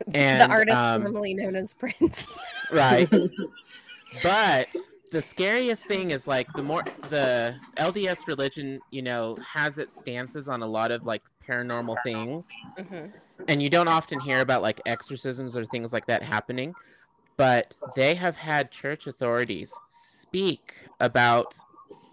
And 0.14 0.40
the 0.40 0.54
artist 0.54 0.76
um, 0.78 1.02
formerly 1.02 1.34
known 1.34 1.56
as 1.56 1.74
Prince. 1.74 2.38
right. 2.72 3.10
But 4.22 4.74
the 5.10 5.20
scariest 5.20 5.86
thing 5.86 6.10
is 6.12 6.26
like 6.26 6.52
the 6.54 6.62
more 6.62 6.82
the 7.10 7.54
LDS 7.78 8.26
religion, 8.26 8.80
you 8.90 9.02
know, 9.02 9.36
has 9.54 9.76
its 9.78 9.98
stances 9.98 10.48
on 10.48 10.62
a 10.62 10.66
lot 10.66 10.90
of 10.90 11.04
like 11.04 11.22
paranormal 11.48 11.96
things. 12.02 12.48
Mhm. 12.78 13.12
and 13.48 13.62
you 13.62 13.68
don't 13.70 13.88
often 13.88 14.20
hear 14.20 14.40
about 14.40 14.62
like 14.62 14.80
exorcisms 14.86 15.56
or 15.56 15.64
things 15.64 15.92
like 15.92 16.06
that 16.06 16.22
happening 16.22 16.74
but 17.36 17.74
they 17.94 18.14
have 18.14 18.36
had 18.36 18.70
church 18.70 19.06
authorities 19.06 19.72
speak 19.88 20.74
about 21.00 21.54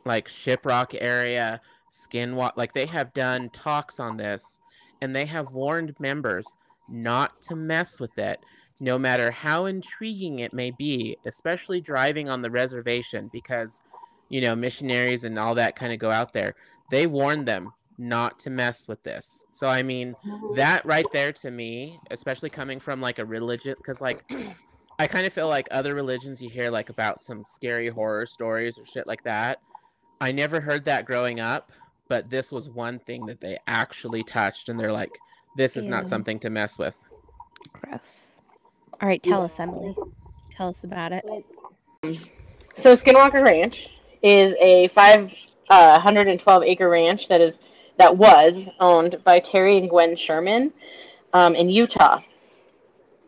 like 0.05 0.27
shiprock 0.27 0.95
area 0.99 1.59
skinwalk 1.91 2.53
like 2.55 2.73
they 2.73 2.85
have 2.85 3.13
done 3.13 3.49
talks 3.49 3.99
on 3.99 4.17
this 4.17 4.61
and 5.01 5.15
they 5.15 5.25
have 5.25 5.51
warned 5.51 5.93
members 5.99 6.55
not 6.89 7.41
to 7.41 7.55
mess 7.55 7.99
with 7.99 8.17
it 8.17 8.39
no 8.79 8.99
matter 8.99 9.31
how 9.31 9.65
intriguing 9.65 10.39
it 10.39 10.53
may 10.53 10.71
be 10.71 11.17
especially 11.25 11.79
driving 11.79 12.29
on 12.29 12.41
the 12.41 12.51
reservation 12.51 13.29
because 13.31 13.81
you 14.29 14.41
know 14.41 14.55
missionaries 14.55 15.23
and 15.23 15.39
all 15.39 15.55
that 15.55 15.75
kind 15.75 15.93
of 15.93 15.99
go 15.99 16.11
out 16.11 16.33
there. 16.33 16.55
They 16.91 17.07
warn 17.07 17.45
them 17.45 17.71
not 17.97 18.39
to 18.41 18.49
mess 18.49 18.87
with 18.87 19.01
this. 19.03 19.45
So 19.51 19.67
i 19.67 19.81
mean 19.81 20.15
mm-hmm. 20.25 20.55
that 20.55 20.85
right 20.85 21.05
there 21.13 21.31
to 21.31 21.51
me 21.51 21.99
especially 22.11 22.49
coming 22.49 22.79
from 22.79 22.99
like 23.01 23.19
a 23.19 23.25
religion 23.25 23.75
because 23.77 24.01
like 24.01 24.29
i 24.99 25.07
kind 25.07 25.25
of 25.25 25.33
feel 25.33 25.47
like 25.47 25.67
other 25.71 25.95
religions 25.95 26.41
you 26.41 26.49
hear 26.49 26.69
like 26.69 26.89
about 26.89 27.21
some 27.21 27.43
scary 27.47 27.87
horror 27.87 28.25
stories 28.25 28.77
or 28.77 28.85
shit 28.85 29.07
like 29.07 29.23
that. 29.23 29.59
I 30.21 30.31
never 30.31 30.61
heard 30.61 30.85
that 30.85 31.05
growing 31.05 31.39
up 31.39 31.71
but 32.07 32.29
this 32.29 32.51
was 32.51 32.69
one 32.69 32.99
thing 32.99 33.25
that 33.25 33.41
they 33.41 33.57
actually 33.67 34.23
touched 34.23 34.69
and 34.69 34.79
they're 34.79 34.91
like 34.91 35.17
this 35.55 35.77
is 35.77 35.87
not 35.87 36.07
something 36.07 36.39
to 36.39 36.49
mess 36.49 36.77
with 36.77 36.95
Gross. 37.71 37.99
All 39.01 39.07
right, 39.07 39.21
tell 39.21 39.43
us, 39.43 39.59
Emily. 39.59 39.95
Tell 40.51 40.69
us 40.69 40.83
about 40.83 41.11
it. 41.11 41.23
So 42.75 42.95
Skinwalker 42.95 43.43
Ranch 43.43 43.89
is 44.21 44.55
a 44.59 44.87
512 44.89 46.63
acre 46.63 46.89
ranch 46.89 47.27
that 47.27 47.41
is 47.41 47.59
that 47.97 48.17
was 48.17 48.67
owned 48.79 49.23
by 49.23 49.39
Terry 49.39 49.77
and 49.77 49.89
Gwen 49.89 50.15
Sherman 50.15 50.73
um, 51.33 51.55
in 51.55 51.69
Utah. 51.69 52.21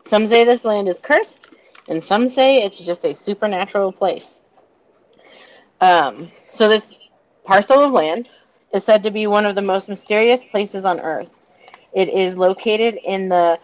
Some 0.06 0.26
say 0.26 0.44
this 0.44 0.64
land 0.64 0.88
is 0.88 0.98
cursed, 1.00 1.50
and 1.88 2.02
some 2.02 2.28
say 2.28 2.62
it's 2.62 2.78
just 2.78 3.04
a 3.04 3.14
supernatural 3.14 3.92
place. 3.92 4.40
Um, 5.80 6.30
so 6.50 6.68
this 6.68 6.94
parcel 7.44 7.80
of 7.80 7.92
land 7.92 8.28
is 8.74 8.84
said 8.84 9.02
to 9.02 9.10
be 9.10 9.26
one 9.26 9.46
of 9.46 9.54
the 9.54 9.62
most 9.62 9.88
mysterious 9.88 10.44
places 10.44 10.84
on 10.84 11.00
Earth. 11.00 11.30
It 11.92 12.08
is 12.08 12.36
located 12.36 12.98
in 13.04 13.28
the 13.28 13.58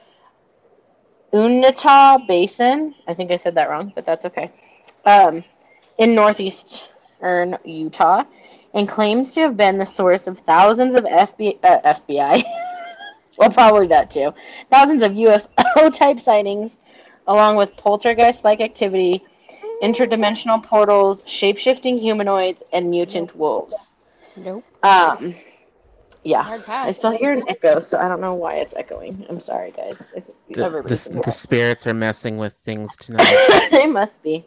Unetah 1.32 2.26
Basin. 2.26 2.94
I 3.06 3.14
think 3.14 3.30
I 3.30 3.36
said 3.36 3.54
that 3.56 3.68
wrong, 3.68 3.92
but 3.94 4.06
that's 4.06 4.24
okay. 4.24 4.50
Um, 5.04 5.44
in 5.98 6.14
northeastern 6.14 7.58
Utah, 7.64 8.24
and 8.72 8.88
claims 8.88 9.32
to 9.32 9.40
have 9.40 9.56
been 9.56 9.78
the 9.78 9.86
source 9.86 10.26
of 10.26 10.38
thousands 10.40 10.94
of 10.94 11.04
FBI, 11.04 11.58
uh, 11.62 11.94
FBI 11.94 12.42
well, 13.38 13.50
probably 13.50 13.86
that 13.88 14.10
too, 14.10 14.34
thousands 14.70 15.02
of 15.02 15.12
UFO 15.12 15.94
type 15.94 16.20
sightings, 16.20 16.76
along 17.26 17.56
with 17.56 17.76
poltergeist 17.76 18.44
like 18.44 18.60
activity, 18.60 19.24
interdimensional 19.82 20.62
portals, 20.62 21.22
shape 21.26 21.58
shifting 21.58 21.96
humanoids, 21.96 22.62
and 22.72 22.90
mutant 22.90 23.34
wolves. 23.36 23.76
Nope. 24.36 24.64
Um, 24.82 25.34
yeah. 26.24 26.60
I 26.66 26.90
still 26.92 27.16
hear 27.16 27.32
an 27.32 27.42
echo, 27.48 27.80
so 27.80 27.98
I 27.98 28.08
don't 28.08 28.20
know 28.20 28.34
why 28.34 28.54
it's 28.54 28.74
echoing. 28.74 29.24
I'm 29.28 29.40
sorry, 29.40 29.70
guys. 29.70 30.02
The, 30.48 30.70
the, 30.70 31.22
the 31.24 31.32
spirits 31.32 31.86
are 31.86 31.94
messing 31.94 32.38
with 32.38 32.54
things 32.64 32.96
tonight 33.00 33.68
they 33.70 33.86
must 33.86 34.20
be. 34.22 34.44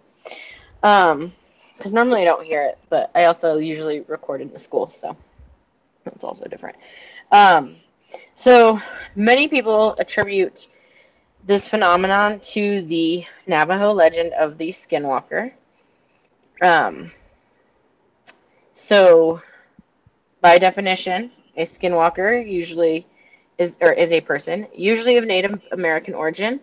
Um, 0.83 1.33
because 1.77 1.93
normally 1.93 2.23
I 2.23 2.25
don't 2.25 2.43
hear 2.43 2.63
it, 2.63 2.79
but 2.89 3.11
I 3.13 3.25
also 3.25 3.57
usually 3.57 4.01
record 4.01 4.41
in 4.41 4.51
the 4.51 4.57
school, 4.57 4.89
so 4.89 5.15
that's 6.03 6.23
also 6.23 6.45
different. 6.45 6.75
Um, 7.31 7.75
so 8.35 8.81
many 9.15 9.47
people 9.47 9.95
attribute 9.99 10.67
this 11.45 11.67
phenomenon 11.67 12.39
to 12.39 12.81
the 12.87 13.25
Navajo 13.45 13.91
legend 13.93 14.33
of 14.33 14.57
the 14.57 14.69
Skinwalker. 14.69 15.51
Um, 16.61 17.11
so, 18.75 19.41
by 20.41 20.57
definition, 20.57 21.31
a 21.57 21.65
Skinwalker 21.65 22.47
usually 22.49 23.07
is 23.57 23.75
or 23.81 23.91
is 23.91 24.11
a 24.11 24.21
person, 24.21 24.67
usually 24.73 25.17
of 25.17 25.25
Native 25.25 25.59
American 25.71 26.13
origin, 26.13 26.59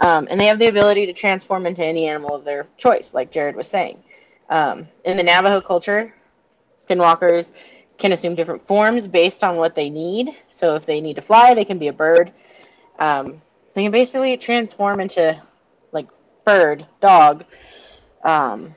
um, 0.00 0.28
and 0.30 0.40
they 0.40 0.46
have 0.46 0.58
the 0.58 0.68
ability 0.68 1.06
to 1.06 1.12
transform 1.12 1.66
into 1.66 1.84
any 1.84 2.06
animal 2.06 2.34
of 2.34 2.44
their 2.44 2.66
choice, 2.76 3.12
like 3.12 3.30
Jared 3.30 3.56
was 3.56 3.68
saying. 3.68 4.02
Um, 4.48 4.88
in 5.04 5.16
the 5.16 5.22
Navajo 5.22 5.60
culture, 5.60 6.14
skinwalkers 6.88 7.52
can 7.98 8.12
assume 8.12 8.34
different 8.34 8.66
forms 8.66 9.06
based 9.06 9.44
on 9.44 9.56
what 9.56 9.74
they 9.74 9.90
need. 9.90 10.30
So 10.48 10.74
if 10.74 10.86
they 10.86 11.00
need 11.00 11.16
to 11.16 11.22
fly, 11.22 11.54
they 11.54 11.64
can 11.64 11.78
be 11.78 11.88
a 11.88 11.92
bird. 11.92 12.32
Um, 12.98 13.42
they 13.74 13.82
can 13.82 13.92
basically 13.92 14.36
transform 14.36 15.00
into 15.00 15.40
like 15.92 16.08
bird, 16.44 16.86
dog. 17.00 17.44
Um, 18.24 18.74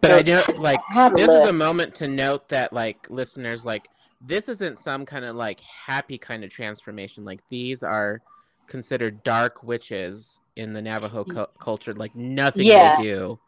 but 0.00 0.12
i 0.12 0.20
know 0.20 0.42
like 0.58 0.80
this 1.16 1.30
is 1.30 1.48
a 1.48 1.52
moment 1.52 1.94
to 1.94 2.06
note 2.06 2.48
that 2.48 2.72
like 2.72 3.06
listeners 3.08 3.64
like 3.64 3.88
this 4.20 4.48
isn't 4.48 4.78
some 4.78 5.04
kind 5.06 5.24
of 5.24 5.36
like 5.36 5.60
happy 5.60 6.18
kind 6.18 6.44
of 6.44 6.50
transformation. 6.50 7.24
Like 7.24 7.40
these 7.50 7.82
are 7.82 8.20
considered 8.66 9.22
dark 9.22 9.62
witches 9.62 10.40
in 10.56 10.72
the 10.72 10.82
navajo 10.82 11.24
cu- 11.24 11.46
culture. 11.60 11.94
Like 11.94 12.14
nothing 12.16 12.66
Yeah. 12.66 12.96
they 12.96 13.02
do 13.02 13.38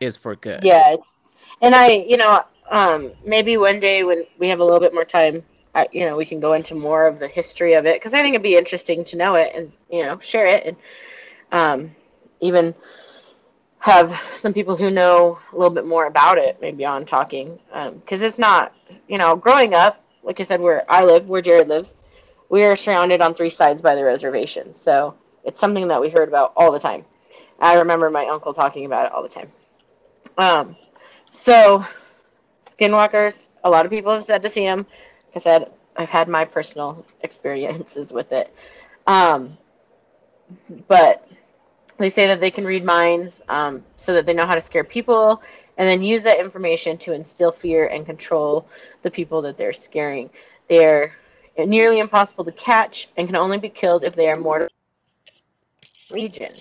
is 0.00 0.16
for 0.16 0.36
good. 0.36 0.64
Yeah, 0.64 0.96
and 1.60 1.74
I, 1.74 1.88
you 1.92 2.16
know, 2.16 2.42
um, 2.70 3.12
maybe 3.24 3.56
one 3.56 3.80
day 3.80 4.04
when 4.04 4.24
we 4.38 4.48
have 4.48 4.60
a 4.60 4.64
little 4.64 4.80
bit 4.80 4.94
more 4.94 5.04
time, 5.04 5.42
I, 5.74 5.88
you 5.92 6.06
know, 6.06 6.16
we 6.16 6.24
can 6.24 6.40
go 6.40 6.52
into 6.54 6.74
more 6.74 7.06
of 7.06 7.18
the 7.18 7.28
history 7.28 7.74
of 7.74 7.86
it 7.86 8.00
because 8.00 8.14
I 8.14 8.20
think 8.20 8.34
it'd 8.34 8.42
be 8.42 8.56
interesting 8.56 9.04
to 9.06 9.16
know 9.16 9.34
it 9.34 9.52
and 9.54 9.72
you 9.90 10.04
know 10.04 10.18
share 10.20 10.46
it 10.46 10.64
and 10.66 10.76
um, 11.52 11.96
even 12.40 12.74
have 13.78 14.18
some 14.38 14.54
people 14.54 14.76
who 14.76 14.90
know 14.90 15.38
a 15.52 15.56
little 15.56 15.74
bit 15.74 15.86
more 15.86 16.06
about 16.06 16.38
it 16.38 16.58
maybe 16.60 16.84
on 16.86 17.04
talking 17.04 17.58
because 18.00 18.22
it's 18.22 18.38
not, 18.38 18.72
you 19.08 19.18
know, 19.18 19.36
growing 19.36 19.74
up, 19.74 20.02
like 20.24 20.40
I 20.40 20.42
said, 20.42 20.60
where 20.60 20.90
I 20.90 21.04
live, 21.04 21.28
where 21.28 21.42
Jared 21.42 21.68
lives, 21.68 21.94
we 22.48 22.64
are 22.64 22.76
surrounded 22.76 23.20
on 23.20 23.34
three 23.34 23.50
sides 23.50 23.82
by 23.82 23.94
the 23.94 24.04
reservation, 24.04 24.74
so 24.74 25.14
it's 25.44 25.60
something 25.60 25.88
that 25.88 26.00
we 26.00 26.08
heard 26.10 26.28
about 26.28 26.52
all 26.56 26.72
the 26.72 26.78
time. 26.80 27.04
I 27.60 27.74
remember 27.74 28.10
my 28.10 28.26
uncle 28.26 28.52
talking 28.52 28.86
about 28.86 29.06
it 29.06 29.12
all 29.12 29.22
the 29.22 29.28
time. 29.28 29.52
Um, 30.36 30.76
so 31.30 31.84
skinwalkers, 32.70 33.48
a 33.62 33.70
lot 33.70 33.84
of 33.84 33.90
people 33.90 34.12
have 34.12 34.24
said 34.24 34.42
to 34.42 34.48
see 34.48 34.64
them. 34.64 34.86
Like 35.28 35.36
I 35.36 35.38
said, 35.38 35.70
I've 35.96 36.08
had 36.08 36.28
my 36.28 36.44
personal 36.44 37.04
experiences 37.22 38.12
with 38.12 38.32
it. 38.32 38.52
Um, 39.06 39.56
but 40.88 41.28
they 41.98 42.10
say 42.10 42.26
that 42.26 42.40
they 42.40 42.50
can 42.50 42.64
read 42.64 42.84
minds 42.84 43.42
um, 43.48 43.84
so 43.96 44.12
that 44.14 44.26
they 44.26 44.32
know 44.32 44.46
how 44.46 44.54
to 44.54 44.60
scare 44.60 44.84
people 44.84 45.42
and 45.76 45.88
then 45.88 46.02
use 46.02 46.22
that 46.22 46.38
information 46.38 46.96
to 46.98 47.12
instill 47.12 47.52
fear 47.52 47.86
and 47.86 48.06
control 48.06 48.66
the 49.02 49.10
people 49.10 49.42
that 49.42 49.56
they're 49.56 49.72
scaring. 49.72 50.30
They're 50.68 51.12
nearly 51.58 51.98
impossible 51.98 52.44
to 52.44 52.52
catch 52.52 53.08
and 53.16 53.26
can 53.26 53.36
only 53.36 53.58
be 53.58 53.68
killed 53.68 54.04
if 54.04 54.14
they 54.14 54.28
are 54.28 54.36
mortal 54.36 54.68
region. 56.10 56.52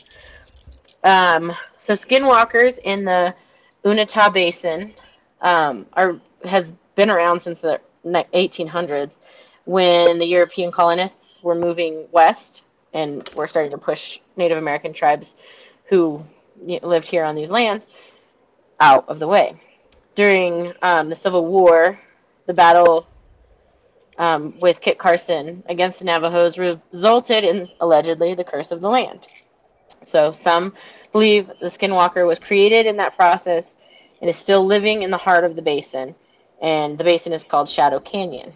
Um, 1.03 1.53
so 1.79 1.93
skinwalkers 1.93 2.79
in 2.83 3.05
the 3.05 3.35
Uinta 3.83 4.31
Basin 4.33 4.93
um, 5.41 5.85
are 5.93 6.19
has 6.45 6.71
been 6.95 7.09
around 7.09 7.41
since 7.41 7.59
the 7.59 7.79
1800s 8.05 9.19
when 9.65 10.19
the 10.19 10.25
European 10.25 10.71
colonists 10.71 11.39
were 11.41 11.55
moving 11.55 12.05
west 12.11 12.63
and 12.93 13.27
were 13.35 13.47
starting 13.47 13.71
to 13.71 13.77
push 13.77 14.19
Native 14.37 14.57
American 14.57 14.93
tribes 14.93 15.35
who 15.85 16.23
lived 16.81 17.07
here 17.07 17.23
on 17.23 17.35
these 17.35 17.49
lands 17.49 17.87
out 18.83 19.07
of 19.07 19.17
the 19.17 19.27
way. 19.27 19.55
During 20.13 20.73
um, 20.81 21.07
the 21.07 21.15
Civil 21.15 21.45
War, 21.45 21.97
the 22.47 22.53
battle 22.53 23.07
um, 24.17 24.59
with 24.59 24.81
Kit 24.81 24.99
Carson 24.99 25.63
against 25.67 25.99
the 25.99 26.05
Navajos 26.05 26.57
resulted 26.57 27.45
in 27.45 27.69
allegedly 27.79 28.35
the 28.35 28.43
curse 28.43 28.71
of 28.71 28.81
the 28.81 28.89
land. 28.89 29.27
So 30.05 30.33
some 30.33 30.73
believe 31.13 31.47
the 31.61 31.67
Skinwalker 31.67 32.27
was 32.27 32.39
created 32.39 32.85
in 32.85 32.97
that 32.97 33.15
process 33.15 33.73
and 34.19 34.29
is 34.29 34.35
still 34.35 34.65
living 34.65 35.03
in 35.03 35.11
the 35.11 35.17
heart 35.17 35.45
of 35.45 35.55
the 35.55 35.61
basin, 35.61 36.13
and 36.61 36.97
the 36.97 37.05
basin 37.05 37.31
is 37.31 37.45
called 37.45 37.69
Shadow 37.69 38.01
Canyon. 38.01 38.51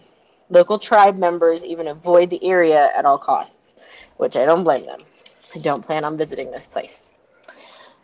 Local 0.50 0.78
tribe 0.78 1.16
members 1.16 1.64
even 1.64 1.88
avoid 1.88 2.28
the 2.28 2.44
area 2.44 2.90
at 2.94 3.06
all 3.06 3.18
costs, 3.18 3.74
which 4.18 4.36
I 4.36 4.44
don't 4.44 4.64
blame 4.64 4.84
them. 4.84 5.00
I 5.54 5.58
don't 5.60 5.84
plan 5.84 6.04
on 6.04 6.18
visiting 6.18 6.50
this 6.50 6.66
place. 6.66 7.00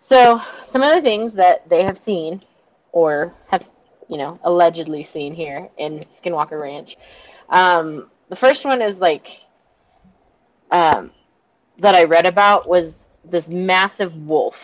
So, 0.07 0.39
some 0.67 0.83
of 0.83 0.95
the 0.95 1.01
things 1.01 1.33
that 1.33 1.67
they 1.67 1.83
have 1.83 1.97
seen 1.97 2.43
or 2.93 3.33
have, 3.49 3.67
you 4.07 4.19
know, 4.19 4.39
allegedly 4.45 5.03
seen 5.03 5.35
here 5.35 5.71
in 5.79 6.05
Skinwalker 6.15 6.61
Ranch. 6.61 6.99
Um, 7.49 8.11
the 8.29 8.37
first 8.37 8.67
one 8.67 8.83
is 8.83 8.99
like 8.99 9.29
um, 10.71 11.11
that 11.79 11.95
I 11.95 12.05
read 12.05 12.27
about 12.27 12.69
was 12.69 13.09
this 13.25 13.49
massive 13.49 14.15
wolf, 14.15 14.59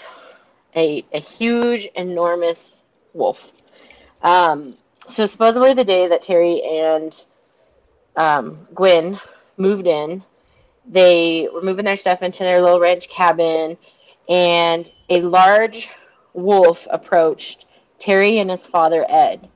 a, 0.77 1.07
a 1.15 1.21
huge, 1.21 1.89
enormous 1.95 2.85
wolf. 3.15 3.49
Um, 4.23 4.77
so 5.09 5.25
supposedly 5.25 5.73
the 5.73 5.85
day 5.85 6.07
that 6.07 6.21
Terry 6.21 6.63
and 6.63 7.17
um, 8.15 8.69
Gwen 8.75 9.19
moved 9.57 9.87
in, 9.87 10.23
they 10.87 11.49
were 11.51 11.63
moving 11.63 11.87
their 11.87 11.97
stuff 11.97 12.21
into 12.21 12.43
their 12.43 12.61
little 12.61 12.79
ranch 12.79 13.09
cabin, 13.09 13.79
and 14.31 14.91
a 15.11 15.21
large 15.23 15.91
wolf 16.33 16.87
approached 16.91 17.67
Terry 17.99 18.39
and 18.39 18.49
his 18.51 18.63
father 18.63 19.05
Ed. 19.09 19.49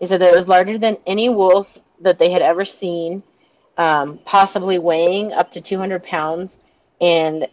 He 0.00 0.06
said 0.06 0.20
that 0.20 0.32
it 0.32 0.36
was 0.36 0.48
larger 0.48 0.76
than 0.76 0.98
any 1.06 1.28
wolf 1.28 1.78
that 2.00 2.18
they 2.18 2.30
had 2.30 2.42
ever 2.42 2.64
seen, 2.64 3.22
um, 3.78 4.18
possibly 4.24 4.78
weighing 4.78 5.32
up 5.32 5.52
to 5.52 5.60
200 5.60 6.02
pounds 6.02 6.58
and 7.00 7.46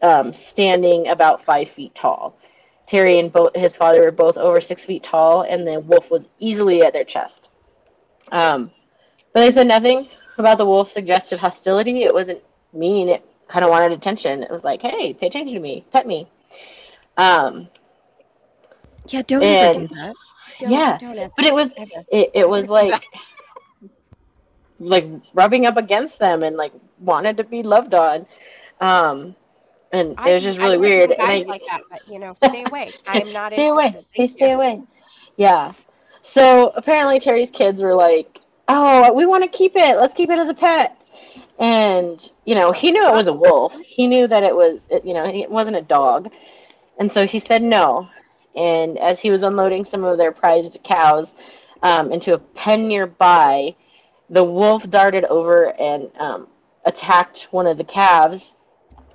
um, 0.00 0.32
standing 0.32 1.08
about 1.08 1.44
five 1.44 1.70
feet 1.70 1.94
tall. 1.94 2.38
Terry 2.86 3.18
and 3.18 3.34
his 3.54 3.74
father 3.74 4.02
were 4.02 4.10
both 4.10 4.36
over 4.36 4.60
six 4.60 4.84
feet 4.84 5.02
tall, 5.02 5.42
and 5.42 5.66
the 5.66 5.80
wolf 5.80 6.10
was 6.10 6.26
easily 6.38 6.82
at 6.82 6.92
their 6.92 7.04
chest. 7.04 7.48
Um, 8.30 8.70
but 9.32 9.40
they 9.40 9.50
said 9.50 9.66
nothing 9.66 10.08
about 10.38 10.58
the 10.58 10.66
wolf 10.66 10.92
suggested 10.92 11.38
hostility. 11.38 12.02
It 12.02 12.12
wasn't 12.12 12.42
mean. 12.74 13.08
It 13.08 13.26
kind 13.48 13.64
of 13.64 13.70
wanted 13.70 13.92
attention. 13.92 14.42
It 14.42 14.50
was 14.50 14.64
like, 14.64 14.82
hey, 14.82 15.14
pay 15.14 15.26
attention 15.26 15.54
to 15.54 15.60
me, 15.60 15.84
pet 15.92 16.06
me. 16.06 16.28
Um, 17.16 17.68
yeah, 19.06 19.22
don't 19.22 19.42
and, 19.42 19.76
ever 19.76 19.86
do 19.86 19.94
that. 19.94 20.14
Don't, 20.58 20.70
yeah, 20.70 20.98
don't 20.98 21.32
but 21.36 21.44
it 21.44 21.54
was 21.54 21.74
it, 21.76 22.30
it 22.34 22.48
was 22.48 22.68
like 22.68 23.04
like 24.80 25.06
rubbing 25.32 25.66
up 25.66 25.76
against 25.76 26.18
them 26.18 26.42
and 26.42 26.56
like 26.56 26.72
wanted 27.00 27.36
to 27.36 27.44
be 27.44 27.62
loved 27.62 27.94
on. 27.94 28.26
Um, 28.80 29.34
and 29.92 30.14
I, 30.18 30.30
it 30.30 30.34
was 30.34 30.42
just 30.42 30.58
really 30.58 30.78
weird. 30.78 31.12
And 31.12 31.22
I 31.22 31.44
like 31.46 31.62
that, 31.68 31.82
but 31.90 32.00
you 32.08 32.18
know, 32.18 32.34
stay 32.44 32.64
away. 32.64 32.92
I'm 33.06 33.32
not. 33.32 33.52
stay 33.52 33.68
away. 33.68 33.94
Please 34.14 34.32
stay 34.32 34.52
away. 34.52 34.82
Yeah. 35.36 35.72
So 36.22 36.72
apparently 36.76 37.20
Terry's 37.20 37.50
kids 37.50 37.82
were 37.82 37.94
like, 37.94 38.40
"Oh, 38.68 39.12
we 39.12 39.26
want 39.26 39.44
to 39.44 39.48
keep 39.48 39.76
it. 39.76 39.96
Let's 39.96 40.14
keep 40.14 40.30
it 40.30 40.38
as 40.38 40.48
a 40.48 40.54
pet." 40.54 40.98
And 41.58 42.30
you 42.44 42.54
know, 42.54 42.72
he 42.72 42.90
knew 42.90 43.06
it 43.06 43.14
was 43.14 43.26
a 43.26 43.32
wolf. 43.32 43.78
He 43.80 44.06
knew 44.06 44.26
that 44.26 44.42
it 44.42 44.54
was, 44.54 44.86
you 45.04 45.14
know, 45.14 45.24
it 45.24 45.50
wasn't 45.50 45.76
a 45.76 45.82
dog. 45.82 46.32
And 46.98 47.10
so 47.10 47.26
he 47.26 47.38
said 47.38 47.62
no. 47.62 48.08
And 48.54 48.98
as 48.98 49.18
he 49.18 49.30
was 49.30 49.42
unloading 49.42 49.84
some 49.84 50.04
of 50.04 50.18
their 50.18 50.32
prized 50.32 50.78
cows 50.84 51.34
um, 51.82 52.12
into 52.12 52.34
a 52.34 52.38
pen 52.38 52.86
nearby, 52.88 53.74
the 54.30 54.44
wolf 54.44 54.88
darted 54.88 55.24
over 55.26 55.78
and 55.80 56.10
um, 56.18 56.48
attacked 56.84 57.48
one 57.50 57.66
of 57.66 57.78
the 57.78 57.84
calves 57.84 58.52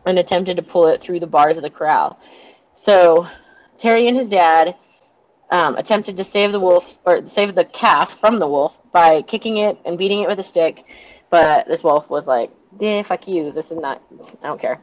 and 0.05 0.19
attempted 0.19 0.57
to 0.57 0.61
pull 0.61 0.87
it 0.87 1.01
through 1.01 1.19
the 1.19 1.27
bars 1.27 1.57
of 1.57 1.63
the 1.63 1.69
corral. 1.69 2.19
So 2.75 3.27
Terry 3.77 4.07
and 4.07 4.17
his 4.17 4.27
dad 4.27 4.75
um, 5.51 5.75
attempted 5.77 6.17
to 6.17 6.23
save 6.23 6.51
the 6.51 6.59
wolf 6.59 6.97
or 7.05 7.27
save 7.27 7.55
the 7.55 7.65
calf 7.65 8.19
from 8.19 8.39
the 8.39 8.47
wolf 8.47 8.77
by 8.91 9.21
kicking 9.23 9.57
it 9.57 9.77
and 9.85 9.97
beating 9.97 10.21
it 10.21 10.27
with 10.27 10.39
a 10.39 10.43
stick. 10.43 10.85
But 11.29 11.67
this 11.67 11.83
wolf 11.83 12.09
was 12.09 12.27
like, 12.27 12.51
"Yeah, 12.79 13.03
fuck 13.03 13.27
you. 13.27 13.51
This 13.51 13.71
is 13.71 13.77
not. 13.77 14.01
I 14.41 14.47
don't 14.47 14.61
care. 14.61 14.79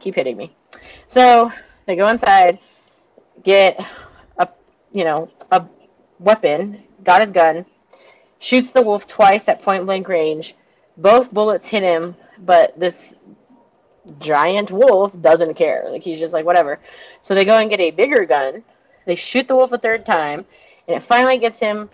Keep 0.00 0.14
hitting 0.14 0.36
me." 0.36 0.54
So 1.08 1.52
they 1.86 1.96
go 1.96 2.08
inside, 2.08 2.58
get 3.42 3.80
a 4.38 4.48
you 4.92 5.04
know 5.04 5.30
a 5.50 5.64
weapon, 6.20 6.82
got 7.04 7.20
his 7.20 7.32
gun, 7.32 7.66
shoots 8.38 8.70
the 8.70 8.82
wolf 8.82 9.06
twice 9.06 9.48
at 9.48 9.62
point 9.62 9.86
blank 9.86 10.08
range. 10.08 10.54
Both 10.96 11.32
bullets 11.32 11.66
hit 11.66 11.82
him, 11.82 12.16
but 12.38 12.78
this 12.78 13.14
giant 14.18 14.70
wolf 14.70 15.12
doesn't 15.20 15.54
care. 15.54 15.86
Like 15.88 16.02
he's 16.02 16.18
just 16.18 16.32
like 16.32 16.44
whatever. 16.44 16.80
So 17.22 17.34
they 17.34 17.44
go 17.44 17.58
and 17.58 17.70
get 17.70 17.80
a 17.80 17.90
bigger 17.90 18.24
gun. 18.24 18.64
They 19.06 19.16
shoot 19.16 19.48
the 19.48 19.56
wolf 19.56 19.72
a 19.72 19.78
third 19.78 20.04
time, 20.04 20.44
and 20.86 20.96
it 20.96 21.02
finally 21.02 21.38
gets 21.38 21.58
him 21.60 21.88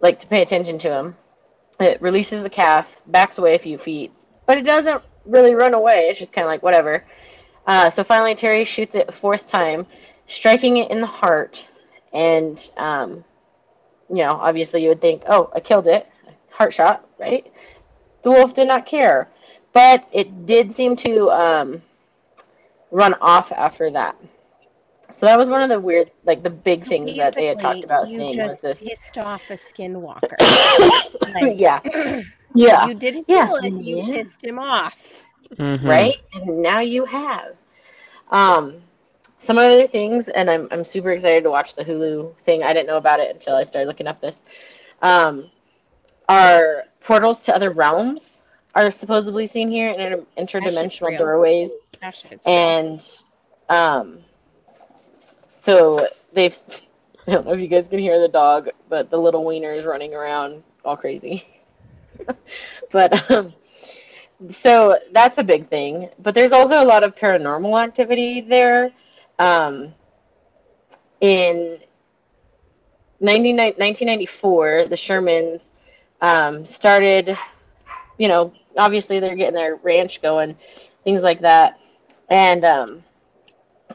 like 0.00 0.20
to 0.20 0.26
pay 0.26 0.42
attention 0.42 0.78
to 0.80 0.90
him. 0.90 1.16
It 1.80 2.00
releases 2.00 2.42
the 2.42 2.50
calf, 2.50 2.86
backs 3.06 3.38
away 3.38 3.54
a 3.54 3.58
few 3.58 3.78
feet, 3.78 4.12
but 4.46 4.58
it 4.58 4.62
doesn't 4.62 5.02
really 5.24 5.54
run 5.54 5.74
away. 5.74 6.08
It's 6.08 6.18
just 6.18 6.32
kind 6.32 6.44
of 6.44 6.48
like 6.48 6.62
whatever. 6.62 7.04
Uh, 7.66 7.90
so 7.90 8.04
finally, 8.04 8.34
Terry 8.34 8.64
shoots 8.64 8.94
it 8.94 9.08
a 9.08 9.12
fourth 9.12 9.46
time, 9.46 9.86
striking 10.26 10.76
it 10.76 10.90
in 10.90 11.00
the 11.00 11.06
heart. 11.06 11.66
And, 12.12 12.60
um, 12.76 13.24
you 14.08 14.16
know, 14.16 14.32
obviously 14.32 14.82
you 14.82 14.90
would 14.90 15.00
think, 15.00 15.22
oh, 15.26 15.50
I 15.54 15.60
killed 15.60 15.88
it. 15.88 16.06
Heart 16.50 16.74
shot, 16.74 17.08
right? 17.18 17.50
The 18.22 18.30
wolf 18.30 18.54
did 18.54 18.68
not 18.68 18.86
care. 18.86 19.28
But 19.72 20.06
it 20.12 20.46
did 20.46 20.76
seem 20.76 20.94
to 20.96 21.30
um, 21.30 21.82
run 22.92 23.14
off 23.14 23.50
after 23.50 23.90
that. 23.90 24.16
So 25.12 25.26
that 25.26 25.38
was 25.38 25.48
one 25.48 25.62
of 25.62 25.68
the 25.68 25.80
weird, 25.80 26.10
like 26.24 26.42
the 26.42 26.50
big 26.50 26.80
so 26.80 26.86
things 26.86 27.16
that 27.16 27.34
they 27.34 27.46
had 27.46 27.60
talked 27.60 27.84
about 27.84 28.08
you 28.08 28.18
seeing 28.18 28.34
just 28.34 28.62
was 28.64 28.78
this. 28.78 28.88
pissed 28.88 29.18
off 29.18 29.48
a 29.50 29.54
skinwalker. 29.54 30.40
like, 31.34 31.58
yeah, 31.58 31.80
yeah. 32.54 32.86
You 32.86 32.94
didn't 32.94 33.26
yeah. 33.28 33.46
kill 33.46 33.56
it. 33.56 33.72
You 33.72 33.98
yeah. 33.98 34.16
pissed 34.16 34.42
him 34.42 34.58
off, 34.58 35.26
mm-hmm. 35.54 35.86
right? 35.86 36.16
And 36.32 36.62
now 36.62 36.80
you 36.80 37.04
have. 37.04 37.56
Um, 38.30 38.82
some 39.38 39.58
other 39.58 39.86
things, 39.86 40.28
and 40.30 40.50
I'm 40.50 40.68
I'm 40.70 40.84
super 40.84 41.12
excited 41.12 41.44
to 41.44 41.50
watch 41.50 41.74
the 41.74 41.84
Hulu 41.84 42.34
thing. 42.46 42.62
I 42.62 42.72
didn't 42.72 42.86
know 42.86 42.96
about 42.96 43.20
it 43.20 43.30
until 43.30 43.56
I 43.56 43.62
started 43.62 43.86
looking 43.86 44.06
up 44.06 44.20
this. 44.20 44.40
Um, 45.02 45.50
are 46.28 46.84
portals 47.00 47.40
to 47.40 47.54
other 47.54 47.70
realms 47.70 48.40
are 48.74 48.90
supposedly 48.90 49.46
seen 49.46 49.70
here 49.70 49.90
in 49.90 50.26
interdimensional 50.38 51.16
doorways, 51.16 51.70
and 52.46 53.06
um, 53.68 54.18
so 55.64 56.08
they've. 56.32 56.58
I 57.26 57.32
don't 57.32 57.46
know 57.46 57.54
if 57.54 57.60
you 57.60 57.68
guys 57.68 57.88
can 57.88 58.00
hear 58.00 58.20
the 58.20 58.28
dog, 58.28 58.68
but 58.90 59.08
the 59.08 59.16
little 59.16 59.44
wiener 59.46 59.72
is 59.72 59.86
running 59.86 60.12
around 60.12 60.62
all 60.84 60.94
crazy. 60.94 61.46
but 62.92 63.30
um, 63.30 63.54
so 64.50 64.98
that's 65.12 65.38
a 65.38 65.42
big 65.42 65.68
thing. 65.70 66.10
But 66.18 66.34
there's 66.34 66.52
also 66.52 66.82
a 66.82 66.84
lot 66.84 67.02
of 67.02 67.14
paranormal 67.14 67.82
activity 67.82 68.42
there. 68.42 68.92
Um, 69.38 69.94
in 71.20 71.80
1994, 73.20 74.86
the 74.88 74.96
Shermans 74.96 75.70
um, 76.20 76.66
started, 76.66 77.38
you 78.18 78.28
know, 78.28 78.52
obviously 78.76 79.20
they're 79.20 79.36
getting 79.36 79.54
their 79.54 79.76
ranch 79.76 80.20
going, 80.20 80.56
things 81.04 81.22
like 81.22 81.40
that. 81.40 81.80
And 82.28 82.64
um, 82.64 83.04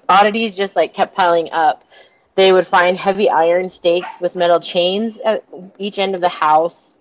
oddities 0.10 0.56
just 0.56 0.76
like 0.76 0.94
kept 0.94 1.16
piling 1.16 1.50
up. 1.52 1.84
They 2.36 2.52
would 2.54 2.68
find 2.68 2.98
heavy 2.98 3.30
iron 3.30 3.70
stakes 3.70 4.20
with 4.22 4.36
metal 4.36 4.60
chains 4.60 5.20
at 5.26 5.44
each 5.78 6.00
end 6.00 6.16
of 6.16 6.22
the 6.22 6.30
house, 6.30 6.98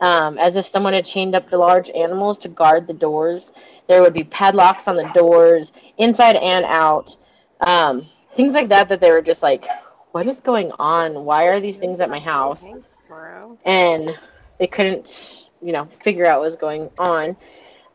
um, 0.00 0.36
as 0.38 0.56
if 0.56 0.66
someone 0.66 0.92
had 0.92 1.04
chained 1.04 1.34
up 1.34 1.48
the 1.48 1.58
large 1.58 1.90
animals 1.90 2.38
to 2.38 2.48
guard 2.48 2.86
the 2.86 2.94
doors. 2.94 3.52
There 3.88 4.02
would 4.02 4.12
be 4.14 4.24
padlocks 4.24 4.88
on 4.88 4.96
the 4.96 5.08
doors, 5.14 5.72
inside 5.98 6.36
and 6.36 6.64
out. 6.64 7.16
Um, 7.60 8.06
things 8.36 8.52
like 8.52 8.68
that, 8.68 8.88
that 8.88 9.00
they 9.00 9.10
were 9.10 9.22
just 9.22 9.42
like, 9.42 9.66
what 10.12 10.26
is 10.26 10.40
going 10.40 10.72
on? 10.78 11.24
Why 11.24 11.44
are 11.44 11.60
these 11.60 11.78
things 11.78 12.00
at 12.00 12.10
my 12.10 12.18
house? 12.18 12.64
And 13.64 14.18
they 14.58 14.66
couldn't, 14.66 15.48
you 15.62 15.72
know, 15.72 15.88
figure 16.02 16.26
out 16.26 16.40
what 16.40 16.46
was 16.46 16.56
going 16.56 16.90
on. 16.98 17.36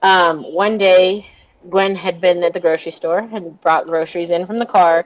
Um, 0.01 0.43
one 0.43 0.78
day, 0.78 1.26
Gwen 1.70 1.95
had 1.95 2.22
been 2.22 2.43
at 2.43 2.53
the 2.53 2.59
grocery 2.59 2.91
store 2.91 3.20
and 3.20 3.59
brought 3.61 3.86
groceries 3.86 4.32
in 4.32 4.45
from 4.45 4.59
the 4.59 4.66
car, 4.66 5.05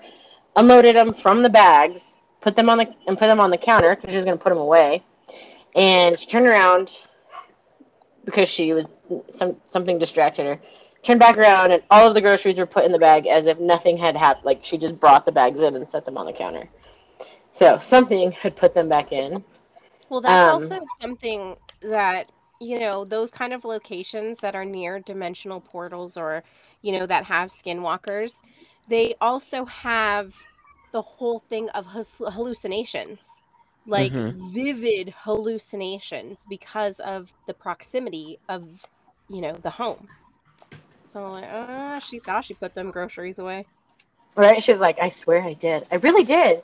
unloaded 0.55 0.95
them 0.95 1.13
from 1.13 1.43
the 1.43 1.49
bags, 1.49 2.15
put 2.41 2.55
them 2.55 2.69
on 2.69 2.77
the 2.77 2.93
and 3.07 3.17
put 3.17 3.27
them 3.27 3.39
on 3.39 3.49
the 3.49 3.57
counter 3.57 3.95
because 3.95 4.11
she 4.11 4.15
was 4.17 4.25
going 4.25 4.37
to 4.37 4.43
put 4.43 4.49
them 4.49 4.59
away. 4.59 5.03
And 5.75 6.19
she 6.19 6.27
turned 6.27 6.47
around 6.47 6.97
because 8.25 8.49
she 8.49 8.73
was 8.73 8.85
some 9.37 9.57
something 9.69 9.99
distracted 9.99 10.45
her. 10.45 10.59
Turned 11.03 11.19
back 11.19 11.37
around 11.37 11.71
and 11.71 11.81
all 11.89 12.07
of 12.07 12.13
the 12.13 12.21
groceries 12.21 12.57
were 12.57 12.65
put 12.65 12.83
in 12.83 12.91
the 12.91 12.99
bag 12.99 13.25
as 13.25 13.45
if 13.45 13.57
nothing 13.59 13.97
had 13.97 14.17
happened. 14.17 14.45
Like 14.45 14.59
she 14.63 14.77
just 14.77 14.99
brought 14.99 15.25
the 15.25 15.31
bags 15.31 15.61
in 15.61 15.75
and 15.75 15.89
set 15.89 16.05
them 16.05 16.17
on 16.17 16.25
the 16.25 16.33
counter. 16.33 16.67
So 17.53 17.79
something 17.81 18.31
had 18.31 18.55
put 18.55 18.73
them 18.73 18.89
back 18.89 19.11
in. 19.11 19.43
Well, 20.09 20.21
that's 20.21 20.33
Um, 20.33 20.61
also 20.61 20.85
something 21.01 21.55
that, 21.81 22.31
you 22.59 22.79
know, 22.79 23.05
those 23.05 23.31
kind 23.31 23.53
of 23.53 23.65
locations 23.65 24.39
that 24.39 24.55
are 24.55 24.65
near 24.65 24.99
dimensional 24.99 25.61
portals 25.61 26.17
or, 26.17 26.43
you 26.81 26.91
know, 26.97 27.05
that 27.07 27.25
have 27.25 27.51
skinwalkers, 27.51 28.33
they 28.87 29.15
also 29.21 29.65
have 29.65 30.33
the 30.91 31.01
whole 31.01 31.39
thing 31.39 31.69
of 31.69 31.85
hallucinations, 32.19 33.19
like 33.87 34.13
Mhm. 34.13 34.33
vivid 34.53 35.13
hallucinations 35.23 36.45
because 36.49 36.99
of 37.01 37.33
the 37.47 37.53
proximity 37.53 38.39
of, 38.49 38.63
you 39.29 39.41
know, 39.41 39.53
the 39.63 39.69
home. 39.71 40.09
So, 41.05 41.25
I'm 41.25 41.31
like, 41.33 41.49
uh, 41.51 41.99
she 42.01 42.19
thought 42.19 42.45
she 42.45 42.53
put 42.55 42.75
them 42.75 42.91
groceries 42.91 43.39
away. 43.39 43.67
Right? 44.35 44.63
She's 44.63 44.79
like, 44.79 44.99
I 44.99 45.09
swear 45.09 45.43
I 45.43 45.53
did. 45.53 45.87
I 45.91 45.95
really 45.97 46.23
did. 46.23 46.63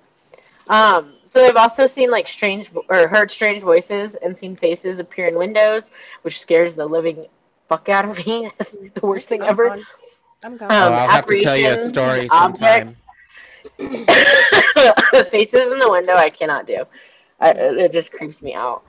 Um, 0.67 1.13
so 1.25 1.41
they've 1.41 1.55
also 1.55 1.85
seen 1.85 2.09
like 2.11 2.27
strange 2.27 2.71
or 2.89 3.07
heard 3.07 3.29
strange 3.29 3.61
voices 3.61 4.15
and 4.15 4.37
seen 4.37 4.55
faces 4.55 4.99
appear 4.99 5.27
in 5.27 5.37
windows, 5.37 5.89
which 6.21 6.39
scares 6.39 6.75
the 6.75 6.85
living 6.85 7.25
fuck 7.67 7.89
out 7.89 8.05
of 8.05 8.25
me. 8.25 8.51
That's 8.57 8.71
the 8.71 9.05
worst 9.05 9.27
thing 9.27 9.41
I'm 9.41 9.49
ever. 9.49 9.69
gone. 9.69 9.85
I'm 10.43 10.57
gone. 10.57 10.71
Um, 10.71 10.77
oh, 10.77 10.95
I'll 10.95 11.09
have 11.09 11.25
to 11.25 11.41
tell 11.41 11.57
you 11.57 11.69
a 11.69 11.77
story 11.77 12.29
sometime. 12.29 12.95
faces 13.77 15.71
in 15.71 15.79
the 15.79 15.89
window, 15.89 16.15
I 16.15 16.29
cannot 16.29 16.67
do. 16.67 16.85
I, 17.39 17.51
it 17.51 17.91
just 17.91 18.11
creeps 18.11 18.41
me 18.41 18.53
out. 18.53 18.83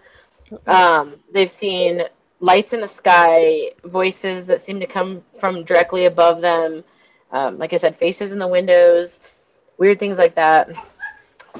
Um, 0.66 1.16
they've 1.32 1.50
seen 1.50 2.02
lights 2.40 2.72
in 2.72 2.80
the 2.80 2.88
sky, 2.88 3.72
voices 3.84 4.46
that 4.46 4.60
seem 4.60 4.78
to 4.80 4.86
come 4.86 5.22
from 5.40 5.64
directly 5.64 6.06
above 6.06 6.40
them. 6.40 6.84
Um, 7.32 7.58
like 7.58 7.72
I 7.72 7.76
said, 7.76 7.98
faces 7.98 8.32
in 8.32 8.38
the 8.38 8.46
windows, 8.46 9.18
weird 9.78 9.98
things 9.98 10.18
like 10.18 10.34
that. 10.36 10.68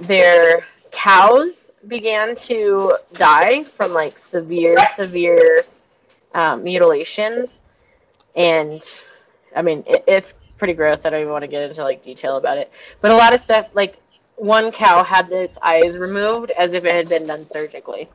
Their 0.03 0.67
cows 0.91 1.53
began 1.87 2.37
to 2.37 2.97
die 3.15 3.65
from 3.65 3.93
like 3.93 4.19
severe, 4.19 4.77
severe 4.97 5.65
um, 6.35 6.65
mutilations, 6.65 7.51
and 8.35 8.83
I 9.55 9.63
mean 9.63 9.85
it, 9.87 10.05
it's 10.07 10.35
pretty 10.59 10.75
gross. 10.75 11.05
I 11.05 11.11
don't 11.11 11.21
even 11.21 11.33
want 11.33 11.43
to 11.43 11.49
get 11.49 11.69
into 11.69 11.83
like 11.83 12.03
detail 12.03 12.37
about 12.37 12.59
it, 12.59 12.71
but 13.01 13.11
a 13.11 13.17
lot 13.17 13.35
of 13.35 13.41
stuff 13.41 13.69
like 13.75 13.97
one 14.37 14.71
cow 14.71 15.03
had 15.03 15.31
its 15.33 15.59
eyes 15.63 15.97
removed 15.97 16.51
as 16.53 16.75
if 16.75 16.85
it 16.85 16.95
had 16.95 17.09
been 17.09 17.27
done 17.27 17.47
surgically. 17.47 18.09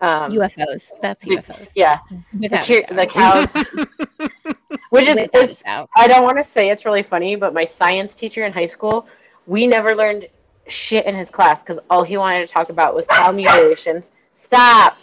Um, 0.00 0.32
UFOs. 0.32 0.88
That's 1.02 1.26
UFOs. 1.26 1.72
yeah, 1.74 1.98
the, 2.32 2.48
Without 2.48 2.66
cu- 2.66 2.94
the 2.94 3.06
cows, 3.06 3.48
which 4.90 5.06
is, 5.06 5.28
is. 5.34 5.62
I 5.66 6.08
don't 6.08 6.24
want 6.24 6.38
to 6.38 6.44
say 6.44 6.70
it's 6.70 6.86
really 6.86 7.02
funny, 7.02 7.36
but 7.36 7.52
my 7.52 7.66
science 7.66 8.14
teacher 8.14 8.46
in 8.46 8.52
high 8.52 8.66
school, 8.66 9.06
we 9.46 9.66
never 9.66 9.94
learned 9.94 10.26
shit 10.70 11.06
in 11.06 11.14
his 11.14 11.30
class 11.30 11.62
because 11.62 11.78
all 11.88 12.02
he 12.02 12.16
wanted 12.16 12.46
to 12.46 12.52
talk 12.52 12.68
about 12.70 12.94
was 12.94 13.06
cow 13.06 13.32
mutilations. 13.32 14.10
Stop! 14.34 14.96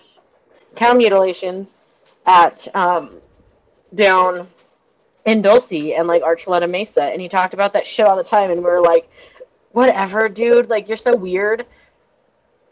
Cow 0.76 0.94
mutilations 0.94 1.70
at 2.26 2.68
um, 2.76 3.12
down 3.96 4.48
in 5.26 5.42
Dulce 5.42 5.72
and 5.72 6.08
like 6.08 6.24
Archuleta 6.24 6.70
Mesa, 6.70 7.04
and 7.04 7.22
he 7.22 7.30
talked 7.30 7.54
about 7.54 7.74
that 7.74 7.86
shit 7.86 8.06
all 8.06 8.16
the 8.16 8.24
time, 8.24 8.52
and 8.52 8.60
we 8.60 8.66
were 8.70 8.82
like, 8.82 9.10
whatever, 9.72 10.30
dude. 10.30 10.70
Like 10.70 10.88
you're 10.88 10.98
so 10.98 11.16
weird. 11.16 11.66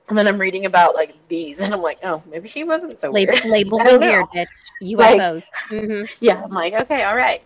And 0.08 0.16
then 0.18 0.28
I'm 0.28 0.38
reading 0.40 0.66
about 0.66 0.94
like 0.96 1.16
bees, 1.28 1.60
and 1.62 1.74
I'm 1.74 1.82
like, 1.82 2.00
oh, 2.04 2.22
maybe 2.30 2.48
he 2.48 2.64
wasn't 2.64 3.00
so 3.00 3.12
weird. 3.12 3.44
label 3.46 3.80
the 3.80 4.00
weird, 4.00 4.26
bitch. 4.34 4.48
Like- 4.96 5.20
UFOs. 5.20 5.44
hmm 5.68 6.04
Yeah, 6.20 6.44
I'm 6.44 6.52
like, 6.52 6.74
okay, 6.74 7.04
all 7.04 7.16
right. 7.16 7.42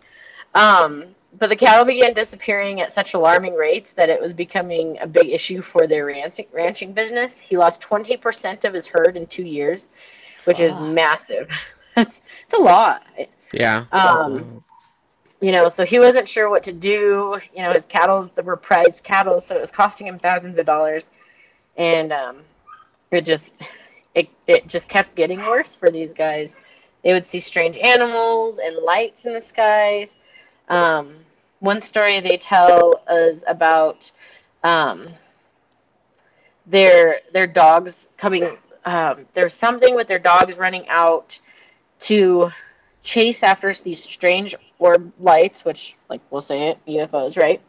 Um, 0.55 1.15
but 1.37 1.47
the 1.47 1.55
cattle 1.55 1.85
began 1.85 2.13
disappearing 2.13 2.81
at 2.81 2.91
such 2.91 3.13
alarming 3.13 3.55
rates 3.55 3.91
that 3.91 4.09
it 4.09 4.19
was 4.19 4.33
becoming 4.33 4.97
a 4.99 5.07
big 5.07 5.29
issue 5.29 5.61
for 5.61 5.85
their 5.85 6.05
ranching, 6.05 6.47
ranching 6.51 6.91
business. 6.91 7.37
He 7.37 7.57
lost 7.57 7.81
20% 7.81 8.65
of 8.65 8.73
his 8.73 8.87
herd 8.87 9.15
in 9.15 9.27
two 9.27 9.43
years, 9.43 9.87
which 10.45 10.59
is 10.59 10.73
massive. 10.79 11.49
That's 11.95 12.21
it's 12.45 12.53
a 12.53 12.61
lot. 12.61 13.03
Yeah. 13.53 13.85
Um, 13.91 14.63
you 15.41 15.51
know, 15.51 15.69
so 15.69 15.85
he 15.85 15.99
wasn't 15.99 16.27
sure 16.27 16.49
what 16.49 16.63
to 16.63 16.73
do. 16.73 17.39
You 17.55 17.61
know, 17.61 17.73
his 17.73 17.85
cattle 17.85 18.29
were 18.43 18.57
prized 18.57 19.03
cattle, 19.03 19.39
so 19.39 19.55
it 19.55 19.61
was 19.61 19.71
costing 19.71 20.07
him 20.07 20.19
thousands 20.19 20.57
of 20.57 20.65
dollars, 20.65 21.07
and 21.77 22.11
um, 22.11 22.37
it 23.11 23.25
just 23.25 23.53
it 24.15 24.29
it 24.47 24.67
just 24.67 24.89
kept 24.89 25.15
getting 25.15 25.39
worse 25.39 25.73
for 25.73 25.89
these 25.91 26.11
guys. 26.11 26.55
They 27.03 27.13
would 27.13 27.25
see 27.25 27.39
strange 27.39 27.77
animals 27.77 28.59
and 28.61 28.77
lights 28.77 29.25
in 29.25 29.33
the 29.33 29.41
skies. 29.41 30.15
Um, 30.69 31.15
one 31.59 31.81
story 31.81 32.19
they 32.21 32.37
tell 32.37 33.03
is 33.09 33.43
about 33.47 34.11
um, 34.63 35.09
their 36.65 37.21
their 37.33 37.47
dogs 37.47 38.07
coming. 38.17 38.57
Um, 38.85 39.25
there's 39.33 39.53
something 39.53 39.95
with 39.95 40.07
their 40.07 40.19
dogs 40.19 40.57
running 40.57 40.87
out 40.87 41.39
to 42.01 42.51
chase 43.03 43.43
after 43.43 43.73
these 43.73 44.01
strange 44.01 44.55
orb 44.77 45.11
lights, 45.19 45.65
which, 45.65 45.95
like 46.09 46.21
we'll 46.29 46.41
say 46.41 46.69
it, 46.69 46.77
UFOs, 46.87 47.37
right? 47.37 47.61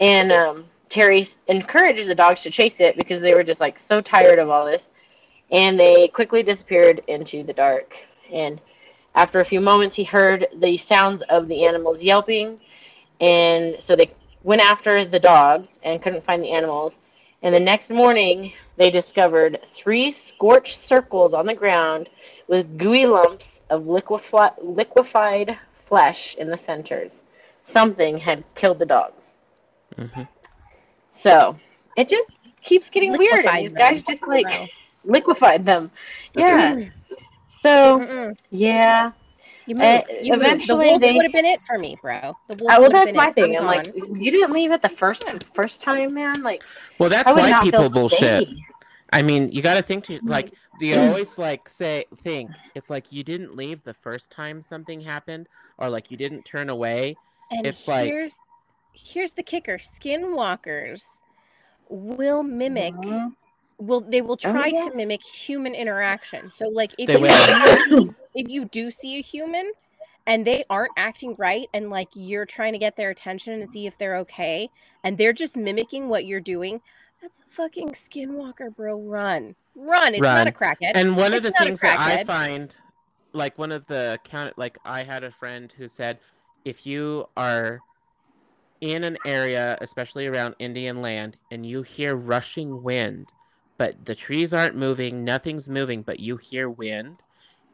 And 0.00 0.32
um, 0.32 0.66
Terry 0.88 1.26
encouraged 1.46 2.06
the 2.06 2.14
dogs 2.14 2.42
to 2.42 2.50
chase 2.50 2.80
it 2.80 2.96
because 2.96 3.20
they 3.20 3.34
were 3.34 3.44
just 3.44 3.60
like 3.60 3.78
so 3.78 4.00
tired 4.00 4.38
of 4.38 4.50
all 4.50 4.66
this, 4.66 4.90
and 5.50 5.78
they 5.78 6.08
quickly 6.08 6.42
disappeared 6.42 7.02
into 7.06 7.42
the 7.42 7.52
dark. 7.52 7.96
And 8.32 8.60
after 9.16 9.40
a 9.40 9.44
few 9.46 9.60
moments, 9.60 9.96
he 9.96 10.04
heard 10.04 10.48
the 10.56 10.78
sounds 10.78 11.22
of 11.30 11.48
the 11.48 11.64
animals 11.66 12.02
yelping, 12.02 12.60
and 13.20 13.76
so 13.80 13.96
they 13.96 14.12
went 14.44 14.62
after 14.62 15.04
the 15.04 15.20
dogs 15.20 15.78
and 15.82 16.02
couldn't 16.02 16.24
find 16.24 16.42
the 16.42 16.52
animals. 16.52 17.00
And 17.42 17.54
the 17.54 17.60
next 17.60 17.90
morning, 17.90 18.52
they 18.76 18.90
discovered 18.90 19.60
three 19.74 20.12
scorched 20.12 20.78
circles 20.78 21.34
on 21.34 21.46
the 21.46 21.54
ground 21.54 22.08
with 22.48 22.78
gooey 22.78 23.06
lumps 23.06 23.62
of 23.70 23.84
liquefi- 23.84 24.54
liquefied 24.62 25.58
flesh 25.86 26.36
in 26.36 26.50
the 26.50 26.58
centers. 26.58 27.22
Something 27.64 28.18
had 28.18 28.44
killed 28.54 28.78
the 28.78 28.86
dogs. 28.86 29.34
hmm 29.96 30.24
So 31.22 31.58
it 31.96 32.08
just 32.08 32.28
keeps 32.62 32.90
getting 32.90 33.16
weird. 33.16 33.46
And 33.46 33.58
these 33.58 33.72
guys 33.72 34.02
just 34.02 34.26
like 34.26 34.62
liquefied 35.04 35.64
them. 35.66 35.90
Yeah. 36.34 36.76
So 37.66 37.98
Mm-mm. 37.98 38.38
yeah. 38.50 39.12
You 39.66 39.74
moved. 39.74 39.84
Uh, 39.84 40.02
you 40.22 40.32
moved. 40.32 40.42
eventually 40.44 40.84
the 40.84 40.90
wolf 40.90 41.00
they- 41.00 41.12
would 41.14 41.24
have 41.24 41.32
been 41.32 41.44
it 41.44 41.60
for 41.66 41.76
me, 41.78 41.96
bro. 42.00 42.36
The 42.46 42.54
wolf 42.54 42.60
Uh, 42.60 42.64
well, 42.64 42.80
would've 42.82 42.92
that's 42.92 43.06
been 43.06 43.16
my 43.16 43.28
it. 43.30 43.34
thing. 43.34 43.56
I'm 43.56 43.62
I'm 43.62 43.66
like, 43.66 43.92
you 43.96 44.30
didn't 44.30 44.52
leave 44.52 44.70
it 44.70 44.80
the 44.82 44.88
first 44.90 45.24
first 45.54 45.80
time, 45.80 46.14
man. 46.14 46.42
Like, 46.42 46.62
Well, 47.00 47.08
that's 47.10 47.28
I 47.28 47.32
would 47.32 47.40
why 47.40 47.60
people 47.62 47.90
bullshit. 47.90 48.18
safe. 48.48 48.48
I 49.12 49.22
mean, 49.22 49.50
you 49.50 49.62
got 49.62 49.74
to 49.74 49.82
think 49.82 50.04
to 50.04 50.20
like 50.22 50.52
you 50.80 50.96
always 50.98 51.36
like 51.38 51.68
say 51.68 52.04
think 52.22 52.50
it's 52.76 52.90
like 52.90 53.10
you 53.10 53.24
didn't 53.24 53.56
leave 53.56 53.82
the 53.82 53.94
first 53.94 54.30
time 54.30 54.62
something 54.62 55.00
happened, 55.00 55.48
or 55.78 55.88
like 55.88 56.10
you 56.12 56.16
didn't 56.16 56.44
turn 56.44 56.68
away. 56.68 57.16
And 57.50 57.66
It's 57.66 57.88
like- 57.88 58.06
here's 58.08 58.36
here's 58.92 59.32
the 59.32 59.42
kicker: 59.42 59.78
skinwalkers 59.78 61.02
will 61.88 62.42
mimic. 62.44 62.94
Mhm. 62.94 63.34
Will 63.78 64.00
they 64.00 64.22
will 64.22 64.38
Oh, 64.44 64.52
try 64.52 64.68
yeah. 64.68 64.84
to 64.84 64.94
mimic 64.96 65.22
human 65.22 65.74
interaction? 65.74 66.50
So, 66.52 66.68
like, 66.68 66.94
if 66.98 67.08
They 67.08 67.14
you 67.14 67.20
will. 67.20 68.14
if 68.34 68.48
you 68.48 68.64
do 68.66 68.90
see 68.90 69.18
a 69.18 69.22
human 69.22 69.70
and 70.26 70.44
they 70.44 70.64
aren't 70.70 70.92
acting 70.96 71.34
right, 71.38 71.66
and 71.74 71.90
like 71.90 72.08
you're 72.14 72.46
trying 72.46 72.72
to 72.72 72.78
get 72.78 72.96
their 72.96 73.10
attention 73.10 73.60
and 73.60 73.72
see 73.72 73.86
if 73.86 73.96
they're 73.98 74.16
okay, 74.16 74.68
and 75.04 75.16
they're 75.18 75.32
just 75.32 75.56
mimicking 75.56 76.08
what 76.08 76.24
you're 76.26 76.40
doing, 76.40 76.80
that's 77.22 77.38
a 77.40 77.44
fucking 77.44 77.90
skinwalker, 77.90 78.74
bro. 78.74 79.00
Run, 79.00 79.54
run! 79.74 80.14
It's 80.14 80.22
not 80.22 80.36
Run. 80.38 80.48
a 80.48 80.52
crackhead. 80.52 80.92
And 80.94 81.16
one 81.16 81.32
of 81.34 81.42
the 81.42 81.52
things 81.52 81.80
that 81.80 81.98
I 82.00 82.24
find, 82.24 82.74
like 83.32 83.56
one 83.58 83.72
of 83.72 83.86
the 83.86 84.18
count, 84.24 84.56
like 84.58 84.78
I 84.84 85.02
had 85.02 85.22
a 85.22 85.30
friend 85.30 85.72
who 85.76 85.86
said, 85.88 86.18
if 86.64 86.84
you 86.86 87.26
are 87.36 87.80
in 88.80 89.04
an 89.04 89.16
area, 89.24 89.78
especially 89.80 90.26
around 90.26 90.54
Indian 90.58 91.00
land, 91.00 91.36
and 91.50 91.64
you 91.64 91.82
hear 91.82 92.16
rushing 92.16 92.82
wind, 92.82 93.28
but 93.78 94.04
the 94.06 94.14
trees 94.14 94.54
aren't 94.54 94.76
moving, 94.76 95.24
nothing's 95.24 95.68
moving, 95.68 96.02
but 96.02 96.20
you 96.20 96.36
hear 96.36 96.68
wind, 96.68 97.22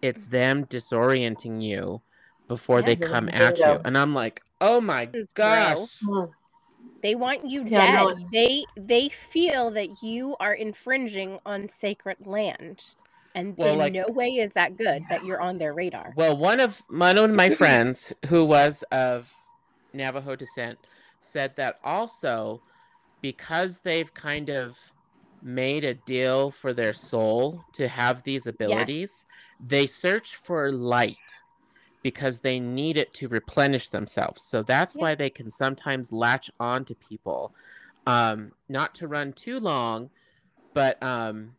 it's 0.01 0.27
them 0.27 0.65
disorienting 0.67 1.63
you 1.63 2.03
before 2.49 2.81
Yes. 2.81 3.01
they 3.01 3.07
come 3.07 3.29
at 3.29 3.59
you. 3.59 3.81
And 3.85 3.97
I'm 3.97 4.15
like, 4.15 4.43
oh 4.61 4.81
my 4.81 5.07
Bro. 5.07 5.23
gosh. 5.35 6.01
They 7.03 7.15
want 7.15 7.49
you 7.51 7.65
Yeah, 7.65 7.71
dead. 7.79 7.95
no. 7.95 8.29
They 8.33 8.65
they 8.77 9.09
feel 9.09 9.71
that 9.73 10.03
you 10.03 10.37
are 10.41 10.55
infringing 10.55 11.39
on 11.45 11.69
sacred 11.69 12.19
land. 12.27 12.95
And 13.35 13.57
Well, 13.57 13.73
in 13.73 13.79
like- 13.79 13.93
no 13.95 14.05
way 14.11 14.29
is 14.31 14.53
that 14.53 14.77
good 14.77 15.03
that 15.09 15.25
you're 15.25 15.41
on 15.41 15.59
their 15.59 15.73
radar. 15.73 16.13
Well, 16.17 16.37
one 16.37 16.61
of 16.61 16.83
one 16.89 17.17
of 17.19 17.31
my 17.31 17.51
friends 17.51 18.13
who 18.27 18.45
was 18.45 18.85
of 18.93 19.33
Navajo 19.93 20.37
descent 20.37 20.79
said 21.21 21.57
that 21.57 21.79
also 21.83 22.63
because 23.21 23.81
they've 23.81 24.13
kind 24.15 24.49
of 24.51 24.92
made 25.43 25.85
a 25.85 25.95
deal 25.95 26.51
for 26.51 26.73
their 26.73 26.93
soul 26.93 27.65
to 27.75 27.89
have 27.89 28.23
these 28.23 28.47
abilities, 28.47 29.27
they 29.61 29.87
search 29.87 30.37
for 30.37 30.71
light 30.71 31.17
because 32.03 32.41
they 32.41 32.59
need 32.59 32.97
it 32.97 33.15
to 33.15 33.29
replenish 33.29 33.91
themselves. 33.91 34.43
So 34.43 34.63
that's 34.63 34.97
Yeah. 34.97 35.03
why 35.03 35.15
they 35.15 35.31
can 35.31 35.51
sometimes 35.51 36.13
latch 36.13 36.51
on 36.59 36.85
to 36.87 36.95
people. 36.95 37.55
Um, 38.07 38.53
not 38.69 38.95
to 38.97 39.09
run 39.09 39.33
too 39.33 39.61
long, 39.61 40.11
but 40.75 41.01
um, 41.03 41.53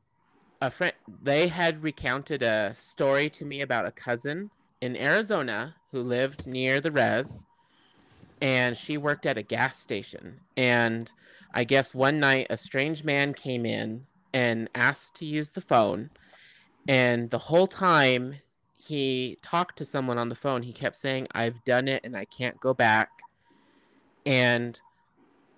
a 0.60 0.70
friend 0.70 0.94
they 1.22 1.48
had 1.48 1.84
recounted 1.84 2.42
a 2.44 2.74
story 2.76 3.30
to 3.30 3.46
me 3.46 3.62
about 3.62 3.86
a 3.86 3.92
cousin 3.92 4.50
in 4.82 4.98
Arizona 4.98 5.76
who 5.92 6.02
lived 6.02 6.46
near 6.46 6.82
the 6.82 6.92
res 6.92 7.46
and 8.42 8.76
she 8.76 8.98
worked 8.98 9.26
at 9.26 9.38
a 9.38 9.44
gas 9.44 9.80
station 9.80 10.42
and 10.58 11.14
I 11.54 11.64
guess 11.64 11.94
one 11.94 12.20
night 12.20 12.48
a 12.50 12.58
strange 12.58 13.04
man 13.04 13.34
came 13.34 13.66
in 13.66 14.06
and 14.34 14.70
asked 14.74 15.16
to 15.16 15.26
use 15.26 15.52
the 15.52 15.62
phone. 15.62 16.10
And 16.88 17.30
the 17.30 17.38
whole 17.38 17.68
time 17.68 18.36
he 18.76 19.38
talked 19.42 19.78
to 19.78 19.86
someone 19.86 20.18
on 20.18 20.30
the 20.30 20.36
phone 20.36 20.64
he 20.64 20.74
kept 20.74 20.98
saying 20.98 21.28
I've 21.32 21.64
done 21.64 21.88
it 21.88 22.02
and 22.04 22.18
I 22.18 22.26
can't 22.26 22.60
go 22.60 22.74
back. 22.74 23.10
And 24.26 24.80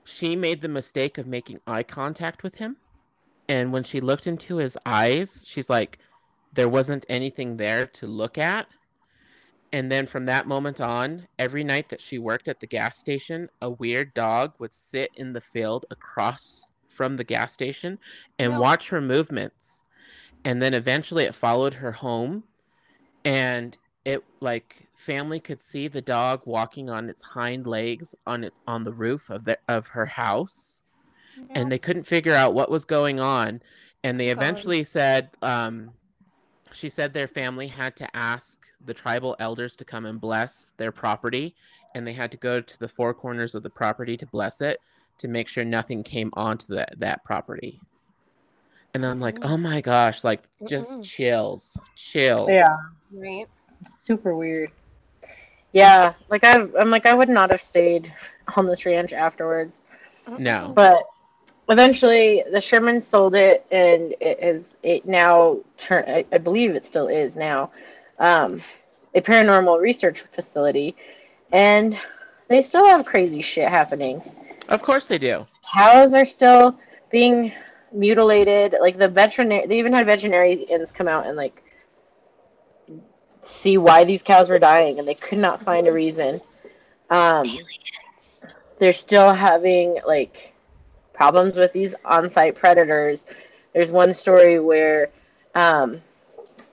she 0.03 0.35
made 0.35 0.61
the 0.61 0.67
mistake 0.67 1.17
of 1.17 1.25
making 1.25 1.61
eye 1.65 1.83
contact 1.83 2.43
with 2.43 2.55
him. 2.55 2.77
And 3.47 3.71
when 3.71 3.83
she 3.83 4.01
looked 4.01 4.27
into 4.27 4.57
his 4.57 4.77
eyes 4.85 5.43
she's 5.45 5.69
like 5.69 5.99
there 6.53 6.69
wasn't 6.69 7.05
anything 7.09 7.57
there 7.57 7.85
to 7.85 8.07
look 8.07 8.37
at 8.37 8.67
and 9.71 9.91
then 9.91 10.05
from 10.05 10.25
that 10.25 10.47
moment 10.47 10.79
on 10.79 11.27
every 11.37 11.63
night 11.63 11.89
that 11.89 12.01
she 12.01 12.17
worked 12.17 12.47
at 12.47 12.59
the 12.59 12.67
gas 12.67 12.97
station 12.97 13.49
a 13.61 13.69
weird 13.69 14.13
dog 14.13 14.53
would 14.59 14.73
sit 14.73 15.11
in 15.15 15.33
the 15.33 15.41
field 15.41 15.85
across 15.91 16.71
from 16.95 17.17
the 17.17 17.23
gas 17.23 17.53
station 17.53 17.99
and 18.39 18.53
No. 18.53 18.61
watch 18.61 18.89
her 18.89 19.01
movements. 19.01 19.83
And 20.43 20.61
then 20.61 20.73
eventually 20.73 21.25
it 21.25 21.35
followed 21.35 21.75
her 21.75 21.91
home. 21.91 22.43
And 23.23 23.77
it 24.05 24.23
like 24.39 24.87
family 24.95 25.39
could 25.39 25.61
see 25.61 25.87
the 25.87 26.01
dog 26.01 26.41
walking 26.45 26.89
on 26.89 27.09
its 27.09 27.23
hind 27.23 27.67
legs 27.67 28.15
on 28.25 28.43
it 28.43 28.53
on 28.65 28.83
the 28.83 28.93
roof 28.93 29.29
of 29.29 29.45
the 29.45 29.57
of 29.67 29.87
her 29.87 30.05
house. 30.05 30.83
And 31.49 31.71
they 31.71 31.79
couldn't 31.79 32.03
figure 32.03 32.33
out 32.33 32.53
what 32.53 32.71
was 32.71 32.85
going 32.85 33.19
on. 33.19 33.61
And 34.03 34.19
they 34.19 34.29
eventually 34.29 34.83
said 34.83 35.31
um 35.41 35.91
she 36.75 36.89
said 36.89 37.13
their 37.13 37.27
family 37.27 37.67
had 37.67 37.95
to 37.95 38.15
ask 38.15 38.67
the 38.85 38.93
tribal 38.93 39.35
elders 39.39 39.75
to 39.77 39.85
come 39.85 40.05
and 40.05 40.19
bless 40.21 40.73
their 40.77 40.91
property 40.91 41.55
and 41.93 42.05
they 42.05 42.13
had 42.13 42.31
to 42.31 42.37
go 42.37 42.59
to 42.59 42.79
the 42.79 42.87
four 42.87 43.13
corners 43.13 43.55
of 43.55 43.63
the 43.63 43.69
property 43.69 44.17
to 44.17 44.25
bless 44.25 44.61
it 44.61 44.79
to 45.17 45.27
make 45.27 45.47
sure 45.47 45.63
nothing 45.63 46.03
came 46.03 46.29
onto 46.33 46.75
that 46.75 46.93
that 46.99 47.23
property 47.23 47.79
and 48.93 49.05
i'm 49.05 49.19
like 49.19 49.37
oh 49.43 49.57
my 49.57 49.79
gosh 49.81 50.23
like 50.23 50.43
just 50.67 50.99
Mm-mm. 50.99 51.03
chills 51.03 51.77
chills 51.95 52.49
Yeah. 52.49 52.75
right. 53.13 53.47
Super 54.03 54.35
weird. 54.35 54.71
Yeah, 55.73 56.13
like 56.29 56.43
I, 56.45 56.65
I'm 56.79 56.89
like 56.89 57.05
I 57.05 57.13
would 57.13 57.27
not 57.29 57.51
have 57.51 57.61
stayed 57.61 58.11
on 58.55 58.65
this 58.65 58.85
ranch 58.85 59.11
afterwards. 59.11 59.75
No. 60.39 60.71
But 60.73 61.03
eventually, 61.69 62.43
the 62.51 62.61
Sherman 62.61 63.01
sold 63.01 63.35
it, 63.35 63.65
and 63.71 64.13
it 64.19 64.39
is 64.41 64.77
it 64.83 65.05
now 65.05 65.59
turned. 65.77 66.09
I, 66.09 66.25
I 66.31 66.37
believe 66.37 66.75
it 66.75 66.85
still 66.85 67.07
is 67.07 67.35
now 67.35 67.71
um, 68.19 68.61
a 69.13 69.21
paranormal 69.21 69.81
research 69.81 70.21
facility, 70.33 70.95
and 71.51 71.97
they 72.47 72.61
still 72.61 72.85
have 72.85 73.05
crazy 73.05 73.41
shit 73.41 73.67
happening. 73.69 74.21
of 74.69 74.81
course 74.81 75.07
they 75.07 75.17
do 75.17 75.45
Cows 75.73 76.13
are 76.13 76.25
still 76.25 76.77
being 77.09 77.51
mutilated. 77.91 78.75
Like 78.79 78.97
the 78.97 79.07
veterinary, 79.07 79.67
they 79.67 79.79
even 79.79 79.93
had 79.93 80.05
veterinarians 80.05 80.91
come 80.91 81.07
out 81.07 81.25
and 81.25 81.35
like 81.35 81.63
see 83.47 83.77
why 83.77 84.03
these 84.03 84.21
cows 84.21 84.49
were 84.49 84.59
dying, 84.59 84.99
and 84.99 85.07
they 85.07 85.15
could 85.15 85.37
not 85.39 85.63
find 85.63 85.87
a 85.87 85.91
reason. 85.91 86.41
Um, 87.09 87.57
they're 88.79 88.93
still 88.93 89.33
having 89.33 89.99
like 90.05 90.54
problems 91.15 91.55
with 91.55 91.73
these 91.73 91.95
on-site 92.03 92.55
predators. 92.55 93.25
There's 93.73 93.91
one 93.91 94.13
story 94.13 94.59
where 94.59 95.09
um, 95.55 96.01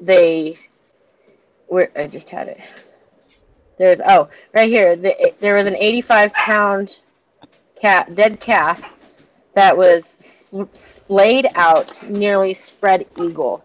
they 0.00 0.56
where 1.68 1.90
I 1.96 2.06
just 2.06 2.28
had 2.28 2.48
it. 2.48 2.60
There's 3.78 4.00
oh 4.06 4.28
right 4.52 4.68
here. 4.68 4.96
The, 4.96 5.32
there 5.40 5.54
was 5.54 5.66
an 5.66 5.76
85 5.76 6.32
pound 6.32 6.98
cat 7.80 8.14
dead 8.14 8.40
calf 8.40 8.82
that 9.54 9.76
was 9.76 10.44
splayed 10.74 11.48
out, 11.54 12.02
nearly 12.08 12.54
spread 12.54 13.06
eagle. 13.18 13.64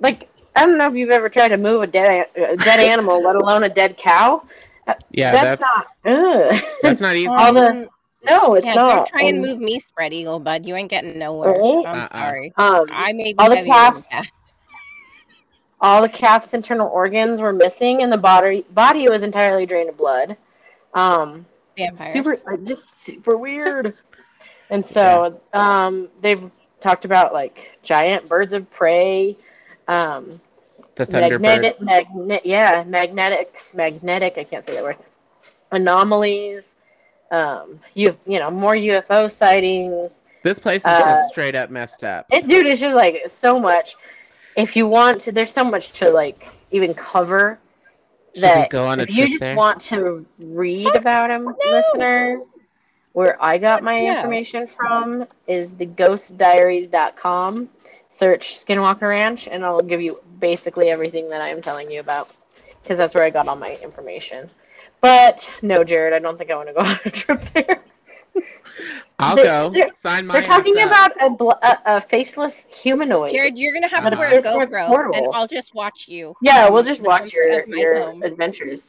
Like 0.00 0.28
I 0.56 0.66
don't 0.66 0.78
know 0.78 0.86
if 0.86 0.94
you've 0.94 1.10
ever 1.10 1.28
tried 1.28 1.48
to 1.48 1.56
move 1.56 1.82
a 1.82 1.86
dead 1.86 2.26
a 2.36 2.56
dead 2.56 2.80
animal, 2.80 3.22
let 3.22 3.36
alone 3.36 3.64
a 3.64 3.68
dead 3.68 3.96
cow. 3.96 4.42
yeah 5.10 5.32
that's, 5.32 5.60
that's 5.60 5.90
not. 6.04 6.52
Ugh. 6.52 6.62
that's 6.82 7.00
not 7.00 7.16
easy 7.16 7.28
All 7.28 7.52
the- 7.52 7.88
no, 8.24 8.54
it's 8.54 8.66
yeah, 8.66 8.74
not. 8.74 8.94
don't 8.94 9.06
try 9.08 9.22
and 9.28 9.36
And, 9.38 9.46
move 9.46 9.58
me, 9.60 9.78
spread 9.78 10.12
eagle, 10.12 10.38
bud. 10.40 10.66
You 10.66 10.74
ain't 10.76 10.90
getting 10.90 11.18
nowhere. 11.18 11.52
Right? 11.52 11.86
I'm 11.86 11.96
Uh-uh. 11.96 12.08
sorry. 12.12 12.52
Um, 12.56 12.86
I 12.90 13.12
may 13.12 13.32
be 13.32 13.38
all 13.38 13.48
the 13.50 13.56
heavier 13.56 13.72
calves- 13.72 14.06
all 15.80 16.02
the 16.02 16.08
calf's 16.08 16.54
internal 16.54 16.88
organs 16.88 17.40
were 17.40 17.52
missing, 17.52 18.02
and 18.02 18.12
the 18.12 18.18
body 18.18 18.64
body 18.70 19.08
was 19.08 19.22
entirely 19.22 19.64
drained 19.66 19.88
of 19.88 19.96
blood. 19.96 20.36
Um, 20.94 21.46
Vampires. 21.76 22.12
super, 22.12 22.36
like, 22.46 22.64
just 22.64 23.00
super 23.04 23.36
weird. 23.36 23.94
And 24.70 24.84
so, 24.84 25.40
um, 25.54 26.08
they've 26.20 26.50
talked 26.82 27.06
about 27.06 27.32
like 27.32 27.78
giant 27.82 28.28
birds 28.28 28.52
of 28.52 28.68
prey, 28.70 29.34
um, 29.88 30.38
the 30.94 31.06
thunderbird 31.06 31.40
magnetic, 31.40 31.80
magnet, 31.80 32.42
yeah, 32.44 32.84
magnetic, 32.86 33.62
magnetic. 33.72 34.36
I 34.36 34.44
can't 34.44 34.66
say 34.66 34.74
that 34.74 34.82
word. 34.82 34.96
Anomalies. 35.72 36.66
Um, 37.30 37.80
you, 37.94 38.16
you 38.26 38.38
know, 38.38 38.50
more 38.50 38.74
UFO 38.74 39.30
sightings. 39.30 40.22
this 40.42 40.58
place 40.58 40.82
is 40.82 40.86
uh, 40.86 41.00
just 41.00 41.28
straight 41.30 41.54
up 41.54 41.68
messed 41.68 42.02
up 42.04 42.26
It, 42.30 42.48
dude, 42.48 42.66
it's 42.66 42.80
just 42.80 42.96
like 42.96 43.22
so 43.28 43.60
much. 43.60 43.96
If 44.56 44.76
you 44.76 44.86
want 44.86 45.20
to, 45.22 45.32
there's 45.32 45.52
so 45.52 45.64
much 45.64 45.92
to 45.94 46.10
like 46.10 46.48
even 46.70 46.94
cover. 46.94 47.58
should 48.34 48.42
we 48.42 48.48
that 48.48 48.70
go 48.70 48.86
on 48.86 49.00
a 49.00 49.02
if 49.02 49.14
you 49.14 49.28
just 49.28 49.40
there 49.40 49.56
want 49.56 49.80
to 49.82 50.24
read 50.38 50.94
about 50.94 51.28
them, 51.28 51.54
listeners, 51.70 52.44
where 53.12 53.42
I 53.42 53.58
got 53.58 53.82
my 53.82 54.00
no. 54.00 54.16
information 54.16 54.66
from 54.66 55.26
is 55.46 55.74
the 55.74 55.86
ghostdiaries.com. 55.86 57.68
Search 58.10 58.64
Skinwalker 58.64 59.08
Ranch, 59.08 59.46
and 59.46 59.64
I'll 59.64 59.80
give 59.80 60.00
you 60.00 60.20
basically 60.40 60.90
everything 60.90 61.28
that 61.28 61.40
I'm 61.40 61.60
telling 61.60 61.90
you 61.90 62.00
about 62.00 62.28
because 62.82 62.98
that's 62.98 63.14
where 63.14 63.22
I 63.22 63.30
got 63.30 63.48
all 63.48 63.56
my 63.56 63.76
information. 63.82 64.48
But 65.00 65.48
no, 65.62 65.84
Jared, 65.84 66.12
I 66.12 66.18
don't 66.18 66.36
think 66.38 66.50
I 66.50 66.56
want 66.56 66.68
to 66.68 66.74
go 66.74 66.80
on 66.84 66.98
a 67.04 67.10
trip 67.10 67.42
there. 67.54 67.82
i'll 69.18 69.36
They- 69.36 69.42
go 69.44 69.70
they're- 69.70 69.90
sign 69.92 70.26
my 70.26 70.34
They're 70.34 70.46
talking 70.48 70.78
ass 70.78 70.90
up. 70.90 71.12
about 71.16 71.26
a, 71.26 71.30
bl- 71.34 71.50
a, 71.62 71.78
a 71.96 72.00
faceless 72.00 72.66
humanoid. 72.70 73.30
Jared, 73.30 73.58
you're 73.58 73.72
gonna 73.72 73.88
have 73.88 74.04
But 74.04 74.10
to 74.10 74.16
uh-huh. 74.16 74.40
wear 74.42 74.64
a 74.64 74.66
GoPro, 74.68 74.86
portal- 74.88 75.14
and 75.14 75.34
I'll 75.34 75.46
just 75.46 75.74
watch 75.74 76.06
you. 76.08 76.34
yeah, 76.42 76.68
we'll 76.68 76.82
just 76.84 77.00
watch 77.00 77.32
your 77.32 77.66
your 77.68 78.00
home. 78.02 78.22
adventures. 78.22 78.82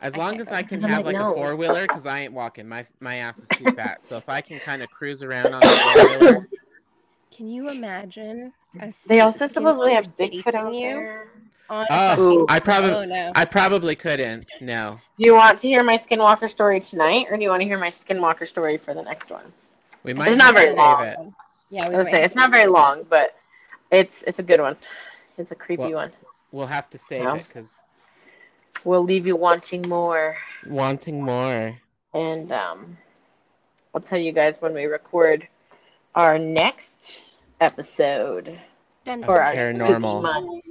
As 0.00 0.16
long 0.16 0.32
can't 0.32 0.42
as. 0.42 0.52
I 0.52 0.62
can 0.62 0.80
have 0.82 1.04
like, 1.06 1.16
like 1.16 1.24
a 1.24 1.32
four 1.34 1.56
wheeler, 1.56 1.82
because 1.82 2.06
I 2.06 2.20
ain't 2.20 2.32
walking. 2.32 2.68
My 2.68 2.84
my 3.00 3.16
ass 3.16 3.38
is 3.38 3.48
too 3.48 3.72
fat. 3.72 4.04
So 4.04 4.16
if 4.16 4.28
I 4.28 4.40
can 4.40 4.60
kind 4.60 4.82
of 4.82 4.90
cruise 4.90 5.22
around 5.22 5.54
on 5.54 5.62
a 5.62 5.66
four 5.66 6.18
wheeler, 6.18 6.48
Can 7.34 7.48
you 7.48 7.68
imagine? 7.70 8.52
A 8.80 8.92
They 9.08 9.20
also 9.20 9.46
supposedly 9.46 9.94
have 9.94 10.06
walker 10.06 10.22
Bigfoot 10.22 10.30
chasing 10.32 10.54
out 10.54 10.74
you 10.74 10.80
there. 10.80 11.28
On 11.68 11.86
Oh, 11.90 12.46
I 12.48 12.60
probably 12.60 12.90
Oh 12.90 13.04
no. 13.04 13.32
I 13.34 13.44
probably 13.44 13.94
couldn't. 13.96 14.46
No, 14.60 14.98
Do 15.18 15.24
you 15.24 15.34
want 15.34 15.58
to 15.60 15.68
hear 15.68 15.82
my 15.82 15.96
Skinwalker 15.98 16.48
story 16.50 16.80
tonight, 16.80 17.26
or 17.30 17.36
do 17.36 17.42
you 17.42 17.48
want 17.50 17.60
to 17.62 17.66
hear 17.66 17.78
my 17.78 17.90
Skinwalker 17.90 18.46
story 18.46 18.76
for 18.78 18.94
the 18.94 19.02
next 19.02 19.30
one? 19.30 19.52
we 20.04 20.12
might 20.14 20.28
It's 20.28 20.36
not 20.36 20.54
very 20.54 20.68
save 20.68 20.76
long. 20.78 21.04
it. 21.04 21.18
Yeah, 21.70 21.86
I 21.86 21.88
we 21.88 21.96
was 21.96 22.04
might 22.06 22.10
say 22.12 22.24
it's 22.24 22.34
not 22.36 22.50
very 22.50 22.66
long, 22.68 23.04
but 23.08 23.34
it's 23.90 24.22
it's 24.26 24.38
a 24.38 24.42
good 24.42 24.60
one. 24.60 24.76
It's 25.38 25.50
a 25.50 25.54
creepy 25.56 25.82
Well, 25.82 25.92
one. 25.92 26.12
We'll 26.52 26.66
have 26.68 26.88
to 26.90 26.98
save 26.98 27.24
No. 27.24 27.34
it 27.34 27.44
because 27.46 27.72
we'll 28.84 29.02
leave 29.04 29.26
you 29.26 29.36
wanting 29.36 29.82
more. 29.88 30.36
Wanting 30.66 31.22
more. 31.22 31.76
And 32.14 32.52
um, 32.52 32.96
I'll 33.94 34.00
tell 34.00 34.18
you 34.18 34.32
guys 34.32 34.62
when 34.62 34.72
we 34.74 34.84
record 34.86 35.46
our 36.14 36.38
next 36.38 37.22
episode 37.60 38.58
Dun, 39.04 39.22
for 39.24 39.42
our 39.42 39.54
Paranormal. 39.54 40.62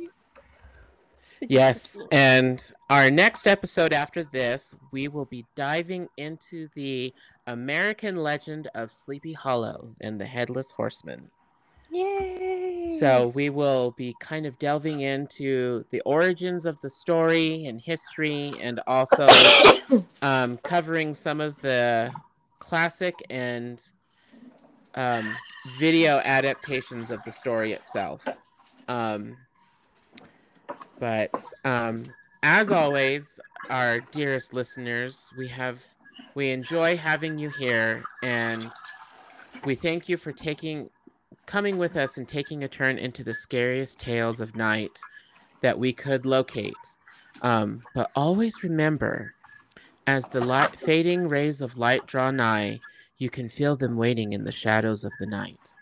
Yes, 1.50 1.98
and 2.12 2.72
our 2.90 3.10
next 3.10 3.48
episode 3.48 3.94
after 3.94 4.24
this, 4.24 4.74
we 4.92 5.08
will 5.08 5.26
be 5.26 5.46
diving 5.56 6.08
into 6.18 6.70
the 6.76 7.14
American 7.48 8.18
legend 8.18 8.68
of 8.76 8.92
Sleepy 8.92 9.34
Hollow 9.34 9.96
and 10.02 10.20
the 10.20 10.26
Headless 10.26 10.72
Horseman. 10.72 11.30
Yay! 11.92 12.88
So 13.00 13.28
we 13.30 13.50
will 13.50 13.92
be 13.92 14.16
kind 14.20 14.46
of 14.46 14.60
delving 14.60 15.02
into 15.02 15.86
the 15.92 16.02
origins 16.02 16.66
of 16.66 16.80
the 16.82 16.90
story 16.90 17.66
and 17.66 17.80
history, 17.80 18.54
and 18.60 18.80
also 18.88 19.28
um, 20.22 20.58
covering 20.58 21.14
some 21.14 21.42
of 21.42 21.60
the 21.62 22.12
classic 22.60 23.16
and 23.30 23.82
um, 24.96 25.36
video 25.78 26.20
adaptations 26.20 27.12
of 27.12 27.24
the 27.24 27.32
story 27.32 27.74
itself. 27.74 28.28
Um, 28.88 29.38
but 31.00 31.32
um, 31.64 32.06
as 32.44 32.72
always, 32.72 33.40
our 33.70 34.00
dearest 34.00 34.54
listeners, 34.54 35.30
we 35.38 35.48
have 35.50 35.80
we 36.36 36.52
enjoy 36.52 36.98
having 36.98 37.38
you 37.38 37.50
here, 37.50 38.04
and 38.22 38.72
we 39.64 39.76
thank 39.76 40.08
you 40.10 40.18
for 40.18 40.32
taking 40.32 40.90
coming 41.46 41.78
with 41.78 41.96
us 41.96 42.18
and 42.18 42.28
taking 42.28 42.64
a 42.64 42.68
turn 42.68 42.98
into 42.98 43.24
the 43.24 43.34
scariest 43.34 44.00
tales 44.00 44.40
of 44.42 44.56
night 44.56 45.00
that 45.62 45.80
we 45.80 45.94
could 45.94 46.26
locate. 46.26 46.74
Um, 47.42 47.84
but 47.94 48.12
always 48.16 48.64
remember, 48.64 49.34
as 50.08 50.28
the 50.28 50.42
light, 50.42 50.80
fading 50.80 51.28
rays 51.28 51.62
of 51.62 51.78
light 51.78 52.06
draw 52.06 52.32
nigh, 52.32 52.80
you 53.18 53.30
can 53.30 53.50
feel 53.50 53.76
them 53.76 53.98
waiting 53.98 54.34
in 54.34 54.44
the 54.44 54.52
shadows 54.52 55.04
of 55.04 55.14
the 55.20 55.26
night. 55.26 55.74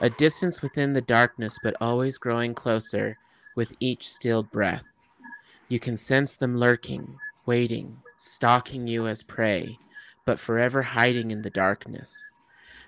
A 0.00 0.10
distance 0.10 0.62
within 0.62 0.94
the 0.94 1.00
darkness, 1.00 1.58
but 1.62 1.76
always 1.80 2.18
growing 2.18 2.54
closer 2.54 3.18
with 3.54 3.74
each 3.80 4.08
stilled 4.08 4.50
breath. 4.50 4.86
You 5.68 5.80
can 5.80 5.96
sense 5.96 6.34
them 6.34 6.56
lurking, 6.56 7.18
waiting, 7.46 7.98
stalking 8.16 8.86
you 8.86 9.06
as 9.06 9.22
prey, 9.22 9.78
but 10.24 10.38
forever 10.38 10.82
hiding 10.82 11.30
in 11.30 11.42
the 11.42 11.50
darkness. 11.50 12.32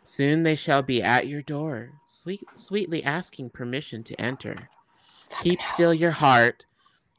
Soon 0.02 0.42
they 0.42 0.54
shall 0.54 0.82
be 0.82 1.02
at 1.02 1.26
your 1.26 1.42
door, 1.42 1.92
sweet, 2.04 2.46
sweetly 2.54 3.02
asking 3.02 3.50
permission 3.50 4.02
to 4.04 4.20
enter. 4.20 4.68
Keep 5.42 5.62
still 5.62 5.94
your 5.94 6.10
heart, 6.10 6.66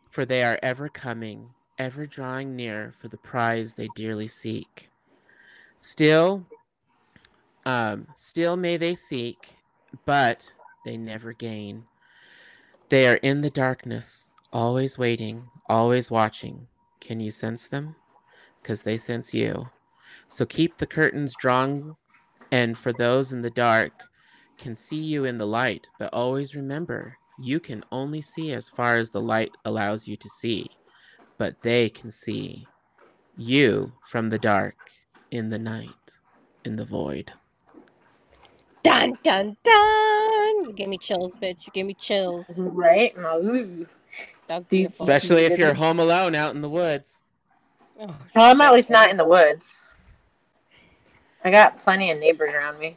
for 0.10 0.24
they 0.24 0.44
are 0.44 0.60
ever 0.62 0.88
coming, 0.88 1.50
ever 1.80 2.06
drawing 2.06 2.56
near 2.56 2.92
for 2.92 3.08
the 3.08 3.18
prize 3.18 3.74
they 3.74 3.90
dearly 3.96 4.28
seek. 4.28 4.90
Still, 5.78 6.46
um, 7.66 8.08
still 8.16 8.56
may 8.56 8.78
they 8.78 8.96
seek, 8.96 9.56
but 10.06 10.54
they 10.86 10.96
never 10.96 11.34
gain. 11.34 11.86
They 12.90 13.08
are 13.08 13.16
in 13.16 13.42
the 13.42 13.50
darkness, 13.50 14.30
always 14.54 14.98
waiting, 14.98 15.48
always 15.68 16.12
watching. 16.12 16.68
Can 17.02 17.20
you 17.20 17.32
sense 17.32 17.68
them? 17.68 17.96
Because 18.62 18.84
they 18.84 18.98
sense 18.98 19.34
you. 19.34 19.70
So 20.28 20.46
keep 20.46 20.78
the 20.78 20.88
curtains 20.88 21.36
drawn, 21.38 21.96
and 22.52 22.78
for 22.78 22.94
those 22.94 23.32
in 23.32 23.42
the 23.42 23.50
dark, 23.50 23.92
can 24.58 24.76
see 24.76 25.02
you 25.02 25.26
in 25.26 25.38
the 25.38 25.48
light, 25.48 25.88
but 26.00 26.14
always 26.14 26.56
remember 26.56 27.18
you 27.40 27.60
can 27.60 27.84
only 27.92 28.22
see 28.22 28.54
as 28.54 28.70
far 28.70 28.98
as 28.98 29.10
the 29.10 29.22
light 29.22 29.52
allows 29.66 30.08
you 30.08 30.16
to 30.16 30.30
see, 30.30 30.70
but 31.38 31.62
they 31.64 31.90
can 31.90 32.10
see 32.10 32.68
you 33.36 33.94
from 34.08 34.30
the 34.30 34.40
dark, 34.40 34.76
in 35.32 35.50
the 35.50 35.60
night, 35.60 36.20
in 36.64 36.78
the 36.78 36.86
void. 36.86 37.34
Dun 38.86 39.18
dun 39.24 39.58
dun! 39.64 40.66
You 40.66 40.74
give 40.76 40.88
me 40.90 41.00
chills, 41.00 41.34
bitch. 41.42 41.66
You 41.66 41.74
give 41.74 41.88
me 41.88 41.96
chills. 41.96 42.46
Right? 42.56 43.16
Ooh. 43.18 43.88
That's 44.48 44.64
beautiful. 44.66 45.08
Especially 45.08 45.46
if 45.46 45.58
you're 45.58 45.74
home 45.74 46.00
alone 46.00 46.36
out 46.36 46.54
in 46.54 46.62
the 46.62 46.70
woods. 46.70 47.18
Oh, 48.00 48.06
Well, 48.36 48.52
I'm 48.52 48.62
at 48.62 48.68
shit. 48.68 48.76
least 48.76 48.90
not 48.92 49.10
in 49.10 49.18
the 49.18 49.26
woods. 49.26 49.66
I 51.44 51.50
got 51.50 51.82
plenty 51.84 52.12
of 52.12 52.20
neighbors 52.20 52.54
around 52.54 52.78
me. 52.80 52.96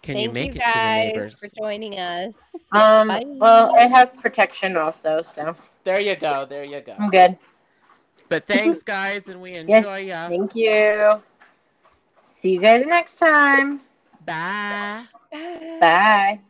Can 0.00 0.14
Thank 0.14 0.28
you 0.28 0.32
make 0.32 0.54
you 0.54 0.60
it 0.62 0.64
to 0.64 0.72
the 0.72 0.94
neighbors? 0.94 1.38
for 1.40 1.48
joining 1.58 1.98
us. 1.98 2.34
Um, 2.72 3.08
Bye. 3.08 3.24
well, 3.26 3.74
I 3.76 3.86
have 3.86 4.16
protection 4.16 4.78
also, 4.78 5.20
so 5.22 5.54
There 5.84 6.00
you 6.00 6.16
go. 6.16 6.46
There 6.46 6.64
you 6.64 6.80
go. 6.80 6.94
I'm 6.98 7.10
good. 7.10 7.36
But 8.30 8.46
thanks, 8.46 8.82
guys, 8.82 9.26
and 9.26 9.42
we 9.42 9.52
Yes, 9.52 9.84
enjoy 9.84 9.98
ya. 9.98 10.28
Thank 10.28 10.54
you. 10.54 11.20
See 12.40 12.52
you 12.54 12.60
guys 12.60 12.86
next 12.86 13.18
time. 13.18 13.80
Bye. 14.24 15.04
Bye. 15.80 16.40